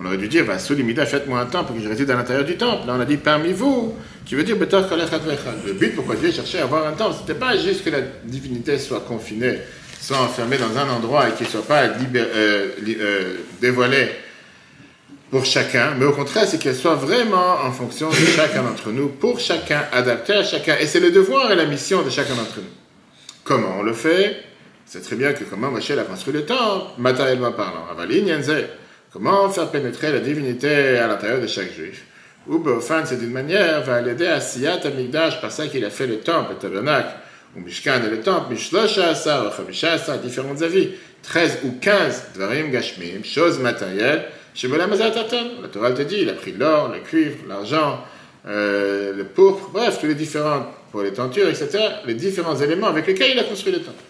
On 0.01 0.07
aurait 0.07 0.17
dû 0.17 0.29
dire, 0.29 0.45
va 0.45 0.57
limida, 0.71 1.07
faites-moi 1.07 1.41
un 1.41 1.47
temple 1.47 1.73
que 1.75 1.81
je 1.81 1.89
réside 1.89 2.11
à 2.11 2.15
l'intérieur 2.15 2.45
du 2.45 2.57
temple. 2.57 2.87
Là, 2.87 2.95
on 2.97 3.01
a 3.01 3.05
dit 3.05 3.17
parmi 3.17 3.53
vous, 3.53 3.95
qui 4.25 4.37
veut 4.37 4.45
dire 4.45 4.57
Betoch 4.57 4.85
Le 4.91 5.73
but 5.73 5.95
pourquoi 5.97 6.15
Dieu 6.15 6.31
cherchait 6.31 6.61
à 6.61 6.65
avoir 6.65 6.87
un 6.87 6.93
temple, 6.93 7.17
c'était 7.19 7.39
pas 7.39 7.57
juste 7.57 7.85
que 7.85 7.91
la 7.91 8.03
divinité 8.25 8.79
soit 8.79 9.01
confinée, 9.01 9.59
soit 10.01 10.21
enfermée 10.21 10.59
dans 10.59 10.79
un 10.79 10.89
endroit 10.89 11.29
et 11.29 11.33
qu'il 11.33 11.47
ne 11.47 11.51
soit 11.51 11.67
pas 11.67 11.85
euh, 11.85 12.69
euh, 12.87 13.35
dévoilée 13.61 14.09
pour 15.31 15.45
chacun, 15.45 15.95
mais 15.99 16.07
au 16.07 16.13
contraire, 16.13 16.47
c'est 16.47 16.59
qu'elle 16.59 16.77
soit 16.77 16.95
vraiment 16.95 17.57
en 17.65 17.73
fonction 17.73 18.09
de 18.09 18.15
chacun 18.15 18.63
d'entre 18.63 18.91
nous, 18.91 19.09
pour 19.09 19.41
chacun, 19.41 19.83
adaptée 19.93 20.35
à 20.35 20.45
chacun. 20.45 20.77
Et 20.81 20.87
c'est 20.87 21.01
le 21.01 21.11
devoir 21.11 21.51
et 21.51 21.57
la 21.57 21.67
mission 21.67 22.03
de 22.03 22.11
chacun 22.11 22.35
d'entre 22.35 22.59
nous. 22.59 22.78
Comment 23.49 23.79
on 23.79 23.83
le 23.83 23.95
fait? 23.95 24.37
C'est 24.85 25.01
très 25.01 25.17
bien 25.17 25.33
que 25.33 25.43
comment 25.45 25.71
Moshe 25.71 25.91
a 25.91 26.03
construit 26.03 26.35
le 26.35 26.45
temple, 26.45 26.93
matériellement 26.99 27.51
parlant. 27.53 27.87
Comment 29.11 29.49
faire 29.49 29.71
pénétrer 29.71 30.13
la 30.13 30.19
divinité 30.19 30.99
à 30.99 31.07
l'intérieur 31.07 31.41
de 31.41 31.47
chaque 31.47 31.73
juif? 31.73 32.05
Ou 32.47 32.59
Beofan, 32.59 33.07
c'est 33.07 33.19
d'une 33.19 33.33
manière, 33.33 33.83
va 33.85 34.03
l'aider 34.03 34.27
à 34.27 34.43
Siyat 34.43 34.81
Amigdash, 34.85 35.41
par 35.41 35.51
ça 35.51 35.67
qu'il 35.67 35.83
a 35.87 35.89
fait 35.89 36.07
le 36.07 36.19
temple, 36.19 36.51
le 36.51 36.59
tabernacle, 36.59 37.09
ou 37.57 37.61
Mishkan 37.61 38.03
et 38.07 38.11
le 38.11 38.21
temple, 38.21 38.53
Mishlosha 38.53 39.09
Asa, 39.09 39.51
Asa, 39.83 40.19
différents 40.19 40.61
avis, 40.61 40.91
13 41.23 41.61
ou 41.65 41.73
15 41.81 42.33
Dvarim 42.35 42.71
Gashmim, 42.71 43.25
choses 43.25 43.61
matérielles, 43.61 44.27
La 44.63 45.69
Torah 45.73 45.93
te 45.93 46.03
dit, 46.03 46.19
il 46.21 46.29
a 46.29 46.35
pris 46.35 46.53
l'or, 46.53 46.93
le 46.93 46.99
cuivre, 46.99 47.39
l'argent, 47.49 48.05
euh, 48.47 49.15
le 49.15 49.25
pourpre, 49.25 49.71
bref, 49.73 49.99
tous 50.01 50.07
les 50.07 50.15
différents, 50.15 50.67
pour 50.91 51.03
les 51.03 51.13
tentures, 51.13 51.49
etc., 51.49 51.79
les 52.07 52.15
différents 52.15 52.57
éléments 52.57 52.87
avec 52.89 53.07
lesquels 53.07 53.33
il 53.33 53.39
a 53.39 53.45
construit 53.45 53.73
le 53.73 53.81
temple. 53.81 54.03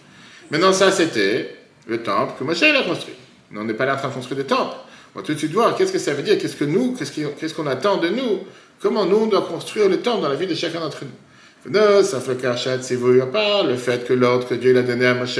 Maintenant, 0.51 0.73
ça, 0.73 0.91
c'était 0.91 1.55
le 1.87 2.01
temple 2.01 2.33
que 2.39 2.43
Moshe 2.43 2.63
a 2.63 2.83
construit. 2.83 3.13
on 3.55 3.63
n'est 3.63 3.73
pas 3.73 3.85
là 3.85 3.95
en 3.95 3.97
train 3.97 4.09
de 4.09 4.13
construire 4.13 4.37
des 4.37 4.47
temples. 4.47 4.75
On 5.13 5.19
va 5.19 5.25
tout 5.25 5.33
de 5.33 5.37
suite 5.37 5.51
voir 5.51 5.75
qu'est-ce 5.75 5.91
que 5.91 5.99
ça 5.99 6.13
veut 6.13 6.23
dire, 6.23 6.37
qu'est-ce 6.37 6.55
que 6.55 6.65
nous, 6.65 6.95
qu'est-ce 6.95 7.53
qu'on 7.53 7.67
attend 7.67 7.97
de 7.97 8.09
nous, 8.09 8.39
comment 8.79 9.05
nous, 9.05 9.17
on 9.17 9.27
doit 9.27 9.41
construire 9.41 9.89
le 9.89 10.01
temple 10.01 10.21
dans 10.21 10.29
la 10.29 10.35
vie 10.35 10.47
de 10.47 10.55
chacun 10.55 10.79
d'entre 10.79 11.03
nous. 11.03 12.03
Ça 12.03 12.21
fait 12.21 12.81
si 12.81 12.95
vous 12.95 13.25
pas 13.25 13.63
le 13.63 13.75
fait 13.75 14.05
que 14.07 14.13
l'ordre 14.13 14.47
que 14.47 14.55
Dieu 14.55 14.77
a 14.77 14.81
donné 14.81 15.07
à 15.07 15.13
Moshe, 15.13 15.39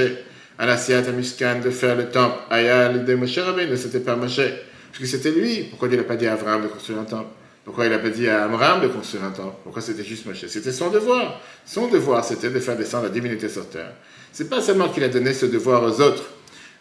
à 0.58 0.66
la 0.66 0.76
Siat 0.76 1.02
Miskan, 1.12 1.60
de 1.64 1.70
faire 1.70 1.96
le 1.96 2.10
temple, 2.10 2.36
Ayal 2.50 3.04
de 3.04 3.14
Moshe 3.14 3.38
ne 3.38 3.76
c'était 3.76 4.00
pas 4.00 4.16
Moshe, 4.16 4.36
parce 4.36 4.98
que 4.98 5.06
c'était 5.06 5.30
lui. 5.30 5.64
Pourquoi 5.70 5.88
Dieu 5.88 5.96
n'a 5.96 6.04
pas 6.04 6.16
dit 6.16 6.26
à 6.26 6.34
Abraham 6.34 6.64
de 6.64 6.68
construire 6.68 6.98
un 6.98 7.04
temple? 7.04 7.30
Pourquoi 7.70 7.86
il 7.86 7.92
n'a 7.92 8.00
pas 8.00 8.08
dit 8.08 8.28
à 8.28 8.46
Amram 8.46 8.80
de 8.80 8.88
construire 8.88 9.22
un 9.22 9.30
temple? 9.30 9.54
Pourquoi 9.62 9.80
c'était 9.80 10.02
juste 10.02 10.26
Moshe? 10.26 10.44
C'était 10.48 10.72
son 10.72 10.90
devoir. 10.90 11.40
Son 11.64 11.86
devoir, 11.86 12.24
c'était 12.24 12.50
de 12.50 12.58
faire 12.58 12.76
descendre 12.76 13.04
la 13.04 13.10
divinité 13.10 13.48
sur 13.48 13.68
terre. 13.68 13.92
C'est 14.32 14.50
pas 14.50 14.60
seulement 14.60 14.88
qu'il 14.88 15.04
a 15.04 15.08
donné 15.08 15.32
ce 15.32 15.46
devoir 15.46 15.84
aux 15.84 16.00
autres. 16.00 16.24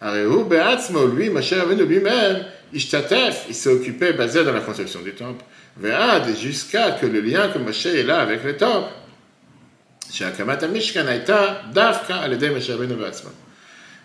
Lui, 0.01 1.29
Moshe 1.29 1.53
lui-même, 1.53 2.43
Ishtatef, 2.73 3.45
il 3.49 3.53
s'est 3.53 3.69
occupé, 3.69 4.13
basé 4.13 4.43
dans 4.43 4.51
la 4.51 4.61
construction 4.61 5.01
du 5.01 5.13
temple. 5.13 5.45
Ve'ad, 5.79 6.35
jusqu'à 6.35 6.89
que 6.93 7.05
le 7.05 7.21
lien 7.21 7.49
que 7.49 7.59
Moshe 7.59 7.85
est 7.85 8.01
là 8.01 8.21
avec 8.21 8.43
le 8.43 8.57
temple. 8.57 8.89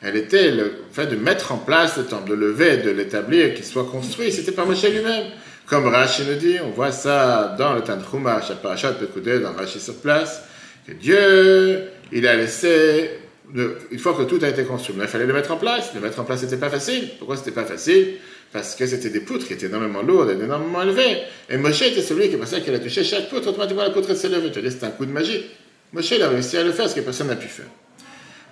Elle 0.03 0.17
était 0.17 0.51
le 0.51 0.73
fait 0.93 1.07
de 1.07 1.17
mettre 1.17 1.53
en 1.53 1.57
place 1.57 1.97
le 1.97 2.05
temple, 2.05 2.29
de 2.29 2.35
lever, 2.35 2.77
de 2.77 2.91
l'établir, 2.91 3.55
qu'il 3.55 3.65
soit 3.65 3.87
construit. 3.87 4.31
C'était 4.31 4.53
pas 4.53 4.67
Moshe 4.67 4.85
lui-même. 4.85 5.29
Comme 5.67 5.87
Rashi 5.87 6.25
nous 6.29 6.35
dit, 6.35 6.59
on 6.63 6.71
voit 6.71 6.93
ça 6.93 7.55
dans 7.59 7.73
le 7.73 7.81
Tanchumash, 7.81 8.51
à 8.51 8.55
Parashat 8.55 8.93
Pekudé, 8.93 9.41
dans 9.41 9.55
Rashi 9.55 9.81
sur 9.81 9.95
place, 9.95 10.43
que 10.87 10.93
Dieu, 10.93 11.85
il 12.13 12.27
a 12.27 12.37
laissé, 12.37 13.11
une 13.55 13.99
fois 13.99 14.15
que 14.15 14.25
tout 14.25 14.39
a 14.43 14.49
été 14.49 14.65
construit, 14.65 14.95
il 15.01 15.09
fallait 15.09 15.27
le 15.27 15.33
mettre 15.33 15.53
en 15.53 15.57
place. 15.57 15.95
Le 15.95 16.01
mettre 16.01 16.21
en 16.21 16.25
place, 16.25 16.43
n'était 16.43 16.59
pas 16.59 16.69
facile. 16.69 17.11
Pourquoi 17.19 17.37
c'était 17.37 17.51
pas 17.51 17.65
facile? 17.65 18.17
Parce 18.53 18.75
que 18.75 18.87
c'était 18.87 19.09
des 19.09 19.21
poutres 19.21 19.47
qui 19.47 19.55
étaient 19.55 19.67
énormément 19.67 20.03
lourdes 20.03 20.31
et 20.31 20.35
énormément 20.35 20.83
élevées. 20.83 21.23
Et 21.49 21.57
Moshe 21.57 21.83
était 21.83 22.03
celui 22.03 22.29
qui 22.29 22.37
pensait 22.37 22.61
qu'il 22.61 22.75
a 22.75 22.79
touché 22.79 23.03
chaque 23.03 23.31
poutre, 23.31 23.49
automatiquement 23.49 23.85
la 23.85 23.91
poutre 23.91 24.15
s'est 24.15 24.29
levée. 24.29 24.51
Tu 24.53 24.61
dis, 24.61 24.71
c'est 24.71 24.85
un 24.85 24.91
coup 24.91 25.07
de 25.07 25.13
magie. 25.13 25.47
Moshe, 25.93 26.11
il 26.11 26.23
a 26.23 26.29
réussi 26.29 26.59
à 26.59 26.63
le 26.63 26.73
faire, 26.73 26.89
ce 26.91 26.95
que 26.95 27.01
personne 27.01 27.29
n'a 27.29 27.37
pu 27.37 27.49
faire. 27.49 27.67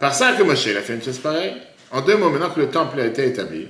Par 0.00 0.14
ça 0.14 0.32
que 0.32 0.42
Moshe, 0.42 0.66
il 0.66 0.76
a 0.76 0.80
fait 0.80 0.94
une 0.94 1.02
chose 1.02 1.18
pareille. 1.18 1.54
En 1.90 2.00
deux 2.00 2.16
mots, 2.16 2.30
maintenant 2.30 2.50
que 2.50 2.60
le 2.60 2.68
temple 2.68 2.98
a 3.00 3.06
été 3.06 3.26
établi, 3.26 3.68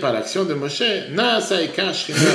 par 0.00 0.12
l'action 0.12 0.44
de 0.44 0.54
Moshe, 0.54 0.82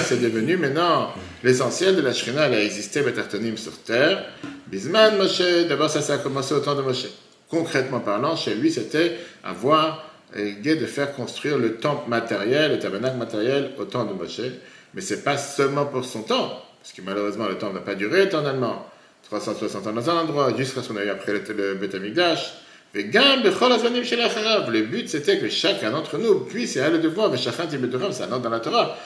c'est 0.05 0.21
devenu 0.21 0.55
maintenant 0.55 1.12
l'essentiel 1.43 1.95
de 1.97 2.01
la 2.01 2.13
Shrina, 2.13 2.47
elle 2.47 2.53
a 2.53 2.63
existé, 2.63 3.01
Betartonim 3.01 3.58
sur 3.58 3.77
terre. 3.79 4.23
Bisman 4.67 5.17
Moshe, 5.17 5.67
d'abord 5.67 5.89
ça, 5.89 6.01
ça 6.01 6.13
a 6.13 6.17
commencé 6.19 6.53
au 6.53 6.62
temps 6.62 6.75
de 6.75 6.81
Moshe. 6.81 7.08
Concrètement 7.49 7.99
parlant, 7.99 8.38
chez 8.38 8.55
lui, 8.55 8.71
c'était 8.71 9.17
avoir 9.43 10.10
l'idée 10.36 10.77
de 10.77 10.86
faire 10.86 11.13
construire 11.13 11.58
le 11.58 11.75
temple 11.75 12.10
matériel, 12.10 12.71
le 12.71 12.79
tabernacle 12.79 13.17
matériel 13.17 13.71
au 13.77 13.84
temps 13.84 14.05
de 14.05 14.13
Moshe. 14.13 14.41
Mais 14.93 15.01
c'est 15.01 15.23
pas 15.23 15.38
seulement 15.38 15.86
pour 15.86 16.05
son 16.05 16.21
temps, 16.21 16.63
parce 16.81 16.93
que 16.95 17.01
malheureusement 17.01 17.49
le 17.49 17.58
temps 17.58 17.73
n'a 17.73 17.81
pas 17.81 17.95
duré 17.95 18.23
éternellement. 18.23 18.86
360 19.23 19.88
ans 19.88 19.91
dans 19.91 20.10
un 20.10 20.21
endroit, 20.21 20.55
jusqu'à 20.55 20.81
ce 20.81 20.88
qu'on 20.88 20.97
ait 20.97 21.05
eu 21.05 21.10
après 21.10 21.34
le, 21.34 21.73
le 21.73 21.75
le 22.95 24.81
but, 24.84 25.10
c'était 25.10 25.38
que 25.38 25.49
chacun 25.49 25.91
d'entre 25.91 26.17
nous 26.17 26.39
puisse, 26.41 26.77
et 26.77 26.89
le 26.89 26.99
devoir, 26.99 27.29
mais 27.29 27.38
chacun 27.38 27.65
ça 28.12 28.27
note 28.27 28.41
dans 28.41 28.49
la 28.49 28.60
Torah, 28.60 28.97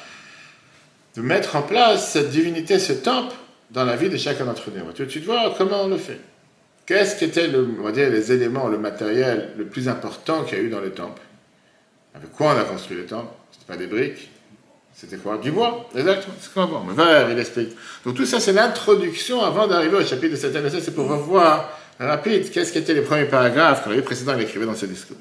de 1.16 1.22
mettre 1.22 1.56
en 1.56 1.64
place 1.64 2.12
cette 2.12 2.30
divinité, 2.30 2.78
ce 2.78 2.94
temple, 2.94 3.36
dans 3.72 3.86
la 3.86 3.96
vie 3.96 4.10
de 4.10 4.18
chacun 4.18 4.46
d'entre 4.46 4.70
nous. 4.72 4.92
Tu, 4.94 5.20
vois 5.20 5.54
comment 5.58 5.84
on 5.84 5.88
le 5.88 5.98
fait. 5.98 6.20
Qu'est-ce 6.86 7.18
qui 7.18 7.26
était, 7.26 7.50
on 7.56 7.84
va 7.84 7.92
dire, 7.92 8.10
les 8.10 8.32
éléments, 8.32 8.68
le 8.68 8.78
matériel 8.78 9.54
le 9.58 9.66
plus 9.66 9.88
important 9.88 10.44
qu'il 10.44 10.58
y 10.58 10.62
a 10.62 10.64
eu 10.64 10.70
dans 10.70 10.82
le 10.82 10.92
temple? 10.92 11.22
Avec 12.16 12.32
quoi 12.32 12.54
on 12.56 12.60
a 12.60 12.64
construit 12.64 12.98
le 12.98 13.06
temple? 13.06 13.34
C'était 13.52 13.66
pas 13.66 13.78
des 13.78 13.88
briques, 13.88 14.30
c'était 14.94 15.18
quoi? 15.18 15.38
Du 15.38 15.52
bois, 15.52 15.90
exactement. 15.96 16.36
C'est 16.42 16.54
quoi 16.54 16.66
bon 16.66 16.82
Mais 16.84 17.32
il 17.32 17.40
explique. 17.40 17.70
Donc 18.06 18.16
tout 18.16 18.26
ça, 18.26 18.40
c'est 18.40 18.54
l'introduction 18.54 19.42
avant 19.42 19.66
d'arriver 19.66 19.96
au 19.96 20.04
chapitre 20.04 20.34
de 20.34 20.36
cette 20.36 20.56
année. 20.56 20.70
C'est 20.70 20.94
pour 20.94 21.08
revoir 21.08 21.79
rapide, 22.08 22.50
qu'est-ce 22.52 22.72
qui 22.72 22.78
étaient 22.78 22.94
les 22.94 23.02
premiers 23.02 23.26
paragraphes 23.26 23.84
que 23.84 23.90
le 23.90 24.02
précédent 24.02 24.38
écrivait 24.38 24.66
dans 24.66 24.76
ce 24.76 24.86
discours? 24.86 25.18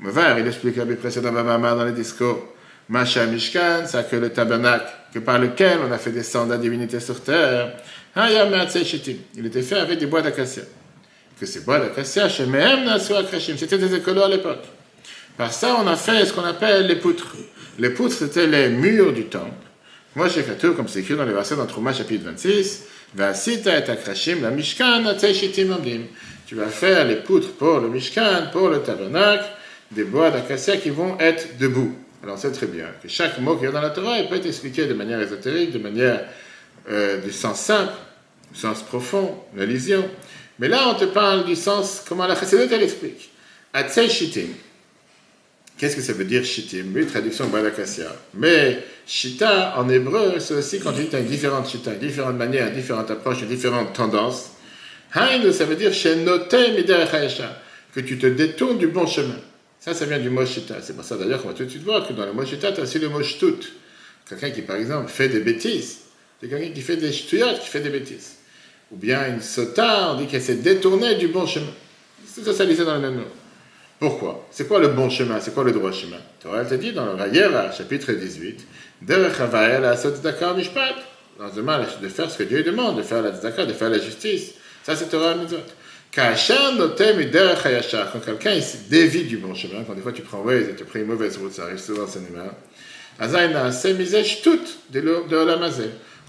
Mevar, 0.00 0.38
il 0.38 0.46
explique 0.46 0.76
le 0.76 0.96
précédent 0.96 1.32
dans 1.32 1.84
les 1.84 1.92
discours. 1.92 2.54
Masha 2.88 3.26
Mishkan, 3.26 3.84
c'est 3.86 4.08
que 4.08 4.16
le 4.16 4.30
tabernacle 4.30 4.92
par 5.20 5.38
lequel 5.38 5.78
on 5.86 5.92
a 5.92 5.98
fait 5.98 6.10
descendre 6.10 6.50
la 6.50 6.58
divinité 6.58 7.00
sur 7.00 7.22
terre, 7.22 7.72
il 8.16 9.46
était 9.46 9.62
fait 9.62 9.76
avec 9.76 9.98
des 9.98 10.06
bois 10.06 10.22
d'acacia. 10.22 10.62
Que 11.38 11.46
ces 11.46 11.60
bois 11.60 11.80
d'acacia, 11.80 12.28
c'était 12.28 13.78
des 13.78 13.94
écolos 13.94 14.22
à 14.22 14.28
l'époque. 14.28 14.64
Par 15.36 15.52
ça, 15.52 15.76
on 15.78 15.86
a 15.86 15.96
fait 15.96 16.24
ce 16.24 16.32
qu'on 16.32 16.44
appelle 16.44 16.86
les 16.86 16.96
poutres. 16.96 17.36
Les 17.78 17.90
poutres, 17.90 18.14
c'était 18.14 18.46
les 18.46 18.70
murs 18.70 19.12
du 19.12 19.24
temple. 19.26 19.52
Moi, 20.14 20.28
j'ai 20.28 20.42
tout, 20.42 20.72
comme 20.72 20.88
c'est 20.88 21.00
écrit 21.00 21.14
dans 21.14 21.26
les 21.26 21.34
versets 21.34 21.56
dans 21.56 21.66
Trouma, 21.66 21.92
chapitre 21.92 22.24
26. 22.24 22.84
Tu 26.46 26.54
vas 26.54 26.66
faire 26.66 27.04
les 27.06 27.16
poutres 27.16 27.52
pour 27.52 27.80
le 27.80 27.88
Mishkan, 27.88 28.50
pour 28.52 28.68
le 28.68 28.82
tabernacle, 28.82 29.46
des 29.90 30.04
bois 30.04 30.30
d'acacia 30.30 30.76
qui 30.76 30.90
vont 30.90 31.18
être 31.18 31.56
debout. 31.58 31.96
Alors, 32.22 32.38
c'est 32.38 32.52
très 32.52 32.66
bien 32.66 32.86
que 33.02 33.08
chaque 33.08 33.38
mot 33.38 33.56
qui 33.56 33.64
est 33.64 33.72
dans 33.72 33.80
la 33.80 33.90
Torah, 33.90 34.22
peut 34.28 34.36
être 34.36 34.46
expliqué 34.46 34.86
de 34.86 34.94
manière 34.94 35.20
ésotérique, 35.20 35.72
de 35.72 35.78
manière 35.78 36.24
euh, 36.90 37.20
du 37.20 37.32
sens 37.32 37.60
simple, 37.60 37.92
du 38.52 38.58
sens 38.58 38.82
profond, 38.82 39.34
la 39.56 39.64
vision. 39.64 40.04
Mais 40.58 40.68
là, 40.68 40.88
on 40.88 40.94
te 40.94 41.04
parle 41.04 41.44
du 41.44 41.56
sens, 41.56 42.02
comment 42.06 42.26
la 42.26 42.34
Chassidut, 42.34 42.68
elle 42.70 42.82
explique. 42.82 43.30
Atzei 43.72 44.08
Qu'est-ce 45.78 45.96
que 45.96 46.02
ça 46.02 46.14
veut 46.14 46.24
dire 46.24 46.44
shitim 46.44 46.86
Oui, 46.94 47.06
traduction 47.06 47.48
d'acacia. 47.48 48.10
Mais 48.34 48.82
shita 49.06 49.78
en 49.78 49.88
hébreu, 49.90 50.38
c'est 50.38 50.54
aussi 50.54 50.80
quand 50.80 50.92
tu 50.92 51.04
dis 51.04 51.16
une 51.16 51.26
différente 51.26 51.68
shita, 51.68 51.92
différentes 51.92 52.36
manières, 52.36 52.72
différentes 52.72 53.10
approches, 53.10 53.44
différentes 53.44 53.92
tendances. 53.92 54.52
Haïn, 55.12 55.52
ça 55.52 55.66
veut 55.66 55.76
dire 55.76 55.92
que 55.92 58.00
tu 58.00 58.18
te 58.18 58.26
détournes 58.26 58.78
du 58.78 58.86
bon 58.86 59.06
chemin. 59.06 59.36
Ça, 59.78 59.94
ça 59.94 60.06
vient 60.06 60.18
du 60.18 60.30
mot 60.30 60.46
shita. 60.46 60.76
C'est 60.82 60.96
pour 60.96 61.04
ça 61.04 61.16
d'ailleurs 61.16 61.42
qu'on 61.42 61.48
va 61.48 61.54
tout 61.54 61.64
de 61.64 61.70
suite 61.70 61.84
voir 61.84 62.08
que 62.08 62.14
dans 62.14 62.24
le 62.24 62.32
mot 62.32 62.44
shita, 62.44 62.72
tu 62.72 62.80
as 62.80 62.82
aussi 62.82 62.98
le 62.98 63.08
mot 63.08 63.22
shtut. 63.22 63.72
Quelqu'un 64.28 64.50
qui, 64.50 64.62
par 64.62 64.76
exemple, 64.76 65.08
fait 65.08 65.28
des 65.28 65.40
bêtises. 65.40 65.98
C'est 66.40 66.48
quelqu'un 66.48 66.72
qui 66.72 66.80
fait 66.80 66.96
des 66.96 67.12
shtuyot, 67.12 67.58
qui 67.62 67.68
fait 67.68 67.80
des 67.80 67.90
bêtises. 67.90 68.36
Ou 68.90 68.96
bien 68.96 69.28
une 69.28 69.40
sota, 69.40 70.12
on 70.12 70.18
dit 70.18 70.26
qu'elle 70.26 70.42
s'est 70.42 70.56
détournée 70.56 71.16
du 71.16 71.28
bon 71.28 71.46
chemin. 71.46 71.72
C'est 72.26 72.44
ça, 72.44 72.52
ça 72.52 72.66
disait 72.66 72.84
dans 72.84 72.94
le 72.94 73.00
même 73.00 73.16
mot. 73.16 73.28
Pourquoi? 73.98 74.46
C'est 74.50 74.68
quoi 74.68 74.78
le 74.78 74.88
bon 74.88 75.08
chemin 75.08 75.40
C'est 75.40 75.54
quoi 75.54 75.64
le 75.64 75.72
droit 75.72 75.90
chemin 75.90 76.18
Torah 76.40 76.64
te 76.64 76.74
dit 76.74 76.92
dans 76.92 77.06
le 77.06 77.12
Vayera, 77.12 77.72
chapitre 77.72 78.12
18, 78.12 78.66
Derech 79.02 79.38
la 79.38 80.54
mishpat. 80.54 80.94
Dans 81.38 81.54
le 81.54 81.62
mal 81.62 81.86
de 82.02 82.08
faire 82.08 82.30
ce 82.30 82.38
que 82.38 82.42
Dieu 82.44 82.62
demande, 82.62 82.98
de 82.98 83.02
faire 83.02 83.22
la 83.22 83.30
tzedaka, 83.30 83.66
de 83.66 83.72
faire 83.72 83.90
la 83.90 83.98
justice. 83.98 84.54
Ça, 84.82 84.96
c'est 84.96 85.06
Torah 85.06 85.34
Mitzvot. 85.34 85.58
Quand 86.14 86.32
quelqu'un 88.24 88.58
dévie 88.88 89.24
du 89.24 89.36
bon 89.36 89.54
chemin, 89.54 89.84
quand 89.86 89.94
des 89.94 90.00
fois 90.00 90.12
tu 90.12 90.22
prends 90.22 90.40
Waze 90.40 90.68
et 90.70 90.74
tu 90.74 90.84
prends 90.84 90.98
une 90.98 91.06
mauvaise 91.06 91.36
route, 91.36 91.52
ça 91.52 91.64
arrive 91.64 91.78
souvent 91.78 92.06
cinéma, 92.06 92.54
de 94.90 95.00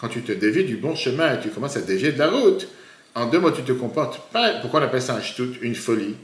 Quand 0.01 0.09
tu 0.09 0.21
te 0.23 0.31
dévies 0.33 0.65
du 0.65 0.75
bon 0.75 0.95
chemin 0.95 1.35
et 1.35 1.39
tu 1.39 1.49
commences 1.49 1.77
à 1.77 1.81
dévier 1.81 2.11
de 2.11 2.19
la 2.19 2.29
route, 2.29 2.67
en 3.15 3.27
deux 3.27 3.39
mots, 3.39 3.51
tu 3.51 3.63
te 3.63 3.71
comportes 3.71 4.29
pas. 4.31 4.55
Pourquoi 4.61 4.81
on 4.81 4.83
appelle 4.83 5.01
ça 5.01 5.15
un 5.15 5.21
shtut, 5.21 5.57
une 5.61 5.75
folie 5.75 6.15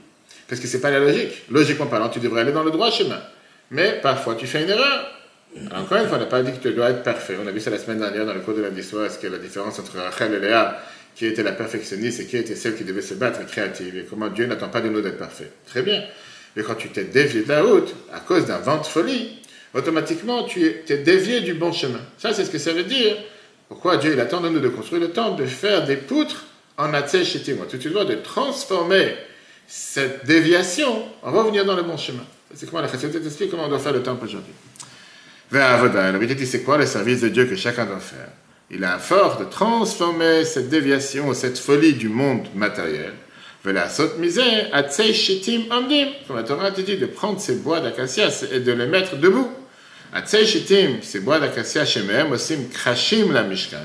Parce 0.54 0.62
que 0.62 0.68
c'est 0.68 0.82
pas 0.82 0.92
la 0.92 1.00
logique. 1.00 1.46
Logiquement 1.50 1.88
parlant, 1.88 2.10
tu 2.10 2.20
devrais 2.20 2.42
aller 2.42 2.52
dans 2.52 2.62
le 2.62 2.70
droit 2.70 2.92
chemin. 2.92 3.20
Mais 3.72 4.00
parfois, 4.04 4.36
tu 4.36 4.46
fais 4.46 4.62
une 4.62 4.70
erreur. 4.70 5.12
Encore 5.74 5.98
une 5.98 6.08
fois, 6.08 6.18
on 6.18 6.20
n'a 6.20 6.28
pas 6.28 6.44
dit 6.44 6.52
que 6.52 6.62
tu 6.62 6.76
dois 6.76 6.92
être 6.92 7.02
parfait. 7.02 7.36
On 7.44 7.48
a 7.48 7.52
vu 7.52 7.60
ça 7.60 7.72
la 7.72 7.80
semaine 7.80 7.98
dernière 7.98 8.24
dans 8.24 8.36
le 8.36 8.42
cours 8.42 8.54
de 8.54 8.62
l'histoire, 8.62 9.10
ce 9.10 9.18
qu'est 9.18 9.32
la 9.32 9.40
différence 9.40 9.80
entre 9.80 9.98
Rachel 9.98 10.32
et 10.32 10.40
Léa, 10.40 10.80
qui 11.16 11.26
était 11.26 11.42
la 11.42 11.54
perfectionniste 11.54 12.20
et 12.20 12.28
qui 12.28 12.38
était 12.38 12.56
celle 12.56 12.76
qui 12.76 12.84
devait 12.84 13.02
se 13.02 13.16
battre 13.16 13.44
créative, 13.48 13.98
et 13.98 14.06
comment 14.08 14.28
Dieu 14.28 14.46
n'attend 14.46 14.70
pas 14.70 14.82
de 14.82 14.90
nous 14.90 15.02
d'être 15.02 15.18
parfait. 15.18 15.50
Très 15.66 15.82
bien. 15.82 16.04
Mais 16.56 16.62
quand 16.62 16.76
tu 16.76 16.90
t'es 16.90 17.06
dévié 17.06 17.42
de 17.42 17.50
la 17.50 17.64
route 17.64 17.96
à 18.14 18.20
cause 18.20 18.46
d'un 18.46 18.60
vent 18.60 18.78
de 18.78 18.86
folie, 18.86 19.40
automatiquement 19.74 20.44
tu 20.44 20.68
es 20.68 20.98
dévié 20.98 21.42
du 21.42 21.56
bon 21.56 21.72
chemin. 21.72 22.02
Ça, 22.20 22.32
c'est 22.32 22.46
ce 22.46 22.52
que 22.52 22.60
ça 22.60 22.74
veut 22.74 22.84
dire. 22.84 23.18
Pourquoi 23.70 23.98
Dieu 23.98 24.14
il 24.14 24.20
attend 24.20 24.40
de 24.40 24.50
nous 24.50 24.60
de 24.60 24.70
construire 24.70 25.02
le 25.02 25.10
temple, 25.10 25.42
de 25.42 25.48
faire 25.48 25.84
des 25.84 25.96
poutres 25.98 26.46
en 26.78 26.90
moi. 26.90 27.02
Tout 27.02 27.78
tu 27.80 27.90
dois 27.90 28.06
de 28.06 28.14
transformer 28.14 29.16
cette 29.68 30.26
déviation 30.26 31.04
en 31.22 31.32
revenir 31.32 31.66
dans 31.66 31.76
le 31.76 31.84
bon 31.84 31.98
chemin. 31.98 32.26
C'est 32.54 32.70
comment 32.70 32.82
la 32.82 32.88
chassidut 32.88 33.20
t'explique 33.20 33.50
comment 33.50 33.66
on 33.66 33.70
doit 33.70 33.80
faire 33.80 33.94
le 33.94 34.04
temple 34.04 34.26
aujourd'hui. 34.26 34.54
Vers 35.52 35.84
la 35.84 36.12
vérité, 36.12 36.46
c'est 36.46 36.62
quoi 36.62 36.78
le 36.78 36.86
service 36.86 37.22
de 37.22 37.30
Dieu 37.30 37.46
que 37.46 37.56
chacun 37.56 37.86
doit 37.86 38.00
faire? 38.00 38.30
Il 38.72 38.84
a 38.84 38.96
à 38.96 39.00
force 39.00 39.40
de 39.40 39.46
transformer 39.46 40.46
cette 40.46 40.70
déviation, 40.70 41.34
cette 41.34 41.60
folie 41.60 41.94
du 41.94 42.10
monde 42.10 42.48
matériel, 42.56 43.14
comme 43.64 43.74
la 43.74 43.88
Torah 46.44 46.72
te 46.72 46.82
dit 46.82 46.98
de 46.98 47.06
prendre 47.06 47.40
ces 47.40 47.56
bois 47.56 47.80
d'acacia 47.80 48.30
et 48.52 48.60
de 48.60 48.72
les 48.72 48.88
mettre 48.88 49.16
debout. 49.16 49.50
ces 51.02 51.20
bois 51.20 51.40
d'acacia 51.40 51.86
chez 51.86 52.02
osim 52.32 52.68
krashim 52.70 53.32
la 53.32 53.44
mishkan, 53.44 53.78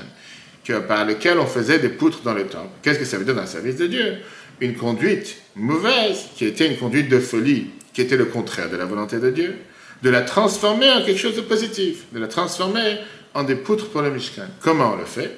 par 0.87 1.05
lesquels 1.05 1.39
on 1.39 1.45
faisait 1.45 1.79
des 1.79 1.89
poutres 1.89 2.21
dans 2.21 2.33
le 2.33 2.47
temple. 2.47 2.69
Qu'est-ce 2.81 2.99
que 2.99 3.05
ça 3.05 3.17
veut 3.17 3.25
dire 3.25 3.35
dans 3.35 3.41
le 3.41 3.47
service 3.47 3.77
de 3.77 3.87
Dieu? 3.87 4.17
Une 4.61 4.75
conduite 4.75 5.37
mauvaise, 5.55 6.25
qui 6.35 6.45
était 6.45 6.67
une 6.67 6.77
conduite 6.77 7.09
de 7.09 7.19
folie, 7.19 7.67
qui 7.93 8.01
était 8.01 8.17
le 8.17 8.25
contraire 8.25 8.69
de 8.69 8.77
la 8.77 8.85
volonté 8.85 9.19
de 9.19 9.29
Dieu, 9.29 9.55
de 10.03 10.09
la 10.09 10.21
transformer 10.21 10.91
en 10.91 11.03
quelque 11.03 11.19
chose 11.19 11.35
de 11.35 11.41
positif, 11.41 12.05
de 12.13 12.19
la 12.19 12.27
transformer 12.27 12.97
en 13.33 13.43
des 13.43 13.55
poutres 13.55 13.89
pour 13.89 14.01
le 14.01 14.11
Mishkan. 14.11 14.47
Comment 14.61 14.93
on 14.93 14.97
le 14.97 15.05
fait? 15.05 15.31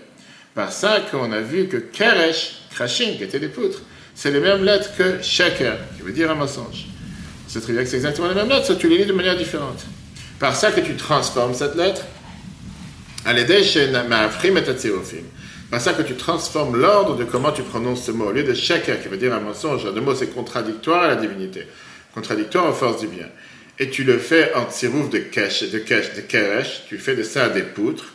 Par 0.54 0.72
ça 0.72 1.02
qu'on 1.10 1.32
a 1.32 1.40
vu 1.40 1.68
que 1.68 1.78
Keresh, 1.78 2.54
Krashim, 2.72 3.18
qui 3.18 3.24
étaient 3.24 3.40
des 3.40 3.48
poutres, 3.48 3.82
c'est 4.16 4.32
les 4.32 4.40
mêmes 4.40 4.64
lettres 4.64 4.96
que 4.98 5.22
Shaker, 5.22 5.78
qui 5.96 6.04
veut 6.04 6.12
dire 6.12 6.30
un 6.30 6.36
mensonge. 6.36 6.88
C'est 7.48 7.62
très 7.62 7.74
bien 7.74 7.84
que 7.84 7.90
c'est 7.90 7.98
exactement 7.98 8.28
les 8.28 8.36
mêmes 8.36 8.50
lettres, 8.50 8.66
sauf 8.68 8.78
tu 8.78 8.88
les 8.88 8.98
lis 8.98 9.06
de 9.06 9.14
manière 9.14 9.38
différente. 9.38 9.86
Par 10.40 10.56
ça 10.56 10.72
que 10.72 10.82
tu 10.82 10.96
transformes 10.96 11.54
cette 11.54 11.76
lettre 11.76 12.02
par 15.72 15.80
ça 15.80 15.94
que 15.94 16.02
tu 16.02 16.16
transformes 16.16 16.76
l'ordre 16.76 17.16
de 17.16 17.24
comment 17.24 17.54
tu 17.54 17.64
prononces 17.64 18.04
ce 18.04 18.12
mot. 18.12 18.26
Au 18.26 18.32
lieu 18.34 18.44
de 18.44 18.54
shaker, 18.54 19.02
qui 19.02 19.08
veut 19.08 19.18
dire 19.18 19.34
un 19.34 19.40
mensonge, 19.40 19.86
le 19.86 20.02
mot 20.02 20.14
c'est 20.14 20.28
contradictoire 20.28 21.04
à 21.04 21.08
la 21.08 21.16
divinité. 21.16 21.66
Contradictoire 22.14 22.70
aux 22.70 22.74
forces 22.74 23.00
du 23.00 23.08
bien. 23.08 23.28
Et 23.80 23.90
tu 23.90 24.04
le 24.04 24.18
fais 24.18 24.54
en 24.54 24.70
tsirouf 24.70 25.10
de 25.10 25.20
kesh, 25.20 25.72
de 25.72 25.80
kesh, 25.80 26.14
de 26.14 26.22
keresh, 26.22 26.84
tu 26.90 26.98
fais 26.98 27.16
de 27.16 27.24
ça 27.24 27.48
des 27.48 27.64
poutres. 27.64 28.14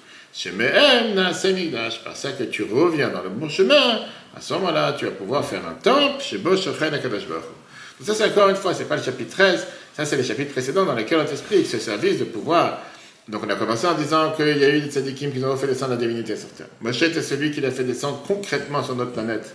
Par 2.05 2.17
ça 2.17 2.33
que 2.33 2.45
tu 2.45 2.63
reviens 2.63 3.09
dans 3.09 3.23
le 3.23 3.31
bon 3.31 3.49
chemin, 3.49 4.01
à 4.37 4.41
ce 4.41 4.53
moment-là, 4.53 4.93
tu 4.93 5.07
vas 5.07 5.13
pouvoir 5.13 5.43
faire 5.43 5.63
un 5.67 5.73
temple 5.73 6.23
chez 6.23 6.37
Bosh 6.37 6.61
Ça, 6.65 8.15
c'est 8.15 8.25
encore 8.25 8.51
une 8.51 8.57
fois, 8.57 8.75
c'est 8.75 8.85
pas 8.85 8.97
le 8.97 9.03
chapitre 9.03 9.31
13, 9.31 9.67
ça, 9.97 10.05
c'est 10.05 10.17
les 10.17 10.25
chapitres 10.25 10.53
précédents 10.53 10.85
dans 10.85 10.95
lesquels 10.95 11.21
on 11.21 11.25
t'explique 11.25 11.67
ce 11.67 11.79
service 11.79 12.19
de 12.19 12.25
pouvoir 12.25 12.81
donc 13.29 13.43
on 13.45 13.51
a 13.51 13.57
commencé 13.57 13.87
en 13.87 13.95
disant 13.95 14.33
qu'il 14.33 14.57
y 14.59 14.65
a 14.65 14.69
eu 14.69 14.81
des 14.81 14.91
tzadikim 14.91 15.33
qui 15.33 15.45
ont 15.45 15.57
fait 15.57 15.67
descendre 15.67 15.93
la 15.93 15.97
divinité 15.97 16.37
sur 16.37 16.49
terre. 16.51 16.69
Moshe 16.81 17.03
était 17.03 17.23
celui 17.23 17.51
qui 17.51 17.61
l'a 17.61 17.71
fait 17.71 17.85
descendre 17.85 18.23
concrètement 18.27 18.83
sur 18.83 18.95
notre 18.95 19.13
planète, 19.13 19.53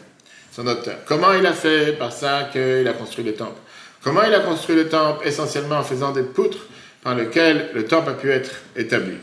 sur 0.52 0.64
notre 0.64 0.84
terre. 0.84 0.98
Comment 1.06 1.34
il 1.34 1.46
a 1.46 1.54
fait? 1.54 1.98
Par 1.98 2.12
ça 2.12 2.50
qu'il 2.52 2.88
a 2.88 2.94
construit 2.94 3.24
le 3.24 3.34
temple. 3.34 3.60
Comment 4.04 4.24
il 4.24 4.34
a 4.34 4.40
construit 4.40 4.76
le 4.76 4.90
temple? 4.90 5.26
Essentiellement 5.26 5.78
en 5.78 5.84
faisant 5.84 6.12
des 6.12 6.24
poutres 6.24 6.68
par 7.02 7.16
lesquelles 7.16 7.70
le 7.74 7.86
temple 7.86 8.10
a 8.10 8.14
pu 8.14 8.30
être 8.30 8.52
établi. 8.76 9.16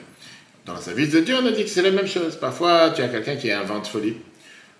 Dans 0.64 0.74
le 0.74 0.80
service 0.80 1.10
de 1.10 1.20
Dieu, 1.20 1.34
on 1.40 1.46
a 1.46 1.50
dit 1.50 1.64
que 1.64 1.70
c'est 1.70 1.82
la 1.82 1.90
même 1.90 2.06
chose. 2.06 2.36
Parfois, 2.36 2.90
tu 2.90 3.02
as 3.02 3.08
quelqu'un 3.08 3.36
qui 3.36 3.50
invente 3.50 3.86
folie, 3.86 4.16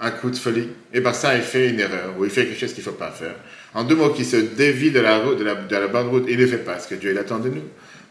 un 0.00 0.10
coup 0.10 0.30
de 0.30 0.36
folie, 0.36 0.68
et 0.92 1.00
par 1.00 1.14
ça, 1.14 1.34
il 1.34 1.42
fait 1.42 1.70
une 1.70 1.80
erreur, 1.80 2.14
ou 2.18 2.24
il 2.24 2.30
fait 2.30 2.46
quelque 2.46 2.60
chose 2.60 2.74
qu'il 2.74 2.84
ne 2.84 2.90
faut 2.90 2.96
pas 2.96 3.10
faire. 3.10 3.34
En 3.74 3.84
deux 3.84 3.94
mots, 3.94 4.10
qui 4.10 4.24
se 4.24 4.36
dévie 4.36 4.90
de 4.90 5.00
la, 5.00 5.18
de 5.20 5.42
la, 5.42 5.54
de 5.54 5.76
la 5.76 5.86
bonne 5.88 6.08
route, 6.08 6.24
il 6.28 6.38
ne 6.38 6.46
fait 6.46 6.58
pas 6.58 6.78
ce 6.78 6.88
que 6.88 6.94
Dieu 6.94 7.10
il 7.10 7.18
attend 7.18 7.38
de 7.38 7.48
nous. 7.48 7.62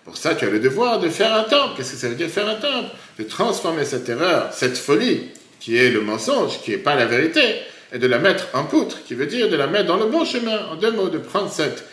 Pour 0.07 0.15
ça, 0.15 0.33
tu 0.35 0.45
as 0.45 0.49
le 0.49 0.59
devoir 0.59 0.99
de 0.99 1.09
faire 1.09 1.35
un 1.35 1.43
temple. 1.43 1.73
Qu'est-ce 1.75 1.91
que 1.91 1.97
ça 1.97 2.07
veut 2.07 2.15
dire 2.15 2.29
faire 2.29 2.47
un 2.47 2.55
temple? 2.55 2.95
De 3.19 3.23
transformer 3.25 3.83
cette 3.83 4.07
erreur, 4.07 4.53
cette 4.53 4.77
folie, 4.77 5.25
qui 5.59 5.75
est 5.75 5.91
le 5.91 5.99
mensonge, 5.99 6.61
qui 6.61 6.71
n'est 6.71 6.77
pas 6.77 6.95
la 6.95 7.05
vérité, 7.05 7.41
et 7.91 7.99
de 7.99 8.07
la 8.07 8.17
mettre 8.17 8.47
en 8.53 8.63
poutre, 8.63 9.03
qui 9.03 9.15
veut 9.15 9.25
dire 9.25 9.49
de 9.49 9.57
la 9.57 9.67
mettre 9.67 9.87
dans 9.87 9.97
le 9.97 10.05
bon 10.05 10.23
chemin. 10.23 10.59
En 10.71 10.77
deux 10.77 10.91
mots, 10.91 11.09
de 11.09 11.17
prendre 11.17 11.51
cette, 11.51 11.83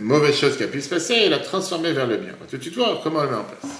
mauvaise 0.00 0.36
chose 0.36 0.56
qui 0.56 0.64
a 0.64 0.66
pu 0.66 0.80
se 0.80 0.88
passer 0.88 1.14
et 1.14 1.28
la 1.28 1.38
transformer 1.38 1.92
vers 1.92 2.08
le 2.08 2.16
bien. 2.16 2.32
Tout 2.50 2.56
de 2.56 2.62
suite 2.62 2.74
voir 2.74 3.00
comment 3.04 3.20
on 3.20 3.22
le 3.22 3.28
met 3.30 3.36
en 3.36 3.44
place. 3.44 3.70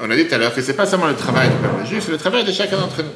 On 0.00 0.10
a 0.10 0.16
dit 0.16 0.28
tout 0.28 0.34
à 0.34 0.38
l'heure 0.38 0.54
que 0.54 0.62
ce 0.62 0.68
n'est 0.68 0.76
pas 0.76 0.86
seulement 0.86 1.08
le 1.08 1.16
travail 1.16 1.48
du 1.48 1.56
peuple 1.56 1.86
juif, 1.88 2.04
c'est 2.06 2.12
le 2.12 2.18
travail 2.18 2.44
de 2.44 2.52
chacun 2.52 2.78
d'entre 2.78 3.02
nous. 3.02 3.10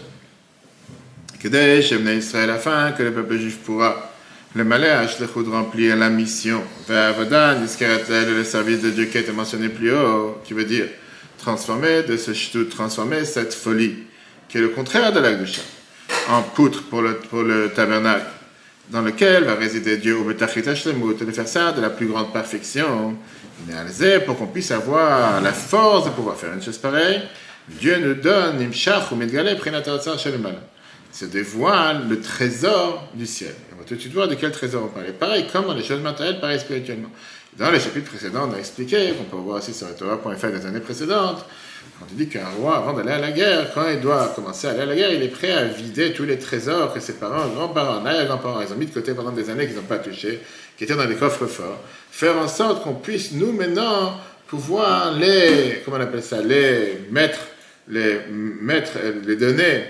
Que 1.41 1.47
dès 1.47 1.79
Israël 1.79 2.51
afin 2.51 2.91
que 2.91 3.05
le 3.05 3.13
peuple 3.13 3.37
juif 3.37 3.59
pourra 3.59 4.14
le 4.55 4.63
malais 4.63 4.91
de 4.91 5.51
remplir 5.51 5.97
la 5.97 6.11
mission. 6.11 6.63
le 6.89 8.45
service 8.45 8.83
de 8.83 8.91
Dieu 8.91 9.07
qui 9.07 9.19
a 9.19 9.21
été 9.21 9.33
mentionné 9.33 9.69
plus 9.69 9.93
haut, 9.93 10.39
qui 10.45 10.55
veut 10.55 10.65
dire 10.65 10.87
transformer 11.39 12.05
de 12.05 12.17
ce 12.17 12.33
shtout, 12.33 12.67
transformer 12.67 13.25
cette 13.25 13.53
folie, 13.53 13.97
qui 14.49 14.59
est 14.59 14.61
le 14.61 14.69
contraire 14.69 15.13
de 15.13 15.21
la 15.21 15.35
gusha, 15.35 15.63
en 16.31 16.43
poutre 16.43 16.85
pour 16.85 17.03
le, 17.03 17.17
pour 17.17 17.43
le 17.43 17.71
tabernacle, 17.71 18.27
dans 18.91 19.03
lequel 19.03 19.45
va 19.45 19.55
résider 19.55 19.97
Dieu, 19.97 20.17
ou 20.17 20.33
de 20.33 20.47
faire 21.33 21.49
ça 21.49 21.73
de 21.73 21.81
la 21.81 21.91
plus 21.91 22.07
grande 22.07 22.33
perfection, 22.33 23.17
pour 24.25 24.39
qu'on 24.39 24.47
puisse 24.47 24.71
avoir 24.71 25.41
la 25.41 25.53
force 25.53 26.05
de 26.07 26.11
pouvoir 26.11 26.37
faire 26.37 26.53
une 26.55 26.63
chose 26.63 26.79
pareille. 26.79 27.23
Dieu 27.69 27.99
nous 27.99 28.15
donne, 28.15 28.61
imshach 28.63 29.11
ou 29.11 29.17
medgale, 29.17 29.47
le 29.47 30.39
malin 30.39 30.61
se 31.15 31.25
dévoile 31.27 32.09
le 32.09 32.21
trésor 32.21 33.09
du 33.15 33.27
ciel. 33.27 33.55
On 33.93 33.97
tout 33.97 34.09
de 34.09 34.15
voir 34.15 34.29
de 34.29 34.35
quel 34.35 34.53
trésor 34.53 34.85
on 34.85 34.89
parle. 34.89 35.13
pareil, 35.13 35.47
comme 35.53 35.67
dans 35.67 35.75
les 35.75 35.85
choses 35.85 36.01
matérielles, 36.01 36.41
pareil 36.41 36.61
spirituellement. 36.61 37.11
Dans 37.57 37.71
les 37.71 37.79
chapitres 37.79 38.11
précédents, 38.11 38.49
on 38.51 38.55
a 38.55 38.59
expliqué, 38.59 39.13
qu'on 39.13 39.25
peut 39.25 39.43
voir 39.43 39.59
aussi 39.59 39.73
sur 39.73 39.87
le 39.87 39.95
Torah.fr 39.95 40.47
des 40.49 40.67
années 40.67 40.81
précédentes, 40.81 41.45
il 42.11 42.17
dit 42.17 42.29
qu'un 42.29 42.49
roi, 42.59 42.79
avant 42.79 42.93
d'aller 42.93 43.13
à 43.13 43.19
la 43.19 43.31
guerre, 43.31 43.73
quand 43.73 43.89
il 43.89 44.01
doit 44.01 44.33
commencer 44.35 44.67
à 44.67 44.71
aller 44.71 44.81
à 44.81 44.87
la 44.87 44.95
guerre, 44.97 45.13
il 45.13 45.23
est 45.23 45.29
prêt 45.29 45.53
à 45.53 45.65
vider 45.65 46.13
tous 46.13 46.25
les 46.25 46.39
trésors 46.39 46.93
que 46.93 46.99
ses 46.99 47.15
parents, 47.15 47.47
grands-parents, 47.49 48.05
arrière-grands-parents, 48.05 48.61
ils 48.63 48.73
ont 48.73 48.77
mis 48.77 48.87
de 48.87 48.93
côté 48.93 49.15
pendant 49.15 49.31
des 49.31 49.51
années 49.51 49.67
qu'ils 49.67 49.77
n'ont 49.77 49.83
pas 49.83 49.99
touché, 49.99 50.41
qui 50.77 50.85
étaient 50.85 50.97
dans 50.97 51.07
des 51.07 51.15
coffres 51.15 51.47
forts. 51.47 51.81
Faire 52.11 52.37
en 52.37 52.49
sorte 52.49 52.83
qu'on 52.83 52.95
puisse, 52.95 53.33
nous, 53.33 53.53
maintenant, 53.53 54.19
pouvoir 54.49 55.15
les, 55.15 55.83
comment 55.85 55.99
on 55.99 56.01
appelle 56.01 56.23
ça, 56.23 56.43
les 56.43 56.99
mettre, 57.11 57.39
les 57.89 58.19
mettre, 58.31 58.93
les 59.25 59.37
donner 59.37 59.85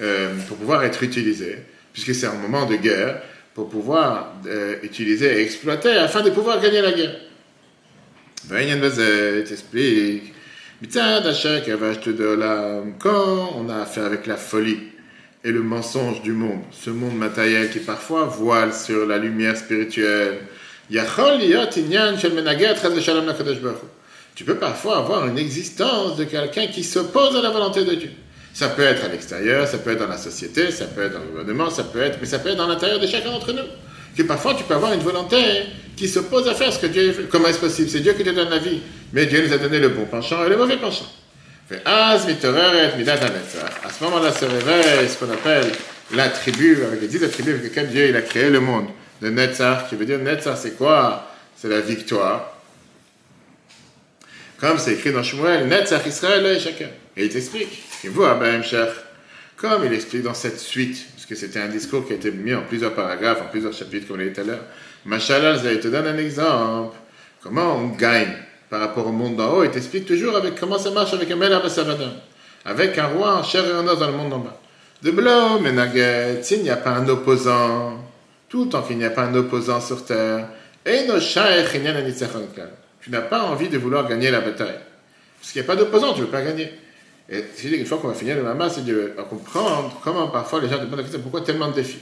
euh, 0.00 0.34
pour 0.46 0.56
pouvoir 0.56 0.84
être 0.84 1.02
utilisé, 1.02 1.58
puisque 1.92 2.14
c'est 2.14 2.26
un 2.26 2.34
moment 2.34 2.66
de 2.66 2.76
guerre, 2.76 3.20
pour 3.58 3.68
pouvoir 3.68 4.34
euh, 4.46 4.76
utiliser 4.84 5.36
et 5.36 5.42
exploiter 5.42 5.90
afin 5.90 6.22
de 6.22 6.30
pouvoir 6.30 6.60
gagner 6.60 6.80
la 6.80 6.92
guerre. 6.92 7.16
t'explique. 9.42 10.32
Quand 13.00 13.52
on 13.56 13.68
a 13.68 13.78
affaire 13.82 14.04
avec 14.04 14.28
la 14.28 14.36
folie 14.36 14.78
et 15.42 15.50
le 15.50 15.60
mensonge 15.60 16.22
du 16.22 16.30
monde, 16.30 16.60
ce 16.70 16.90
monde 16.90 17.16
matériel 17.16 17.68
qui 17.70 17.80
parfois 17.80 18.26
voile 18.26 18.72
sur 18.72 19.04
la 19.06 19.18
lumière 19.18 19.56
spirituelle, 19.56 20.38
Tu 24.36 24.44
peux 24.44 24.54
parfois 24.54 24.98
avoir 24.98 25.26
une 25.26 25.36
existence 25.36 26.16
de 26.16 26.22
quelqu'un 26.22 26.68
qui 26.68 26.84
s'oppose 26.84 27.34
à 27.34 27.42
la 27.42 27.50
volonté 27.50 27.84
de 27.84 27.94
Dieu. 27.96 28.10
Ça 28.58 28.70
peut 28.70 28.82
être 28.82 29.04
à 29.04 29.08
l'extérieur, 29.08 29.68
ça 29.68 29.78
peut 29.78 29.92
être 29.92 30.00
dans 30.00 30.08
la 30.08 30.18
société, 30.18 30.72
ça 30.72 30.86
peut 30.86 31.04
être 31.04 31.12
dans 31.12 31.20
le 31.20 31.26
gouvernement, 31.26 31.70
ça 31.70 31.84
peut 31.84 32.02
être, 32.02 32.18
mais 32.20 32.26
ça 32.26 32.40
peut 32.40 32.48
être 32.48 32.56
dans 32.56 32.66
l'intérieur 32.66 32.98
de 32.98 33.06
chacun 33.06 33.30
d'entre 33.30 33.52
nous. 33.52 33.62
Que 34.16 34.24
parfois 34.24 34.56
tu 34.56 34.64
peux 34.64 34.74
avoir 34.74 34.92
une 34.92 34.98
volonté 34.98 35.36
qui 35.96 36.08
s'oppose 36.08 36.48
à 36.48 36.56
faire 36.56 36.72
ce 36.72 36.80
que 36.80 36.88
Dieu 36.88 37.12
fait. 37.12 37.28
Comment 37.30 37.46
est-ce 37.46 37.60
possible? 37.60 37.88
C'est 37.88 38.00
Dieu 38.00 38.14
qui 38.14 38.24
te 38.24 38.30
donne 38.30 38.50
la 38.50 38.58
vie, 38.58 38.80
mais 39.12 39.26
Dieu 39.26 39.46
nous 39.46 39.52
a 39.52 39.58
donné 39.58 39.78
le 39.78 39.90
bon 39.90 40.06
penchant 40.06 40.44
et 40.44 40.48
le 40.48 40.56
mauvais 40.56 40.76
penchant. 40.76 41.06
À 41.84 42.18
ce 42.18 42.26
moment-là 44.02 44.32
se 44.32 44.44
réveille 44.44 45.08
ce 45.08 45.24
qu'on 45.24 45.32
appelle 45.32 45.70
la 46.16 46.28
tribu, 46.28 46.82
avec 46.84 47.00
les 47.00 47.06
dix 47.06 47.22
attributs 47.22 47.52
avec 47.52 47.62
lesquels 47.62 47.90
Dieu 47.90 48.08
il 48.08 48.16
a 48.16 48.22
créé 48.22 48.50
le 48.50 48.58
monde. 48.58 48.86
Le 49.22 49.30
Netzar, 49.30 49.88
qui 49.88 49.94
veut 49.94 50.04
dire 50.04 50.18
Netzar, 50.18 50.58
c'est 50.58 50.76
quoi? 50.76 51.30
C'est 51.56 51.68
la 51.68 51.80
victoire. 51.80 52.58
Comme 54.58 54.78
c'est 54.78 54.94
écrit 54.94 55.12
dans 55.12 55.22
Shmuel, 55.22 55.68
Netzar 55.68 56.04
Israël 56.04 56.44
et 56.44 56.58
chacun. 56.58 56.88
Et 57.16 57.26
il 57.26 57.28
t'explique. 57.28 57.84
Comme 59.56 59.84
il 59.84 59.92
explique 59.92 60.22
dans 60.22 60.34
cette 60.34 60.60
suite, 60.60 61.06
parce 61.14 61.26
que 61.26 61.34
c'était 61.34 61.58
un 61.58 61.68
discours 61.68 62.06
qui 62.06 62.12
a 62.12 62.16
été 62.16 62.30
mis 62.30 62.54
en 62.54 62.62
plusieurs 62.62 62.94
paragraphes, 62.94 63.42
en 63.42 63.50
plusieurs 63.50 63.72
chapitres, 63.72 64.06
comme 64.06 64.16
on 64.16 64.20
l'a 64.20 64.26
dit 64.26 64.32
tout 64.32 64.40
à 64.42 64.44
l'heure. 64.44 64.64
Machalal, 65.04 65.60
il 65.64 65.80
te 65.80 65.88
donne 65.88 66.06
un 66.06 66.18
exemple. 66.18 66.96
Comment 67.42 67.76
on 67.76 67.88
gagne 67.88 68.36
par 68.70 68.80
rapport 68.80 69.06
au 69.06 69.12
monde 69.12 69.36
d'en 69.36 69.52
haut? 69.52 69.64
Il 69.64 69.70
t'explique 69.70 70.06
toujours 70.06 70.36
avec 70.36 70.54
comment 70.60 70.78
ça 70.78 70.90
marche 70.90 71.12
avec 71.12 71.30
un 71.30 71.36
Melach 71.36 71.62
avec 72.64 72.98
un 72.98 73.06
roi 73.06 73.36
en 73.36 73.42
chair 73.42 73.64
et 73.66 73.72
en 73.72 73.86
os 73.86 73.98
dans 73.98 74.06
le 74.06 74.16
monde 74.16 74.30
d'en 74.30 74.38
bas. 74.38 74.60
De 75.02 75.10
Blo, 75.10 75.58
Menaget, 75.60 76.42
s'il 76.42 76.62
n'y 76.62 76.70
a 76.70 76.76
pas 76.76 76.90
un 76.90 77.08
opposant, 77.08 78.04
tout 78.48 78.66
temps 78.66 78.82
qu'il 78.82 78.98
n'y 78.98 79.04
a 79.04 79.10
pas 79.10 79.22
un 79.22 79.34
opposant 79.34 79.80
sur 79.80 80.04
terre, 80.04 80.48
et 80.84 81.06
no 81.06 81.18
tu 83.00 83.10
n'as 83.10 83.20
pas 83.20 83.42
envie 83.42 83.68
de 83.68 83.78
vouloir 83.78 84.08
gagner 84.08 84.30
la 84.30 84.40
bataille. 84.40 84.78
Parce 85.40 85.52
qu'il 85.52 85.62
n'y 85.62 85.66
a 85.66 85.68
pas 85.68 85.76
d'opposant, 85.76 86.12
tu 86.12 86.20
ne 86.20 86.26
veux 86.26 86.30
pas 86.30 86.42
gagner. 86.42 86.72
Et 87.30 87.44
une 87.62 87.84
fois 87.84 87.98
qu'on 87.98 88.08
va 88.08 88.14
finir 88.14 88.36
le 88.36 88.42
Mama, 88.42 88.70
c'est 88.70 88.84
de 88.84 89.12
comprendre 89.28 90.00
comment 90.02 90.28
parfois 90.28 90.60
les 90.60 90.68
gens 90.68 90.78
demandent 90.78 91.04
la 91.12 91.18
pourquoi 91.18 91.42
tellement 91.42 91.68
de 91.68 91.74
défis? 91.74 91.98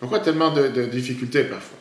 Pourquoi 0.00 0.20
tellement 0.20 0.50
de, 0.50 0.86
difficultés 0.86 1.44
parfois? 1.44 1.78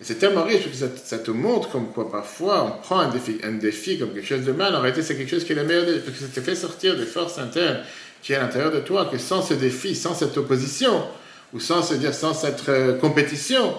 Et 0.00 0.04
c'est 0.04 0.16
tellement 0.16 0.44
riche 0.44 0.64
que 0.70 0.76
ça, 0.76 1.18
te 1.18 1.30
montre 1.30 1.70
comme 1.70 1.90
quoi 1.92 2.10
parfois 2.10 2.64
on 2.64 2.82
prend 2.82 2.98
un 2.98 3.08
défi, 3.08 3.38
un 3.44 3.52
défi 3.52 3.98
comme 3.98 4.10
quelque 4.10 4.26
chose 4.26 4.44
de 4.44 4.52
mal, 4.52 4.74
en 4.74 4.80
réalité 4.80 5.02
c'est 5.02 5.16
quelque 5.16 5.30
chose 5.30 5.44
qui 5.44 5.52
est 5.52 5.56
le 5.56 5.64
meilleur 5.64 5.84
parce 6.04 6.18
que 6.18 6.24
ça 6.24 6.30
te 6.34 6.40
fait 6.40 6.56
sortir 6.56 6.96
des 6.96 7.06
forces 7.06 7.38
internes 7.38 7.78
qui 8.22 8.32
est 8.32 8.36
à 8.36 8.40
l'intérieur 8.40 8.72
de 8.72 8.80
toi, 8.80 9.08
que 9.10 9.18
sans 9.18 9.42
ce 9.42 9.54
défi, 9.54 9.94
sans 9.94 10.14
cette 10.14 10.36
opposition, 10.36 11.04
ou 11.52 11.60
sans 11.60 11.82
se 11.82 11.94
dire 11.94 12.14
sans 12.14 12.32
cette 12.32 12.68
euh, 12.68 12.98
compétition, 12.98 13.74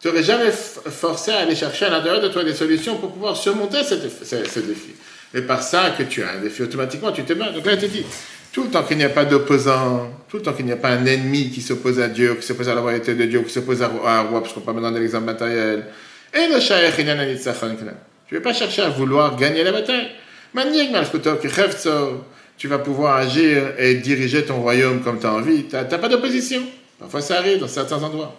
tu 0.00 0.08
n'aurais 0.08 0.22
jamais 0.22 0.50
forcé 0.52 1.32
à 1.32 1.38
aller 1.38 1.56
chercher 1.56 1.86
à 1.86 1.90
l'intérieur 1.90 2.20
de 2.20 2.28
toi 2.28 2.44
des 2.44 2.54
solutions 2.54 2.96
pour 2.96 3.12
pouvoir 3.12 3.36
surmonter 3.36 3.82
ce 3.82 3.94
défi. 3.94 4.94
Et 5.34 5.42
par 5.42 5.62
ça 5.62 5.90
que 5.96 6.02
tu 6.04 6.22
as 6.22 6.32
un 6.32 6.40
défi, 6.40 6.62
automatiquement, 6.62 7.12
tu 7.12 7.24
te 7.24 7.32
mets. 7.32 7.52
Donc 7.52 7.66
là, 7.66 7.72
il 7.72 7.78
te 7.78 7.86
dit, 7.86 8.04
tout 8.52 8.64
le 8.64 8.70
temps 8.70 8.84
qu'il 8.84 8.96
n'y 8.96 9.04
a 9.04 9.10
pas 9.10 9.24
d'opposant, 9.24 10.10
tout 10.28 10.38
le 10.38 10.42
temps 10.42 10.52
qu'il 10.52 10.64
n'y 10.64 10.72
a 10.72 10.76
pas 10.76 10.88
un 10.88 11.04
ennemi 11.04 11.50
qui 11.50 11.60
s'oppose 11.60 12.00
à 12.00 12.08
Dieu, 12.08 12.36
qui 12.36 12.46
s'oppose 12.46 12.68
à 12.68 12.74
la 12.74 12.80
royauté 12.80 13.14
de 13.14 13.24
Dieu, 13.24 13.40
qui 13.42 13.52
s'oppose 13.52 13.82
à 13.82 13.86
un 13.86 14.22
roi, 14.22 14.40
parce 14.40 14.52
qu'on 14.54 14.60
peut 14.60 14.72
pas 14.72 14.80
donner 14.80 15.00
l'exemple 15.00 15.26
matériel, 15.26 15.84
et 16.32 16.48
le 16.48 16.58
Tu 18.28 18.34
ne 18.34 18.38
veux 18.38 18.42
pas 18.42 18.52
chercher 18.52 18.82
à 18.82 18.88
vouloir 18.88 19.36
gagner 19.36 19.62
la 19.62 19.72
bataille? 19.72 20.08
Tu 22.58 22.68
vas 22.68 22.78
pouvoir 22.78 23.16
agir 23.16 23.74
et 23.78 23.94
diriger 23.96 24.44
ton 24.44 24.60
royaume 24.62 25.02
comme 25.02 25.20
tu 25.20 25.26
as 25.26 25.32
envie. 25.32 25.64
Tu 25.64 25.74
n'as 25.74 25.84
pas 25.84 26.08
d'opposition. 26.08 26.62
Parfois, 26.98 27.20
ça 27.20 27.38
arrive 27.38 27.58
dans 27.58 27.68
certains 27.68 28.02
endroits. 28.02 28.34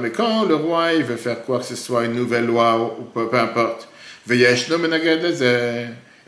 Mais 0.00 0.10
quand 0.10 0.44
le 0.44 0.54
roi 0.56 0.94
veut 0.94 1.16
faire 1.16 1.42
quoi 1.42 1.60
que 1.60 1.64
ce 1.64 1.76
soit, 1.76 2.04
une 2.04 2.14
nouvelle 2.14 2.46
loi 2.46 2.96
ou 2.98 3.04
peu, 3.04 3.28
importe, 3.38 3.88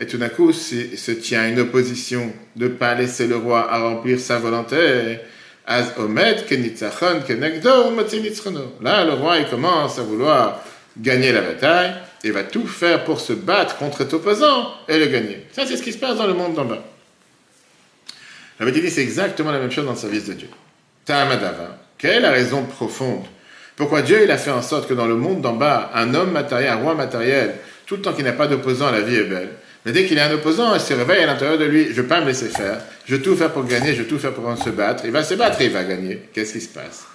et 0.00 0.06
tout 0.06 0.16
d'un 0.16 0.28
coup 0.28 0.50
il 0.50 0.98
se 0.98 1.10
tient 1.10 1.48
une 1.48 1.58
opposition 1.58 2.32
de 2.54 2.68
ne 2.68 2.72
pas 2.72 2.94
laisser 2.94 3.26
le 3.26 3.36
roi 3.36 3.68
à 3.72 3.80
remplir 3.80 4.20
sa 4.20 4.38
volonté. 4.38 5.18
Là, 5.66 5.82
le 9.04 9.12
roi 9.12 9.38
il 9.38 9.46
commence 9.50 9.98
à 9.98 10.02
vouloir 10.02 10.62
gagner 10.96 11.32
la 11.32 11.40
bataille 11.40 11.94
et 12.22 12.30
va 12.30 12.44
tout 12.44 12.66
faire 12.66 13.04
pour 13.04 13.18
se 13.20 13.32
battre 13.32 13.76
contre 13.76 13.98
cet 13.98 14.14
opposant 14.14 14.72
et 14.88 14.98
le 14.98 15.06
gagner. 15.06 15.46
Ça, 15.52 15.66
c'est 15.66 15.76
ce 15.76 15.82
qui 15.82 15.92
se 15.92 15.98
passe 15.98 16.16
dans 16.16 16.26
le 16.26 16.34
monde 16.34 16.54
d'en 16.54 16.64
bas. 16.64 16.84
La 18.60 18.70
dit 18.70 18.90
c'est 18.90 19.02
exactement 19.02 19.52
la 19.52 19.58
même 19.58 19.70
chose 19.70 19.84
dans 19.84 19.92
le 19.92 19.98
service 19.98 20.24
de 20.26 20.32
Dieu. 20.34 20.48
Quelle 21.96 22.16
est 22.16 22.20
la 22.20 22.30
raison 22.30 22.64
profonde 22.64 23.24
Pourquoi 23.76 24.02
Dieu 24.02 24.30
a 24.30 24.36
fait 24.36 24.50
en 24.50 24.62
sorte 24.62 24.88
que 24.88 24.94
dans 24.94 25.06
le 25.06 25.16
monde 25.16 25.40
d'en 25.40 25.54
bas, 25.54 25.90
un 25.94 26.14
homme 26.14 26.32
matériel, 26.32 26.70
un 26.70 26.76
roi 26.76 26.94
matériel, 26.94 27.54
tout 27.86 27.96
le 27.96 28.02
temps 28.02 28.12
qu'il 28.12 28.24
n'a 28.24 28.32
pas 28.32 28.46
d'opposant, 28.46 28.90
la 28.90 29.00
vie 29.00 29.16
est 29.16 29.24
belle? 29.24 29.50
Mais 29.86 29.92
dès 29.92 30.04
qu'il 30.04 30.18
a 30.18 30.26
un 30.26 30.32
opposant, 30.32 30.74
il 30.74 30.80
se 30.80 30.92
réveille 30.92 31.22
à 31.22 31.26
l'intérieur 31.26 31.56
de 31.56 31.64
lui, 31.64 31.84
je 31.84 31.88
ne 31.90 31.94
vais 31.94 32.02
pas 32.02 32.20
me 32.20 32.26
laisser 32.26 32.48
faire, 32.48 32.78
je 33.06 33.16
vais 33.16 33.22
tout 33.22 33.34
faire 33.36 33.52
pour 33.52 33.64
gagner, 33.64 33.94
je 33.94 34.02
vais 34.02 34.08
tout 34.08 34.18
faire 34.18 34.32
pour 34.32 34.56
se 34.58 34.70
battre. 34.70 35.04
Il 35.06 35.12
va 35.12 35.22
se 35.22 35.34
battre 35.34 35.60
et 35.62 35.66
il 35.66 35.72
va 35.72 35.84
gagner. 35.84 36.28
Qu'est-ce 36.32 36.52
qui 36.52 36.60
se 36.60 36.68
passe? 36.68 37.06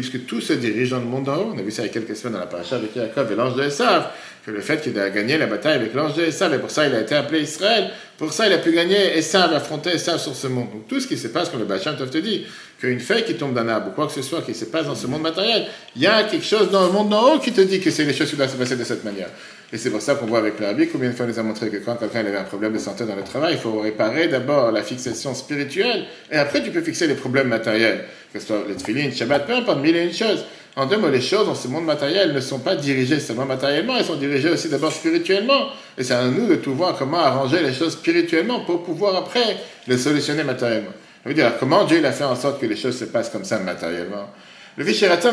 Parce 0.00 0.10
que 0.10 0.18
tout 0.18 0.40
se 0.40 0.52
dirige 0.52 0.90
dans 0.90 0.98
le 0.98 1.04
monde 1.04 1.24
d'en 1.24 1.36
haut. 1.36 1.52
On 1.54 1.58
a 1.58 1.62
vu 1.62 1.70
ça 1.70 1.82
il 1.82 1.86
y 1.86 1.88
a 1.90 1.92
quelques 1.92 2.16
semaines 2.16 2.34
dans 2.34 2.40
la 2.40 2.46
paracha 2.46 2.76
avec 2.76 2.94
Jacob 2.94 3.30
et 3.30 3.34
l'ange 3.34 3.56
de 3.56 3.62
Esav, 3.62 4.06
que 4.44 4.50
le 4.50 4.60
fait 4.60 4.80
qu'il 4.80 4.98
a 4.98 5.10
gagné 5.10 5.38
la 5.38 5.46
bataille 5.46 5.74
avec 5.74 5.94
l'ange 5.94 6.14
de 6.14 6.22
Esav, 6.22 6.52
et 6.54 6.58
pour 6.58 6.70
ça 6.70 6.86
il 6.86 6.94
a 6.94 7.00
été 7.00 7.14
appelé 7.14 7.40
Israël, 7.40 7.90
pour 8.18 8.32
ça 8.32 8.46
il 8.46 8.52
a 8.52 8.58
pu 8.58 8.72
gagner 8.72 9.16
Esav, 9.18 9.52
affronter 9.52 9.90
Esav 9.90 10.18
sur 10.18 10.34
ce 10.34 10.46
monde. 10.46 10.70
Donc 10.72 10.88
tout 10.88 11.00
ce 11.00 11.06
qui 11.06 11.16
se 11.16 11.28
passe, 11.28 11.48
comme 11.48 11.60
le 11.60 11.66
Bacham 11.66 11.96
te 11.96 12.18
dit, 12.18 12.46
qu'une 12.80 13.00
feuille 13.00 13.24
qui 13.24 13.34
tombe 13.34 13.54
d'un 13.54 13.68
arbre 13.68 13.88
ou 13.88 13.90
quoi 13.92 14.06
que 14.06 14.12
ce 14.12 14.22
soit 14.22 14.42
qui 14.42 14.54
se 14.54 14.64
passe 14.64 14.86
dans 14.86 14.94
ce 14.94 15.06
monde 15.06 15.22
matériel, 15.22 15.66
il 15.94 16.02
y 16.02 16.06
a 16.06 16.24
quelque 16.24 16.44
chose 16.44 16.70
dans 16.70 16.86
le 16.86 16.92
monde 16.92 17.10
d'en 17.10 17.34
haut 17.34 17.38
qui 17.38 17.52
te 17.52 17.60
dit 17.60 17.80
que 17.80 17.90
c'est 17.90 18.04
les 18.04 18.12
choses 18.12 18.30
qui 18.30 18.36
doivent 18.36 18.50
se 18.50 18.56
passer 18.56 18.76
de 18.76 18.84
cette 18.84 19.04
manière. 19.04 19.28
Et 19.72 19.78
c'est 19.78 19.90
pour 19.90 20.02
ça 20.02 20.16
qu'on 20.16 20.26
voit 20.26 20.40
avec 20.40 20.60
le 20.60 20.86
combien 20.86 21.08
de 21.08 21.14
fois 21.14 21.24
on 21.24 21.28
nous 21.30 21.38
a 21.38 21.42
montré 21.42 21.70
que 21.70 21.78
quand 21.78 21.96
quelqu'un 21.96 22.20
avait 22.20 22.36
un 22.36 22.44
problème 22.44 22.74
de 22.74 22.78
santé 22.78 23.04
dans 23.06 23.16
le 23.16 23.22
travail, 23.22 23.54
il 23.54 23.58
faut 23.58 23.78
réparer 23.78 24.28
d'abord 24.28 24.70
la 24.70 24.82
fixation 24.82 25.34
spirituelle 25.34 26.04
et 26.30 26.36
après 26.36 26.62
tu 26.62 26.70
peux 26.70 26.82
fixer 26.82 27.06
les 27.06 27.14
problèmes 27.14 27.48
matériels. 27.48 28.04
Que 28.32 28.38
ce 28.38 28.48
soit 28.48 28.64
les 28.68 28.74
tefillin, 28.74 29.10
Shabbat, 29.10 29.46
peu 29.46 29.54
importe, 29.54 29.80
mille 29.80 29.96
et 29.96 30.04
une 30.04 30.12
choses. 30.12 30.44
En 30.76 30.86
deux 30.86 30.98
mots, 30.98 31.08
les 31.08 31.20
choses 31.22 31.46
dans 31.46 31.54
ce 31.54 31.68
monde 31.68 31.86
matériel 31.86 32.32
ne 32.32 32.40
sont 32.40 32.58
pas 32.58 32.76
dirigées 32.76 33.20
seulement 33.20 33.46
matériellement, 33.46 33.96
elles 33.96 34.04
sont 34.04 34.16
dirigées 34.16 34.50
aussi 34.50 34.68
d'abord 34.68 34.92
spirituellement. 34.92 35.68
Et 35.96 36.02
c'est 36.02 36.14
à 36.14 36.24
nous 36.24 36.46
de 36.46 36.56
tout 36.56 36.74
voir 36.74 36.96
comment 36.96 37.18
arranger 37.18 37.62
les 37.62 37.72
choses 37.72 37.92
spirituellement 37.92 38.60
pour 38.60 38.82
pouvoir 38.82 39.16
après 39.16 39.56
les 39.86 39.96
solutionner 39.96 40.44
matériellement. 40.44 40.92
Ça 41.22 41.28
veut 41.28 41.34
dire, 41.34 41.52
comment 41.58 41.84
Dieu 41.84 41.98
il 41.98 42.06
a 42.06 42.12
fait 42.12 42.24
en 42.24 42.36
sorte 42.36 42.60
que 42.60 42.66
les 42.66 42.76
choses 42.76 42.98
se 42.98 43.04
passent 43.04 43.30
comme 43.30 43.44
ça 43.44 43.58
matériellement? 43.58 44.28
Le 44.76 44.84
Vishératzan 44.84 45.30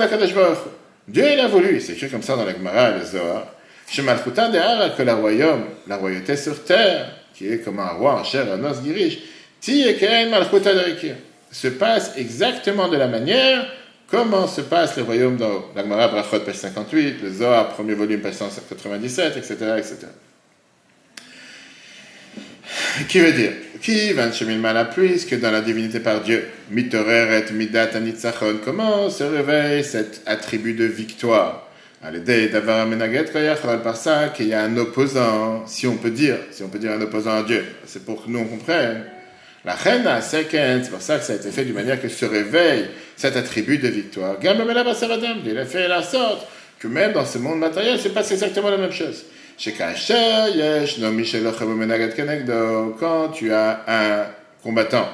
Dieu 1.07 1.25
il 1.33 1.39
a 1.39 1.47
voulu, 1.47 1.79
c'est 1.81 1.93
écrit 1.93 2.09
comme 2.09 2.21
ça 2.21 2.35
dans 2.35 2.45
la 2.45 2.53
Gemara 2.53 2.91
et 2.91 2.99
le 2.99 3.05
Zohar, 3.05 3.47
Shemalchuta 3.91 4.49
Dehara, 4.49 4.89
que 4.91 5.03
la 5.03 5.15
royaume, 5.15 5.65
la 5.87 5.97
royauté 5.97 6.35
sur 6.35 6.63
terre, 6.63 7.11
qui 7.33 7.47
est 7.47 7.59
comme 7.59 7.79
un 7.79 7.89
roi 7.89 8.19
en 8.19 8.23
chair, 8.23 8.45
un 8.51 8.63
os 8.63 8.81
dirige, 8.81 9.19
Tieken 9.59 10.29
Malchuta 10.29 10.71
se 11.51 11.67
passe 11.69 12.13
exactement 12.17 12.87
de 12.87 12.97
la 12.97 13.07
manière 13.07 13.65
comment 14.09 14.47
se 14.47 14.61
passe 14.61 14.97
le 14.97 15.03
royaume 15.03 15.37
dans 15.37 15.65
la 15.75 15.83
Gemara 15.83 16.07
Brachot, 16.07 16.39
page 16.39 16.55
58, 16.55 17.21
le 17.21 17.31
Zohar, 17.31 17.69
premier 17.69 17.93
volume, 17.93 18.21
page 18.21 18.35
197, 18.35 19.37
etc., 19.37 19.55
etc. 19.77 19.95
Qui 23.07 23.19
veut 23.19 23.31
dire? 23.31 23.53
Qui 23.81 24.13
va 24.13 24.27
mal 24.57 24.89
que 24.93 25.35
dans 25.35 25.51
la 25.51 25.61
divinité 25.61 25.99
par 25.99 26.21
Dieu, 26.21 26.47
mitorer 26.69 27.39
et 27.39 27.53
midat 27.53 27.89
anitzachon, 27.95 28.59
comment 28.63 29.09
se 29.09 29.23
réveille 29.23 29.83
cet 29.83 30.21
attribut 30.25 30.73
de 30.73 30.85
victoire? 30.85 31.68
Par 33.83 33.97
ça 33.97 34.29
qu'il 34.29 34.47
y 34.47 34.53
a 34.53 34.63
un 34.63 34.77
opposant, 34.77 35.67
si 35.67 35.85
on 35.85 35.97
peut 35.97 36.11
dire, 36.11 36.37
si 36.51 36.63
on 36.63 36.69
peut 36.69 36.79
dire 36.79 36.91
un 36.91 37.01
opposant 37.01 37.37
à 37.37 37.43
Dieu. 37.43 37.65
C'est 37.85 38.05
pour 38.05 38.23
que 38.23 38.29
nous 38.29 38.39
on 38.39 38.45
comprenne. 38.45 39.03
La 39.65 39.75
reine 39.75 40.07
a 40.07 40.21
c'est 40.21 40.89
pour 40.89 41.01
ça 41.01 41.17
que 41.17 41.25
ça 41.25 41.33
a 41.33 41.35
été 41.35 41.51
fait 41.51 41.65
d'une 41.65 41.75
manière 41.75 42.01
que 42.01 42.07
se 42.07 42.23
réveille 42.23 42.85
cet 43.17 43.35
attribut 43.35 43.77
de 43.79 43.89
victoire. 43.89 44.37
Il 44.41 44.47
a 45.57 45.65
fait 45.65 45.87
la 45.89 46.01
sorte 46.01 46.47
que 46.79 46.87
même 46.87 47.11
dans 47.11 47.25
ce 47.25 47.37
monde 47.37 47.59
matériel, 47.59 47.99
c'est 48.01 48.13
pas 48.13 48.27
exactement 48.29 48.69
la 48.69 48.77
même 48.77 48.93
chose. 48.93 49.25
Quand 52.99 53.29
tu 53.33 53.51
as 53.51 53.83
un 53.87 54.25
combattant 54.63 55.09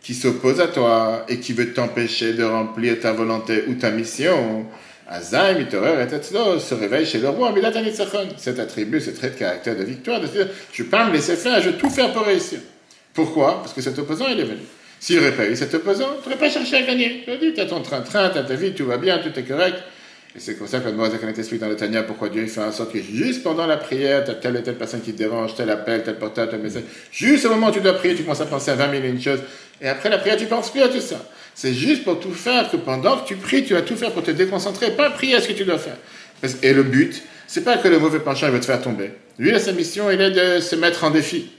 qui 0.00 0.14
s'oppose 0.14 0.60
à 0.60 0.68
toi 0.68 1.26
et 1.28 1.38
qui 1.38 1.52
veut 1.52 1.74
t'empêcher 1.74 2.32
de 2.32 2.44
remplir 2.44 2.98
ta 2.98 3.12
volonté 3.12 3.64
ou 3.68 3.74
ta 3.74 3.90
mission, 3.90 4.64
Azaï, 5.12 5.58
Mitorer 5.58 5.92
et 6.02 6.60
se 6.60 6.74
réveille 6.74 7.04
chez 7.04 7.18
le 7.18 7.28
roi, 7.28 7.52
Cet 8.38 8.58
attribut, 8.58 9.00
ce 9.00 9.10
trait 9.10 9.30
de 9.30 9.34
caractère 9.34 9.76
de 9.76 9.84
victoire, 9.84 10.20
de 10.20 10.26
dire, 10.26 10.48
je 10.72 10.82
ne 10.82 10.84
vais 10.84 10.90
pas 10.90 11.04
me 11.06 11.12
laisser 11.12 11.36
faire, 11.36 11.60
je 11.60 11.68
vais 11.68 11.76
tout 11.76 11.90
faire 11.90 12.12
pour 12.12 12.24
réussir. 12.24 12.60
Pourquoi? 13.12 13.60
Parce 13.60 13.74
que 13.74 13.82
cet 13.82 13.98
opposant, 13.98 14.26
il 14.28 14.40
est 14.40 14.44
venu. 14.44 14.60
S'il 14.98 15.16
n'aurait 15.16 15.32
pas 15.32 15.46
eu 15.46 15.54
cet 15.54 15.74
opposant, 15.74 16.08
tu 16.22 16.28
n'aurais 16.28 16.40
pas 16.40 16.48
cherché 16.48 16.76
à 16.76 16.82
gagner. 16.82 17.22
Tu 17.24 17.30
as 17.30 17.36
dit, 17.36 17.52
tu 17.52 17.60
as 17.60 17.66
ton 17.66 17.82
train-train, 17.82 18.30
tu 18.30 18.38
as 18.38 18.42
ta 18.42 18.54
vie, 18.54 18.72
tout 18.72 18.86
va 18.86 18.96
bien, 18.96 19.18
tout 19.18 19.38
est 19.38 19.42
correct. 19.42 19.76
Et 20.34 20.40
c'est 20.40 20.54
comme 20.54 20.66
ça 20.66 20.80
que 20.80 20.88
Moïse 20.88 21.12
explique 21.36 21.60
dans 21.60 21.68
le 21.68 21.76
Tania 21.76 22.04
pourquoi 22.04 22.30
Dieu 22.30 22.46
fait 22.46 22.62
en 22.62 22.72
sorte 22.72 22.92
que 22.92 23.02
juste 23.02 23.42
pendant 23.42 23.66
la 23.66 23.76
prière, 23.76 24.24
tu 24.24 24.30
as 24.30 24.34
telle 24.34 24.56
et 24.56 24.62
telle 24.62 24.76
personne 24.76 25.02
qui 25.02 25.12
te 25.12 25.18
dérange, 25.18 25.54
tel 25.54 25.68
appel, 25.68 26.02
tel 26.04 26.16
portable, 26.16 26.52
tel 26.52 26.60
message. 26.60 26.84
Juste 27.10 27.44
au 27.44 27.50
moment 27.50 27.68
où 27.68 27.72
tu 27.72 27.82
dois 27.82 27.92
prier, 27.92 28.14
tu 28.14 28.22
commences 28.22 28.40
à 28.40 28.46
penser 28.46 28.70
à 28.70 28.76
20 28.76 28.92
000 28.92 29.04
et 29.04 29.08
une 29.08 29.20
choses. 29.20 29.40
Et 29.82 29.88
après 29.88 30.08
la 30.08 30.16
prière, 30.16 30.38
tu 30.38 30.46
penses 30.46 30.70
plus 30.70 30.80
à 30.80 30.88
tout 30.88 31.00
ça. 31.00 31.16
C'est 31.54 31.74
juste 31.74 32.04
pour 32.04 32.18
tout 32.18 32.32
faire 32.32 32.70
que 32.70 32.76
pendant 32.76 33.18
que 33.18 33.28
tu 33.28 33.36
pries, 33.36 33.64
tu 33.64 33.74
vas 33.74 33.82
tout 33.82 33.96
faire 33.96 34.12
pour 34.12 34.22
te 34.22 34.30
déconcentrer, 34.30 34.92
pas 34.92 35.10
prier 35.10 35.36
à 35.36 35.40
ce 35.40 35.48
que 35.48 35.52
tu 35.52 35.64
dois 35.64 35.78
faire. 35.78 35.96
Et 36.62 36.72
le 36.72 36.82
but, 36.82 37.22
c'est 37.46 37.62
pas 37.62 37.76
que 37.76 37.88
le 37.88 37.98
mauvais 37.98 38.20
penchant 38.20 38.50
va 38.50 38.58
te 38.58 38.64
faire 38.64 38.80
tomber. 38.80 39.10
Lui, 39.38 39.58
sa 39.60 39.72
mission, 39.72 40.10
il 40.10 40.20
est 40.20 40.30
de 40.30 40.60
se 40.60 40.76
mettre 40.76 41.04
en 41.04 41.10
défi, 41.10 41.50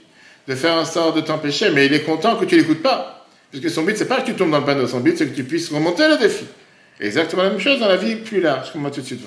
de 0.48 0.54
faire 0.54 0.74
en 0.74 0.84
sorte 0.84 1.16
de 1.16 1.20
t'empêcher, 1.20 1.70
mais 1.70 1.86
il 1.86 1.94
est 1.94 2.02
content 2.02 2.36
que 2.36 2.44
tu 2.44 2.56
l'écoutes 2.56 2.82
pas. 2.82 3.26
Puisque 3.50 3.70
son 3.70 3.82
but, 3.82 3.96
c'est 3.96 4.08
pas 4.08 4.20
que 4.20 4.26
tu 4.26 4.34
tombes 4.34 4.50
dans 4.50 4.58
le 4.58 4.64
panneau, 4.64 4.86
son 4.86 5.00
but, 5.00 5.16
c'est 5.16 5.26
que 5.26 5.34
tu 5.34 5.44
puisses 5.44 5.70
remonter 5.70 6.08
le 6.08 6.18
défi. 6.18 6.44
Exactement 7.00 7.44
la 7.44 7.50
même 7.50 7.60
chose 7.60 7.80
dans 7.80 7.88
la 7.88 7.96
vie 7.96 8.16
plus 8.16 8.40
large, 8.40 8.72
comme 8.72 8.82
moi 8.82 8.90
tout 8.90 9.00
de 9.00 9.06
suite. 9.06 9.20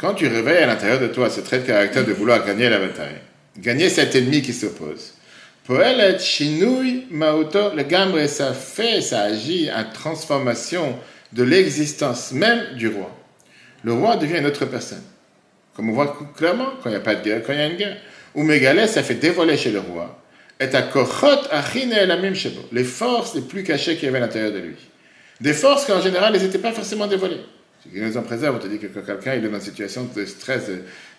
Quand 0.00 0.14
tu 0.14 0.26
réveilles 0.26 0.58
à 0.58 0.66
l'intérieur 0.66 1.00
de 1.00 1.08
toi 1.08 1.28
ce 1.28 1.40
trait 1.40 1.58
de 1.58 1.66
caractère 1.66 2.04
de 2.04 2.12
vouloir 2.12 2.44
gagner 2.46 2.68
la 2.68 2.78
bataille, 2.78 3.16
gagner 3.58 3.88
cet 3.88 4.14
ennemi 4.14 4.42
qui 4.42 4.52
s'oppose, 4.52 5.14
Poelet 5.66 6.20
Shinui 6.20 7.06
Maoto, 7.10 7.74
le 7.74 7.82
gambre, 7.82 8.24
ça 8.26 8.52
fait, 8.52 9.00
ça 9.00 9.22
agit 9.22 9.68
en 9.72 9.84
transformation 9.92 10.96
de 11.32 11.42
l'existence 11.42 12.30
même 12.30 12.76
du 12.76 12.86
roi. 12.86 13.10
Le 13.82 13.92
roi 13.92 14.16
devient 14.16 14.38
une 14.38 14.46
autre 14.46 14.64
personne. 14.66 15.02
Comme 15.74 15.90
on 15.90 15.92
voit 15.92 16.16
clairement, 16.36 16.68
quand 16.80 16.88
il 16.88 16.92
n'y 16.92 16.98
a 16.98 17.00
pas 17.00 17.16
de 17.16 17.24
guerre, 17.24 17.42
quand 17.44 17.52
il 17.52 17.58
y 17.58 17.62
a 17.62 17.66
une 17.66 17.76
guerre. 17.76 17.96
Ou 18.36 18.48
ça 18.86 19.02
fait 19.02 19.14
dévoiler 19.14 19.56
chez 19.56 19.72
le 19.72 19.80
roi. 19.80 20.22
Et 20.60 20.74
à 20.74 20.82
Kochot 20.82 21.48
Achine 21.50 21.94
les 22.72 22.84
forces 22.84 23.34
les 23.34 23.40
plus 23.40 23.64
cachées 23.64 23.96
qu'il 23.96 24.04
y 24.04 24.08
avait 24.08 24.18
à 24.18 24.22
l'intérieur 24.22 24.52
de 24.52 24.58
lui. 24.58 24.76
Des 25.40 25.52
forces 25.52 25.84
qu'en 25.84 26.00
général, 26.00 26.34
elles 26.34 26.42
n'étaient 26.42 26.58
pas 26.58 26.72
forcément 26.72 27.06
dévoilées. 27.06 27.40
Quelqu'un 27.92 28.18
en 28.18 28.22
préserve, 28.22 28.56
on 28.56 28.58
te 28.58 28.68
dit 28.68 28.78
que 28.78 28.86
quelqu'un 28.86 29.34
il 29.34 29.44
est 29.44 29.48
dans 29.48 29.54
une 29.54 29.60
situation 29.60 30.08
de 30.14 30.24
stress, 30.24 30.70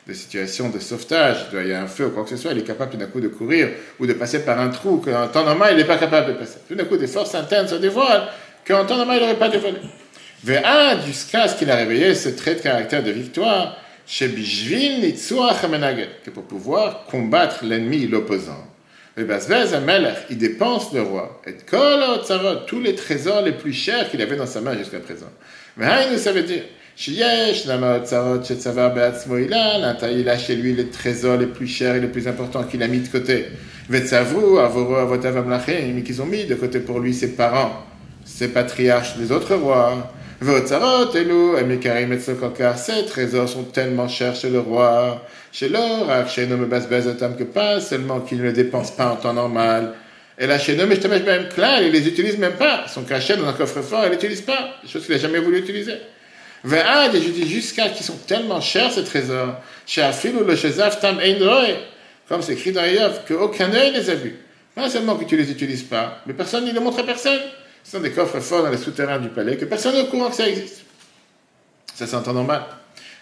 de, 0.08 0.14
situation 0.14 0.70
de 0.70 0.80
sauvetage, 0.80 1.48
il 1.54 1.68
y 1.68 1.74
a 1.74 1.82
un 1.82 1.88
feu 1.88 2.08
ou 2.08 2.10
quoi 2.12 2.24
que 2.24 2.30
ce 2.30 2.38
soit, 2.38 2.52
il 2.52 2.60
est 2.60 2.64
capable 2.64 2.92
tout 2.92 2.98
d'un 2.98 3.08
coup 3.08 3.20
de 3.20 3.28
courir 3.28 3.70
ou 4.00 4.06
de 4.06 4.14
passer 4.14 4.46
par 4.46 4.60
un 4.60 4.70
trou 4.70 4.98
qu'en 4.98 5.28
temps 5.28 5.44
normal, 5.44 5.74
il 5.74 5.78
n'est 5.78 5.88
pas 5.88 5.98
capable 5.98 6.34
de 6.34 6.34
passer. 6.40 6.60
Tout 6.68 6.76
d'un 6.76 6.86
coup, 6.86 6.98
des 6.98 7.08
forces 7.08 7.36
internes 7.36 7.68
se 7.68 7.76
dévoilent 7.76 8.28
qu'en 8.66 8.86
temps 8.86 8.98
normal, 8.98 9.18
il 9.18 9.22
n'aurait 9.22 9.40
pas 9.40 9.50
dévoilé. 9.50 9.78
Ve'ad, 10.44 11.06
jusqu'à 11.06 11.48
ce 11.48 11.56
qu'il 11.56 11.70
a 11.72 11.76
réveillé 11.76 12.16
ce 12.16 12.30
trait 12.30 12.56
de 12.56 12.62
caractère 12.62 13.04
de 13.04 13.12
victoire, 13.12 13.78
chez 14.06 14.30
Bishvil 14.30 15.14
que 16.24 16.30
pour 16.30 16.44
pouvoir 16.44 17.06
combattre 17.06 17.66
l'ennemi, 17.66 18.08
l'opposant. 18.08 18.66
Il 19.18 20.38
dépense 20.38 20.94
le 20.94 21.02
roi. 21.02 21.42
Et 21.46 21.56
tous 22.68 22.80
les 22.80 22.96
trésors 22.96 23.42
les 23.42 23.52
plus 23.52 23.74
chers 23.74 24.10
qu'il 24.10 24.22
avait 24.22 24.36
dans 24.36 24.46
sa 24.46 24.62
main 24.62 24.78
jusqu'à 24.78 25.00
présent. 25.00 25.32
Mais 25.78 26.18
ça 26.18 26.32
veut 26.32 26.44
dire, 26.44 26.64
il 30.12 30.30
a 30.30 30.38
chez 30.38 30.56
lui 30.56 30.74
les 30.74 30.90
trésors 30.90 31.38
les 31.38 31.46
plus 31.46 31.68
chers 31.68 31.96
et 31.96 32.00
les 32.00 32.08
plus 32.08 32.28
importants 32.28 32.64
qu'il 32.64 32.82
a 32.82 32.88
mis 32.88 33.00
de 33.00 33.08
côté. 33.08 33.46
qu'ils 36.04 36.22
ont 36.22 36.26
mis 36.26 36.46
de 36.46 36.56
côté 36.56 36.80
pour 36.80 37.00
lui 37.00 37.14
ses 37.14 37.36
parents, 37.36 37.84
ses 38.26 38.48
patriarches, 38.48 39.16
les 39.20 39.32
autres 39.32 39.56
rois. 39.56 40.12
Ces 42.76 43.06
trésors 43.06 43.50
sont 43.50 43.64
tellement 43.64 44.08
chers 44.08 44.36
chez 44.36 44.50
le 44.50 44.60
roi, 44.60 45.24
chez 45.52 45.70
l'or, 45.70 46.28
chez 46.28 46.48
que 47.38 47.44
pas 47.44 47.80
seulement 47.80 48.20
qu'il 48.22 48.40
ne 48.40 48.44
les 48.44 48.54
dépense 48.54 48.92
pas 48.92 49.12
en 49.12 49.16
temps 49.16 49.34
normal. 49.34 49.94
Et 50.40 50.46
là, 50.46 50.60
chez 50.60 50.76
nous, 50.76 50.86
mais 50.86 51.00
je 51.02 51.08
même 51.08 51.50
clair, 51.50 51.82
il 51.82 51.92
les 51.92 52.08
utilise 52.08 52.38
même 52.38 52.54
pas. 52.54 52.84
Ils 52.86 52.92
sont 52.92 53.04
cachés 53.04 53.36
dans 53.36 53.48
un 53.48 53.54
coffre-fort, 53.54 54.04
il 54.06 54.10
les 54.10 54.16
utilise 54.16 54.42
pas. 54.42 54.76
Des 54.84 54.90
choses 54.90 55.06
qu'il 55.06 55.16
n'a 55.16 55.22
jamais 55.22 55.40
voulu 55.40 55.60
utiliser. 55.60 55.94
et 55.94 57.22
je 57.22 57.30
dis 57.30 57.50
jusqu'à 57.50 57.90
qu'ils 57.90 58.06
sont 58.06 58.18
tellement 58.28 58.62
chers 58.62 58.92
ces 58.92 59.04
trésors. 59.04 59.56
Chez 59.88 60.04
Afil 60.04 60.36
ou 60.36 60.44
le 60.44 60.56
Shezaf 60.56 61.00
Tam 61.00 61.20
Comme 62.30 62.42
c'est 62.44 62.54
écrit 62.54 62.72
dans 62.72 62.86
Yov, 62.86 63.22
qu'aucun 63.28 63.74
œil 63.74 63.94
les 63.94 64.10
a 64.10 64.16
vus. 64.16 64.36
Pas 64.76 64.90
seulement 64.90 65.16
que 65.16 65.26
tu 65.26 65.36
les 65.36 65.50
utilises 65.50 65.84
pas, 65.84 66.22
mais 66.28 66.34
personne 66.34 66.66
ne 66.66 66.72
les 66.72 66.80
montre 66.80 67.00
à 67.00 67.04
personne. 67.04 67.40
Ce 67.84 67.94
sont 67.94 68.00
des 68.00 68.12
coffres 68.12 68.40
forts 68.40 68.62
dans 68.62 68.70
les 68.70 68.78
souterrains 68.78 69.18
du 69.18 69.30
palais 69.30 69.58
que 69.58 69.66
personne 69.66 69.96
n'est 69.96 70.02
au 70.02 70.06
courant 70.06 70.30
que 70.30 70.36
ça 70.36 70.48
existe. 70.48 70.84
Ça, 71.96 72.06
temps 72.06 72.34
normal. 72.34 72.62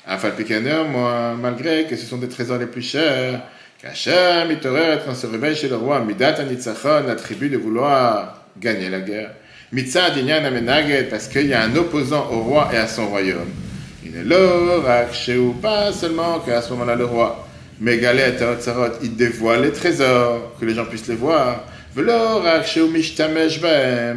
Un 0.06 0.84
moi, 0.84 1.34
malgré 1.40 1.86
que 1.86 1.96
ce 1.96 2.06
sont 2.06 2.18
des 2.18 2.28
trésors 2.28 2.58
les 2.58 2.66
plus 2.66 2.82
chers, 2.82 3.42
qu'Hachem, 3.82 4.48
Mitoret, 4.50 5.02
quand 5.06 5.16
se 5.16 5.28
réveille 5.28 5.56
chez 5.56 5.68
le 5.68 5.76
roi, 5.76 6.00
Midat 6.02 6.36
Anitzachon, 6.40 7.04
l'attribut 7.08 7.50
de 7.50 7.58
vouloir 7.58 8.42
gagner 8.60 8.90
la 8.90 9.02
guerre. 9.02 9.32
Mitzad 9.72 10.18
Inyan 10.18 10.46
Amenaget, 10.46 11.04
parce 11.04 11.28
qu'il 11.28 11.48
y 11.48 11.54
a 11.54 11.64
un 11.64 11.76
opposant 11.76 12.30
au 12.32 12.42
roi 12.42 12.70
et 12.74 12.78
à 12.78 12.88
son 12.88 13.08
royaume. 13.08 13.50
Il 14.06 14.16
est 14.16 15.38
ou 15.38 15.54
pas 15.54 15.92
seulement 15.92 16.40
qu'à 16.40 16.62
ce 16.62 16.72
moment-là 16.72 16.96
le 16.96 17.06
roi. 17.06 17.48
Mais 17.82 17.98
Galet, 17.98 18.36
il 19.04 19.16
dévoile 19.16 19.64
les 19.64 19.72
trésors, 19.72 20.56
que 20.60 20.66
les 20.66 20.74
gens 20.74 20.86
puissent 20.86 21.08
les 21.08 21.16
voir 21.16 21.66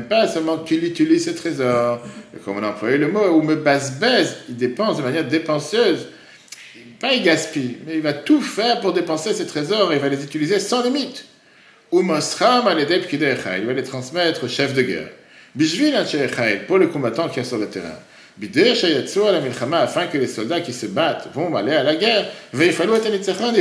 pas 0.09 0.27
seulement 0.27 0.59
qu'il 0.59 0.85
utilise 0.85 1.25
ses 1.25 1.35
trésors, 1.35 2.01
comme 2.45 2.57
on 2.59 2.63
a 2.63 2.69
employé 2.69 2.99
le 2.99 3.09
mot, 3.09 3.29
ou 3.29 3.43
me 3.43 3.63
il 4.49 4.57
dépense 4.57 4.97
de 4.99 5.03
manière 5.03 5.27
dépenseuse. 5.27 6.09
Pas 7.01 7.15
il 7.15 7.23
gaspille, 7.23 7.77
mais 7.87 7.95
il 7.97 8.03
va 8.03 8.13
tout 8.13 8.41
faire 8.41 8.81
pour 8.81 8.93
dépenser 8.93 9.33
ses 9.33 9.47
trésors 9.47 9.93
et 9.93 9.97
il 9.97 10.03
va 10.03 10.09
les 10.09 10.23
utiliser 10.23 10.59
sans 10.59 10.83
limite. 10.83 11.27
Ou 11.93 12.01
il 12.01 12.07
va 12.07 13.73
les 13.73 13.83
transmettre 13.83 14.45
au 14.45 14.49
chef 14.49 14.75
de 14.75 14.83
guerre. 14.83 15.09
pour 16.67 16.79
le 16.79 16.89
combattant 16.89 17.29
qui 17.29 17.41
est 17.41 17.45
sur 17.45 17.59
le 17.59 17.69
terrain. 17.69 17.99
afin 19.79 20.07
que 20.07 20.19
les 20.19 20.27
soldats 20.27 20.61
qui 20.61 20.73
se 20.73 20.87
battent 20.87 21.29
vont 21.35 21.55
aller 21.55 21.73
à 21.73 21.83
la 21.83 21.97
guerre, 21.97 22.27
ils 22.53 22.73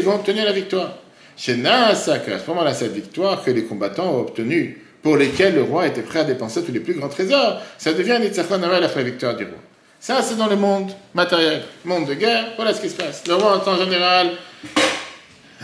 vont 0.02 0.16
obtenir 0.16 0.46
la 0.46 0.52
victoire. 0.52 0.98
Chez 1.38 1.56
Naasaka, 1.56 2.36
à 2.36 2.40
ce 2.40 2.48
moment-là, 2.48 2.74
cette 2.74 2.94
victoire 2.94 3.44
que 3.44 3.52
les 3.52 3.64
combattants 3.64 4.16
ont 4.16 4.22
obtenue, 4.22 4.82
pour 5.04 5.16
lesquels 5.16 5.54
le 5.54 5.62
roi 5.62 5.88
était 5.88 6.02
prêt 6.02 6.20
à 6.20 6.24
dépenser 6.24 6.64
tous 6.64 6.72
les 6.72 6.80
plus 6.80 6.96
grands 6.96 7.08
trésors, 7.08 7.62
ça 7.78 7.94
devient 7.94 8.18
Nitzachon 8.20 8.62
après 8.64 9.04
la 9.04 9.10
victoire 9.10 9.36
du 9.36 9.44
roi. 9.46 9.54
Ça, 10.00 10.22
c'est 10.22 10.38
dans 10.38 10.48
le 10.48 10.56
monde 10.56 10.92
matériel, 11.14 11.64
monde 11.84 12.08
de 12.08 12.14
guerre, 12.14 12.54
voilà 12.56 12.74
ce 12.74 12.82
qui 12.82 12.90
se 12.90 12.96
passe. 12.96 13.24
Le 13.28 13.34
roi, 13.34 13.58
en 13.58 13.60
temps 13.60 13.78
général, 13.78 14.32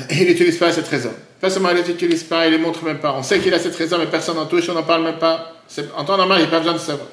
il 0.10 0.26
n'utilise 0.26 0.58
pas 0.58 0.72
ses 0.72 0.82
trésors. 0.82 1.14
Pas 1.40 1.50
seulement 1.50 1.70
il 1.70 1.78
ne 1.78 1.82
les 1.82 1.92
utilise 1.92 2.24
pas, 2.24 2.48
il 2.48 2.52
les 2.52 2.58
montre 2.58 2.84
même 2.84 3.00
pas. 3.00 3.14
On 3.14 3.22
sait 3.22 3.40
qu'il 3.40 3.54
a 3.54 3.60
ses 3.60 3.70
trésors, 3.70 4.00
mais 4.00 4.08
personne 4.08 4.36
n'en 4.36 4.46
touche, 4.46 4.68
on 4.70 4.74
n'en 4.74 4.84
parle 4.84 5.04
même 5.04 5.20
pas. 5.20 5.54
En 5.96 6.04
temps 6.04 6.18
normal, 6.18 6.40
il 6.40 6.42
n'y 6.44 6.48
a 6.48 6.52
pas 6.52 6.60
besoin 6.60 6.74
de 6.74 6.80
savoir. 6.80 7.08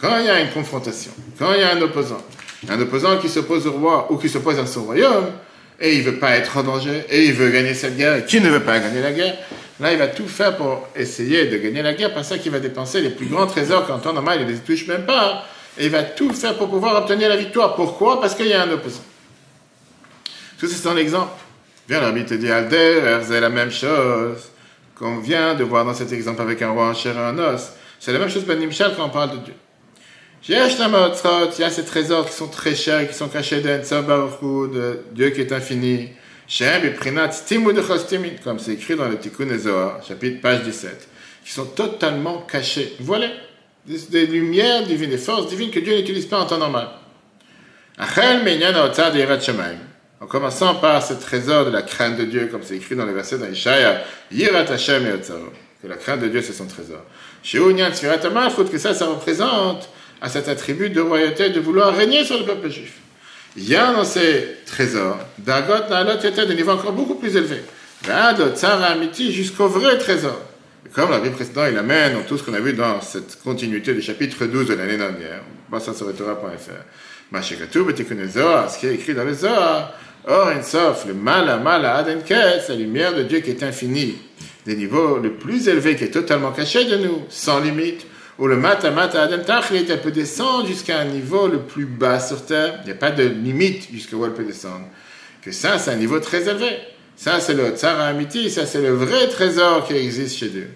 quand 0.00 0.18
il 0.18 0.26
y 0.26 0.28
a 0.28 0.40
une 0.40 0.50
confrontation, 0.50 1.12
quand 1.38 1.52
il 1.54 1.60
y 1.60 1.62
a 1.62 1.72
un 1.72 1.80
opposant, 1.80 2.20
un 2.68 2.80
opposant 2.80 3.16
qui 3.18 3.28
s'oppose 3.28 3.66
au 3.66 3.72
roi 3.72 4.06
ou 4.10 4.16
qui 4.16 4.28
s'oppose 4.28 4.58
à 4.58 4.66
son 4.66 4.84
royaume, 4.84 5.30
et 5.80 5.94
il 5.96 6.02
veut 6.02 6.18
pas 6.18 6.32
être 6.32 6.58
en 6.58 6.62
danger, 6.62 7.04
et 7.08 7.24
il 7.24 7.32
veut 7.32 7.48
gagner 7.48 7.72
cette 7.74 7.96
guerre, 7.96 8.16
et 8.16 8.24
qui 8.24 8.40
ne 8.40 8.50
veut 8.50 8.62
pas 8.62 8.78
gagner 8.80 9.00
la 9.00 9.12
guerre, 9.12 9.34
là, 9.80 9.92
il 9.92 9.98
va 9.98 10.08
tout 10.08 10.28
faire 10.28 10.56
pour 10.56 10.88
essayer 10.94 11.46
de 11.46 11.56
gagner 11.56 11.82
la 11.82 11.94
guerre, 11.94 12.12
parce 12.12 12.36
qu'il 12.36 12.52
va 12.52 12.60
dépenser 12.60 13.00
les 13.00 13.10
plus 13.10 13.26
grands 13.26 13.46
trésors 13.46 13.86
qu'en 13.86 13.98
temps 13.98 14.12
normal, 14.12 14.40
il 14.42 14.46
ne 14.46 14.52
les 14.52 14.58
touche 14.58 14.86
même 14.86 15.06
pas, 15.06 15.46
et 15.80 15.86
il 15.86 15.90
va 15.90 16.02
tout 16.02 16.32
faire 16.32 16.56
pour 16.58 16.68
pouvoir 16.68 16.94
obtenir 17.02 17.28
la 17.30 17.36
victoire. 17.36 17.74
Pourquoi? 17.74 18.20
Parce 18.20 18.34
qu'il 18.34 18.46
y 18.46 18.52
a 18.52 18.62
un 18.62 18.70
opposant. 18.70 19.02
Tout 20.58 20.68
c'est 20.68 20.86
un 20.86 20.96
exemple. 20.98 21.32
Bien, 21.88 22.00
l'arbitre 22.00 22.34
dit, 22.34 22.50
Alder, 22.50 23.20
c'est 23.26 23.40
la 23.40 23.48
même 23.48 23.70
chose 23.70 24.50
qu'on 24.94 25.18
vient 25.18 25.54
de 25.54 25.64
voir 25.64 25.86
dans 25.86 25.94
cet 25.94 26.12
exemple 26.12 26.42
avec 26.42 26.60
un 26.60 26.70
roi 26.70 26.88
en 26.88 26.94
chair 26.94 27.16
et 27.16 27.24
en 27.24 27.38
os. 27.38 27.70
C'est 27.98 28.12
la 28.12 28.18
même 28.18 28.28
chose, 28.28 28.44
Ben 28.44 28.58
Nimshal, 28.58 28.94
quand 28.94 29.06
on 29.06 29.08
parle 29.08 29.30
de 29.32 29.38
Dieu. 29.38 29.54
Il 30.48 30.54
y 30.54 30.56
a 30.56 31.70
ces 31.70 31.84
trésors 31.84 32.26
qui 32.26 32.32
sont 32.34 32.48
très 32.48 32.74
chers, 32.74 33.08
qui 33.08 33.14
sont 33.14 33.28
cachés 33.28 33.60
de 33.62 35.00
Dieu 35.12 35.30
qui 35.30 35.40
est 35.40 35.52
infini. 35.52 36.10
Comme 38.44 38.58
c'est 38.58 38.72
écrit 38.72 38.96
dans 38.96 39.08
le 39.08 39.18
Tikkun 39.18 39.56
Zohar, 39.56 40.02
chapitre 40.06 40.40
page 40.40 40.62
17, 40.62 41.08
qui 41.44 41.52
sont 41.52 41.66
totalement 41.66 42.42
cachés. 42.42 42.96
Voilà, 43.00 43.28
des, 43.86 44.26
lumières 44.26 44.84
divines, 44.84 45.10
des 45.10 45.18
forces 45.18 45.48
divines 45.48 45.70
que 45.70 45.80
Dieu 45.80 45.96
n'utilise 45.96 46.26
pas 46.26 46.40
en 46.40 46.46
temps 46.46 46.58
normal. 46.58 46.88
En 50.20 50.26
commençant 50.26 50.74
par 50.76 51.02
ce 51.02 51.14
trésor 51.14 51.64
de 51.64 51.70
la 51.70 51.82
crainte 51.82 52.16
de 52.16 52.24
Dieu, 52.24 52.48
comme 52.50 52.62
c'est 52.62 52.76
écrit 52.76 52.94
dans 52.94 53.06
le 53.06 53.12
verset 53.12 53.38
d'Ishaïa, 53.38 54.02
Yirat 54.30 54.70
Hashem 54.70 55.20
que 55.82 55.88
la 55.88 55.96
crainte 55.96 56.20
de 56.20 56.28
Dieu 56.28 56.42
c'est 56.42 56.52
son 56.52 56.66
trésor. 56.66 57.02
Chez 57.42 57.58
que 57.58 58.78
ça, 58.78 58.94
ça 58.94 59.06
représente 59.06 59.88
à 60.20 60.28
cet 60.28 60.48
attribut 60.48 60.90
de 60.90 61.00
royauté 61.00 61.48
de 61.50 61.60
vouloir 61.60 61.94
régner 61.94 62.24
sur 62.24 62.38
le 62.38 62.44
peuple 62.44 62.68
juif. 62.68 62.98
Il 63.56 63.68
y 63.68 63.74
a 63.74 63.92
dans 63.92 64.04
ces 64.04 64.58
trésors, 64.66 65.18
Dagot 65.38 65.88
Nalot 65.88 66.20
était 66.22 66.46
de 66.46 66.52
niveau 66.52 66.72
encore 66.72 66.92
beaucoup 66.92 67.14
plus 67.14 67.34
élevé. 67.36 67.62
Amiti 68.08 69.32
jusqu'au 69.32 69.68
vrai 69.68 69.98
trésor. 69.98 70.40
Comme 70.92 71.10
la 71.10 71.20
vie 71.20 71.30
précédente, 71.30 71.68
il 71.70 71.78
amène 71.78 72.24
tout 72.26 72.36
ce 72.36 72.42
qu'on 72.42 72.54
a 72.54 72.60
vu 72.60 72.72
dans 72.72 73.00
cette 73.00 73.40
continuité 73.42 73.94
du 73.94 74.02
chapitre 74.02 74.46
12 74.46 74.68
de 74.68 74.74
l'année 74.74 74.96
dernière. 74.96 75.42
Torah.fr. 75.70 77.40
ce 77.42 78.78
qui 78.78 78.86
est 78.86 78.94
écrit 78.94 79.14
dans 79.14 79.24
les 79.24 79.34
Zohar, 79.34 79.92
Or, 80.26 80.52
sauf 80.62 81.06
le 81.06 81.14
mal 81.14 81.48
à 81.48 81.56
mal 81.56 81.84
à 81.86 81.96
Adenket, 81.96 82.68
la 82.68 82.74
lumière 82.74 83.14
de 83.14 83.22
Dieu 83.22 83.40
qui 83.40 83.50
est 83.50 83.62
infinie, 83.62 84.18
des 84.66 84.76
niveaux 84.76 85.16
le 85.18 85.32
plus 85.32 85.66
élevés 85.68 85.96
qui 85.96 86.04
est 86.04 86.10
totalement 86.10 86.52
caché 86.52 86.84
de 86.84 86.96
nous, 86.98 87.22
sans 87.30 87.60
limite, 87.60 88.06
où 88.38 88.46
le 88.46 88.56
mata 88.56 88.90
mata 88.90 89.22
adam 89.22 89.42
tachlit, 89.42 89.86
elle 89.88 90.00
peut 90.00 90.10
descendre 90.10 90.66
jusqu'à 90.66 90.98
un 90.98 91.06
niveau 91.06 91.48
le 91.48 91.60
plus 91.60 91.86
bas 91.86 92.20
sur 92.20 92.44
terre. 92.44 92.80
Il 92.82 92.86
n'y 92.86 92.92
a 92.92 92.96
pas 92.96 93.10
de 93.10 93.22
limite 93.22 93.88
jusqu'où 93.92 94.24
elle 94.24 94.32
peut 94.32 94.44
descendre. 94.44 94.86
Que 95.42 95.52
ça, 95.52 95.78
c'est 95.78 95.90
un 95.90 95.96
niveau 95.96 96.20
très 96.20 96.48
élevé. 96.48 96.78
Ça, 97.22 97.38
c'est 97.38 97.52
le 97.52 97.76
tsara 97.76 98.06
amiti, 98.06 98.48
ça, 98.48 98.64
c'est 98.64 98.80
le 98.80 98.94
vrai 98.94 99.28
trésor 99.28 99.86
qui 99.86 99.92
existe 99.92 100.38
chez 100.38 100.48
Dieu. 100.48 100.70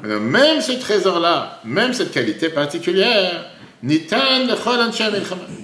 Maintenant, 0.00 0.20
même 0.20 0.60
ce 0.60 0.70
trésor-là, 0.70 1.60
même 1.64 1.92
cette 1.94 2.12
qualité 2.12 2.48
particulière, 2.48 3.46
Nitan 3.82 4.46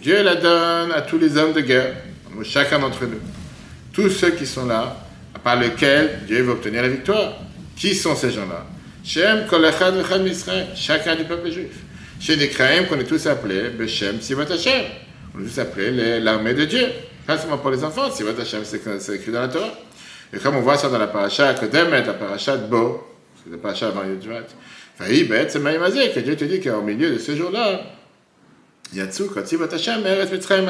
Dieu 0.02 0.22
la 0.24 0.34
donne 0.34 0.90
à 0.90 1.02
tous 1.02 1.18
les 1.18 1.36
hommes 1.36 1.52
de 1.52 1.60
guerre, 1.60 1.94
chacun 2.42 2.80
d'entre 2.80 3.04
nous. 3.04 3.20
Tous 3.92 4.10
ceux 4.10 4.30
qui 4.30 4.46
sont 4.46 4.66
là, 4.66 4.96
par 5.44 5.60
lesquels 5.60 6.18
Dieu 6.26 6.42
va 6.42 6.54
obtenir 6.54 6.82
la 6.82 6.88
victoire. 6.88 7.34
Qui 7.76 7.94
sont 7.94 8.16
ces 8.16 8.32
gens-là? 8.32 8.66
Shem 9.04 9.44
chacun 10.74 11.14
du 11.14 11.22
peuple 11.22 11.52
juif. 11.52 11.70
Chez 12.18 12.34
les 12.34 12.48
qu'on 12.48 12.98
est 12.98 13.04
tous 13.04 13.24
appelés 13.28 13.68
Beshem 13.68 14.20
Sivat 14.20 14.52
Hashem. 14.52 14.86
On 15.36 15.40
est 15.40 15.44
tous 15.44 15.60
appelés 15.60 16.18
l'armée 16.18 16.54
de 16.54 16.64
Dieu. 16.64 16.88
Pas 17.28 17.38
seulement 17.38 17.58
pour 17.58 17.70
les 17.70 17.84
enfants, 17.84 18.10
Sivat 18.10 18.32
Hashem, 18.40 18.62
c'est 18.64 19.14
écrit 19.14 19.30
dans 19.30 19.42
la 19.42 19.48
Torah. 19.48 19.70
Et 20.32 20.38
comme 20.38 20.56
on 20.56 20.60
voit 20.60 20.76
ça 20.76 20.88
dans 20.88 20.98
la 20.98 21.06
paracha 21.06 21.54
Kodemet, 21.54 22.04
la 22.04 22.14
paracha 22.14 22.56
de 22.56 22.66
Bo, 22.66 23.06
c'est 23.42 23.50
la 23.50 23.58
paracha 23.58 23.88
avant 23.88 24.04
Yudvat, 24.04 24.46
que 24.98 26.20
Dieu 26.20 26.36
te 26.36 26.44
dit 26.44 26.60
qu'au 26.60 26.82
milieu 26.82 27.10
de 27.10 27.18
ce 27.18 27.36
jour-là, 27.36 27.80
Yatsu, 28.94 29.24
Hashem, 29.36 30.02
Mitzrayim. 30.30 30.66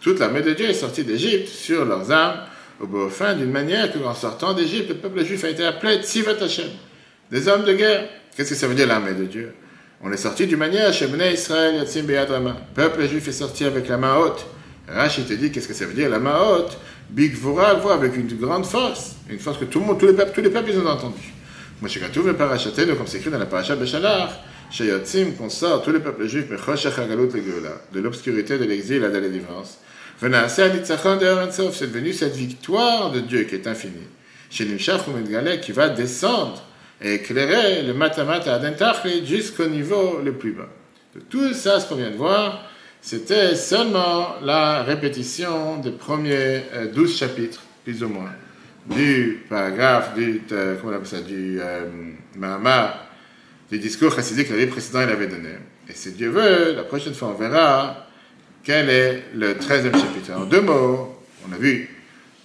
Toute 0.00 0.18
l'armée 0.18 0.42
de 0.42 0.52
Dieu 0.52 0.66
est 0.66 0.74
sortie 0.74 1.04
d'Égypte 1.04 1.48
sur 1.48 1.84
leurs 1.84 2.10
armes, 2.10 2.40
au 2.80 3.08
fin 3.08 3.34
d'une 3.34 3.50
manière 3.50 3.92
que, 3.92 3.98
en 3.98 4.14
sortant 4.14 4.52
d'Égypte, 4.52 4.90
le 4.90 4.96
peuple 4.96 5.24
juif 5.24 5.44
a 5.44 5.48
été 5.48 5.64
appelé 5.64 6.02
Tzivat 6.02 6.42
Hashem, 6.42 6.68
des 7.30 7.48
hommes 7.48 7.64
de 7.64 7.72
guerre. 7.72 8.08
Qu'est-ce 8.36 8.50
que 8.50 8.56
ça 8.56 8.66
veut 8.66 8.74
dire 8.74 8.86
l'armée 8.86 9.14
de 9.14 9.24
Dieu? 9.24 9.54
On 10.02 10.12
est 10.12 10.18
sorti 10.18 10.46
d'une 10.46 10.58
manière, 10.58 10.92
Shemne 10.92 11.22
Israël, 11.32 11.76
Yatzim 11.76 12.02
Beyad 12.02 12.28
Le 12.30 12.52
peuple 12.74 13.08
juif 13.08 13.26
est 13.28 13.32
sorti 13.32 13.64
avec 13.64 13.88
la 13.88 13.96
main 13.96 14.16
haute. 14.16 14.44
Rachid 14.86 15.26
te 15.26 15.32
dit, 15.32 15.50
qu'est-ce 15.50 15.68
que 15.68 15.72
ça 15.72 15.86
veut 15.86 15.94
dire 15.94 16.10
la 16.10 16.18
main 16.18 16.38
haute? 16.38 16.76
Big 17.14 17.36
Vora, 17.36 17.80
avec 17.92 18.16
une 18.16 18.26
grande 18.26 18.66
force, 18.66 19.14
une 19.30 19.38
force 19.38 19.58
que 19.58 19.66
tout 19.66 19.78
le 19.78 19.86
monde, 19.86 20.00
tous 20.00 20.06
les 20.06 20.14
peuples, 20.14 20.32
tous 20.34 20.40
les 20.40 20.50
peuples, 20.50 20.70
ils 20.72 20.78
ont 20.80 20.86
entendu. 20.86 21.32
Je 21.80 21.88
suis 21.88 22.00
le 22.00 22.32
parachaté, 22.32 22.86
comme 22.86 23.06
c'est 23.06 23.18
écrit 23.18 23.30
dans 23.30 23.38
la 23.38 23.46
paracha 23.46 23.76
Béchalar, 23.76 24.32
chez 24.68 24.86
Yotzim, 24.86 25.30
qu'on 25.38 25.48
sort 25.48 25.82
tous 25.82 25.92
les 25.92 26.00
peuples 26.00 26.26
juifs, 26.26 26.48
de 26.48 28.00
l'obscurité 28.00 28.58
de 28.58 28.64
l'exil 28.64 29.04
à 29.04 29.10
la 29.10 29.20
délivrance. 29.20 29.78
C'est 30.20 30.26
devenu 30.28 32.12
cette 32.12 32.34
victoire 32.34 33.12
de 33.12 33.20
Dieu 33.20 33.44
qui 33.44 33.54
est 33.54 33.68
infinie. 33.68 34.08
Chez 34.50 34.64
Nimshach 34.64 35.02
qui 35.62 35.70
va 35.70 35.90
descendre 35.90 36.64
et 37.00 37.14
éclairer 37.14 37.82
le 37.82 37.94
matamat 37.94 38.40
à 38.48 38.54
Adentachli 38.54 39.24
jusqu'au 39.24 39.66
niveau 39.66 40.18
le 40.24 40.32
plus 40.32 40.52
bas. 40.52 40.68
De 41.14 41.20
tout 41.20 41.54
ça, 41.54 41.78
ce 41.78 41.88
qu'on 41.88 41.94
vient 41.94 42.10
de 42.10 42.16
voir, 42.16 42.68
c'était 43.04 43.54
seulement 43.54 44.36
la 44.42 44.82
répétition 44.82 45.76
des 45.76 45.90
premiers 45.90 46.62
euh, 46.72 46.90
douze 46.90 47.14
chapitres, 47.14 47.60
plus 47.84 48.02
ou 48.02 48.08
moins, 48.08 48.30
du 48.86 49.44
paragraphe, 49.46 50.14
du, 50.14 50.40
euh, 50.50 50.76
comment 50.80 50.92
on 50.92 50.96
appelle 50.96 51.06
ça, 51.06 51.20
du 51.20 51.60
euh, 51.60 52.88
du 53.70 53.78
discours 53.78 54.14
chassidique 54.14 54.48
que 54.48 54.54
l'année 54.54 54.68
précédente 54.68 55.02
il 55.06 55.12
avait 55.12 55.26
donné. 55.26 55.50
Et 55.86 55.92
si 55.92 56.12
Dieu 56.12 56.30
veut, 56.30 56.72
la 56.74 56.84
prochaine 56.84 57.12
fois 57.12 57.28
on 57.28 57.38
verra 57.38 58.06
quel 58.62 58.88
est 58.88 59.24
le 59.34 59.52
13e 59.52 59.92
chapitre 59.92 60.32
En 60.34 60.46
deux 60.46 60.62
mots, 60.62 61.22
on 61.46 61.52
a 61.52 61.58
vu 61.58 61.90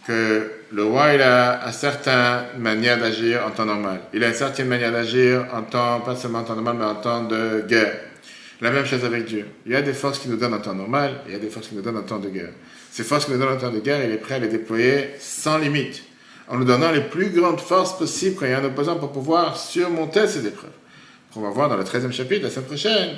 que 0.05 0.51
le 0.74 0.84
roi 0.84 1.14
il 1.14 1.22
a 1.22 1.66
une 1.66 1.72
certaine 1.72 2.60
manière 2.60 2.99
d'agir 2.99 3.45
en 3.47 3.51
temps 3.51 3.66
normal. 3.66 4.01
Il 4.14 4.26
a 4.26 4.28
une 4.28 4.34
certaine 4.34 4.68
manière 4.68 4.91
d'agir 4.91 5.45
en 5.53 5.62
temps, 5.62 6.01
pas 6.01 6.18
seulement 6.18 6.39
en 6.39 6.43
temps 6.43 6.55
normal, 6.55 6.76
mais 6.78 6.86
en 6.86 6.95
temps 6.95 7.24
de 7.24 7.64
guerre. 7.66 8.09
La 8.62 8.72
même 8.72 8.86
chose 8.86 9.05
avec 9.05 9.26
Dieu. 9.26 9.45
Il 9.66 9.72
y 9.72 9.76
a 9.76 9.82
des 9.82 9.93
forces 9.93 10.20
qui 10.20 10.28
nous 10.28 10.36
donnent 10.36 10.53
en 10.53 10.60
temps 10.60 10.76
normal 10.76 11.22
et 11.26 11.30
il 11.30 11.34
y 11.34 11.36
a 11.36 11.39
des 11.39 11.49
forces 11.49 11.68
qui 11.68 11.76
nous 11.76 11.82
donnent 11.82 11.97
en 11.97 12.03
temps 12.03 12.20
de 12.20 12.30
guerre. 12.30 12.51
Ces 12.91 13.03
forces 13.03 13.26
qui 13.26 13.32
nous 13.32 13.38
donnent 13.38 13.55
en 13.55 13.57
temps 13.57 13.72
de 13.72 13.80
guerre, 13.80 14.03
il 14.03 14.12
est 14.12 14.18
prêt 14.18 14.36
à 14.36 14.39
les 14.39 14.49
déployer 14.49 15.12
sans 15.20 15.57
limite, 15.57 16.03
en 16.49 16.57
nous 16.57 16.66
donnant 16.66 16.91
les 16.91 17.01
plus 17.01 17.30
grandes 17.30 17.62
forces 17.62 17.97
possibles 17.97 18.36
quand 18.36 18.45
il 18.45 18.51
y 18.51 18.53
a 18.53 18.60
un 18.60 18.66
opposant 18.66 18.97
pour 18.97 19.14
pouvoir 19.14 19.57
surmonter 19.57 20.28
ces 20.28 20.45
épreuves. 20.45 20.72
On 21.36 21.41
va 21.41 21.51
voir 21.51 21.70
dans 21.70 21.78
le 21.78 21.84
13e 21.84 22.12
chapitre, 22.12 22.43
la 22.43 22.49
semaine 22.49 22.66
prochaine, 22.66 23.10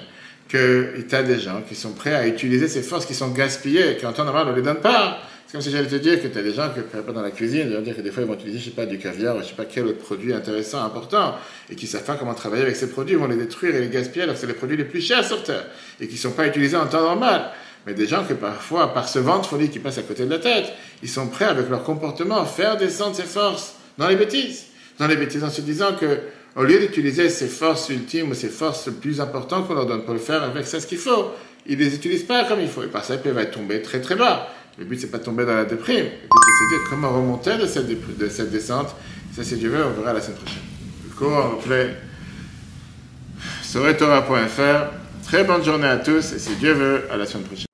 qu'il 0.50 1.06
y 1.10 1.16
a 1.16 1.24
des 1.24 1.40
gens 1.40 1.62
qui 1.68 1.76
sont 1.76 1.94
prêts 1.94 2.16
à 2.16 2.28
utiliser 2.28 2.68
ces 2.68 2.82
forces 2.82 3.06
qui 3.06 3.14
sont 3.14 3.30
gaspillées, 3.30 3.98
qui 3.98 4.06
en 4.06 4.14
temps 4.14 4.26
normal 4.26 4.48
ne 4.48 4.54
les 4.54 4.62
donne 4.62 4.82
pas. 4.82 5.20
C'est 5.48 5.54
comme 5.54 5.62
si 5.62 5.72
j'allais 5.72 5.90
te 5.90 5.96
dire 5.96 6.22
que 6.22 6.28
tu 6.28 6.38
as 6.38 6.44
des 6.44 6.54
gens 6.54 6.70
qui 6.70 6.80
pas 6.80 7.12
dans 7.12 7.22
la 7.22 7.32
cuisine, 7.32 7.68
ils 7.70 7.76
vont 7.76 7.82
dire 7.82 7.96
que 7.96 8.02
des 8.02 8.12
fois 8.12 8.24
ils 8.24 8.28
vont 8.28 8.36
utiliser, 8.36 8.60
je 8.60 8.66
sais 8.66 8.72
pas, 8.72 8.86
du 8.86 8.98
caviar, 8.98 9.38
je 9.42 9.50
sais 9.50 9.54
pas 9.54 9.66
quel 9.66 9.86
autre 9.86 9.98
produit 9.98 10.34
intéressant, 10.34 10.82
important, 10.82 11.36
et 11.70 11.76
qui 11.76 11.88
savent 11.88 12.06
pas 12.06 12.16
comment 12.16 12.34
travailler 12.34 12.64
avec 12.64 12.78
ces 12.78 12.90
produits, 12.90 13.16
ils 13.16 13.20
vont 13.20 13.28
les 13.28 13.36
détruire 13.36 13.76
et 13.76 13.82
les 13.82 13.90
gaspiller 13.90 14.24
alors 14.24 14.36
que 14.36 14.42
c'est 14.42 14.48
les 14.48 14.54
produits 14.54 14.78
les 14.78 14.86
plus 14.86 15.02
chers 15.02 15.26
sur 15.26 15.44
Terre, 15.44 15.66
et 16.00 16.08
qui 16.08 16.14
ne 16.14 16.20
sont 16.20 16.32
pas 16.32 16.48
utilisés 16.48 16.78
en 16.78 16.86
temps 16.86 17.02
normal. 17.02 17.52
Mais 17.86 17.94
des 17.94 18.08
gens 18.08 18.24
que 18.24 18.34
parfois, 18.34 18.94
par 18.94 19.10
ce 19.10 19.20
vent 19.20 19.40
de 19.40 19.46
folie 19.46 19.70
qui 19.70 19.80
passe 19.80 19.98
à 19.98 20.04
côté 20.04 20.26
de 20.26 20.30
la 20.30 20.40
tête, 20.40 20.72
ils 21.02 21.10
sont 21.10 21.28
prêts 21.28 21.46
avec 21.46 21.70
leur 21.70 21.84
comportement 21.84 22.40
à 22.42 22.46
faire 22.46 22.78
descendre 22.78 23.16
ces 23.16 23.24
forces 23.24 23.76
dans 23.98 24.08
les 24.08 24.16
bêtises. 24.16 24.68
Dans 25.00 25.08
les 25.08 25.16
bêtises 25.16 25.44
en 25.44 25.50
se 25.50 25.62
disant 25.62 25.96
que 26.00 26.20
au 26.56 26.64
lieu 26.64 26.80
d'utiliser 26.80 27.30
ces 27.30 27.48
forces 27.48 27.90
ultimes 27.90 28.34
ces 28.34 28.50
forces 28.50 28.90
plus 28.90 29.22
importantes 29.22 29.68
qu'on 29.68 29.74
leur 29.74 29.86
donne 29.86 30.04
pour 30.04 30.14
le 30.14 30.20
faire 30.20 30.44
avec 30.44 30.66
ça 30.66 30.80
ce 30.80 30.88
qu'il 30.88 30.98
faut, 30.98 31.32
ils 31.66 31.78
ne 31.78 31.84
les 31.84 31.96
utilisent 31.96 32.24
pas 32.24 32.46
comme 32.46 32.60
il 32.60 32.68
faut. 32.68 32.84
Et 32.84 32.88
par 32.88 33.06
ça, 33.06 33.16
ils 33.16 33.22
peuvent 33.22 33.52
tombés 33.52 33.82
très 33.82 34.02
très 34.02 34.16
bas. 34.16 34.50
Le 34.78 34.86
but, 34.86 35.00
c'est 35.00 35.12
pas 35.12 35.20
de 35.20 35.24
tomber 35.24 35.46
dans 35.46 35.56
la 35.56 35.66
déprime. 35.66 36.06
Le 36.06 36.06
but, 36.06 36.54
c'est 36.58 36.76
de 36.76 36.80
dire 36.80 36.90
comment 36.90 37.10
remonter 37.10 37.58
de 37.58 37.68
cette, 37.68 38.18
de 38.18 38.30
cette 38.30 38.52
descente. 38.52 38.96
Ça, 39.36 39.44
si 39.44 39.56
Dieu 39.56 39.70
veut, 39.70 39.86
on 39.86 40.00
verra 40.00 40.14
la 40.14 40.22
semaine 40.22 40.38
prochaine. 40.38 40.64
Le 41.08 41.16
cours 41.16 41.34
en 41.34 41.50
replay 41.58 41.96
sur 43.64 43.84
Très 45.24 45.44
bonne 45.46 45.64
journée 45.64 45.88
à 45.88 45.98
tous 45.98 46.34
et 46.34 46.40
si 46.40 46.56
Dieu 46.56 46.74
veut, 46.74 47.04
à 47.10 47.16
la 47.16 47.26
semaine 47.26 47.46
prochaine. 47.46 47.71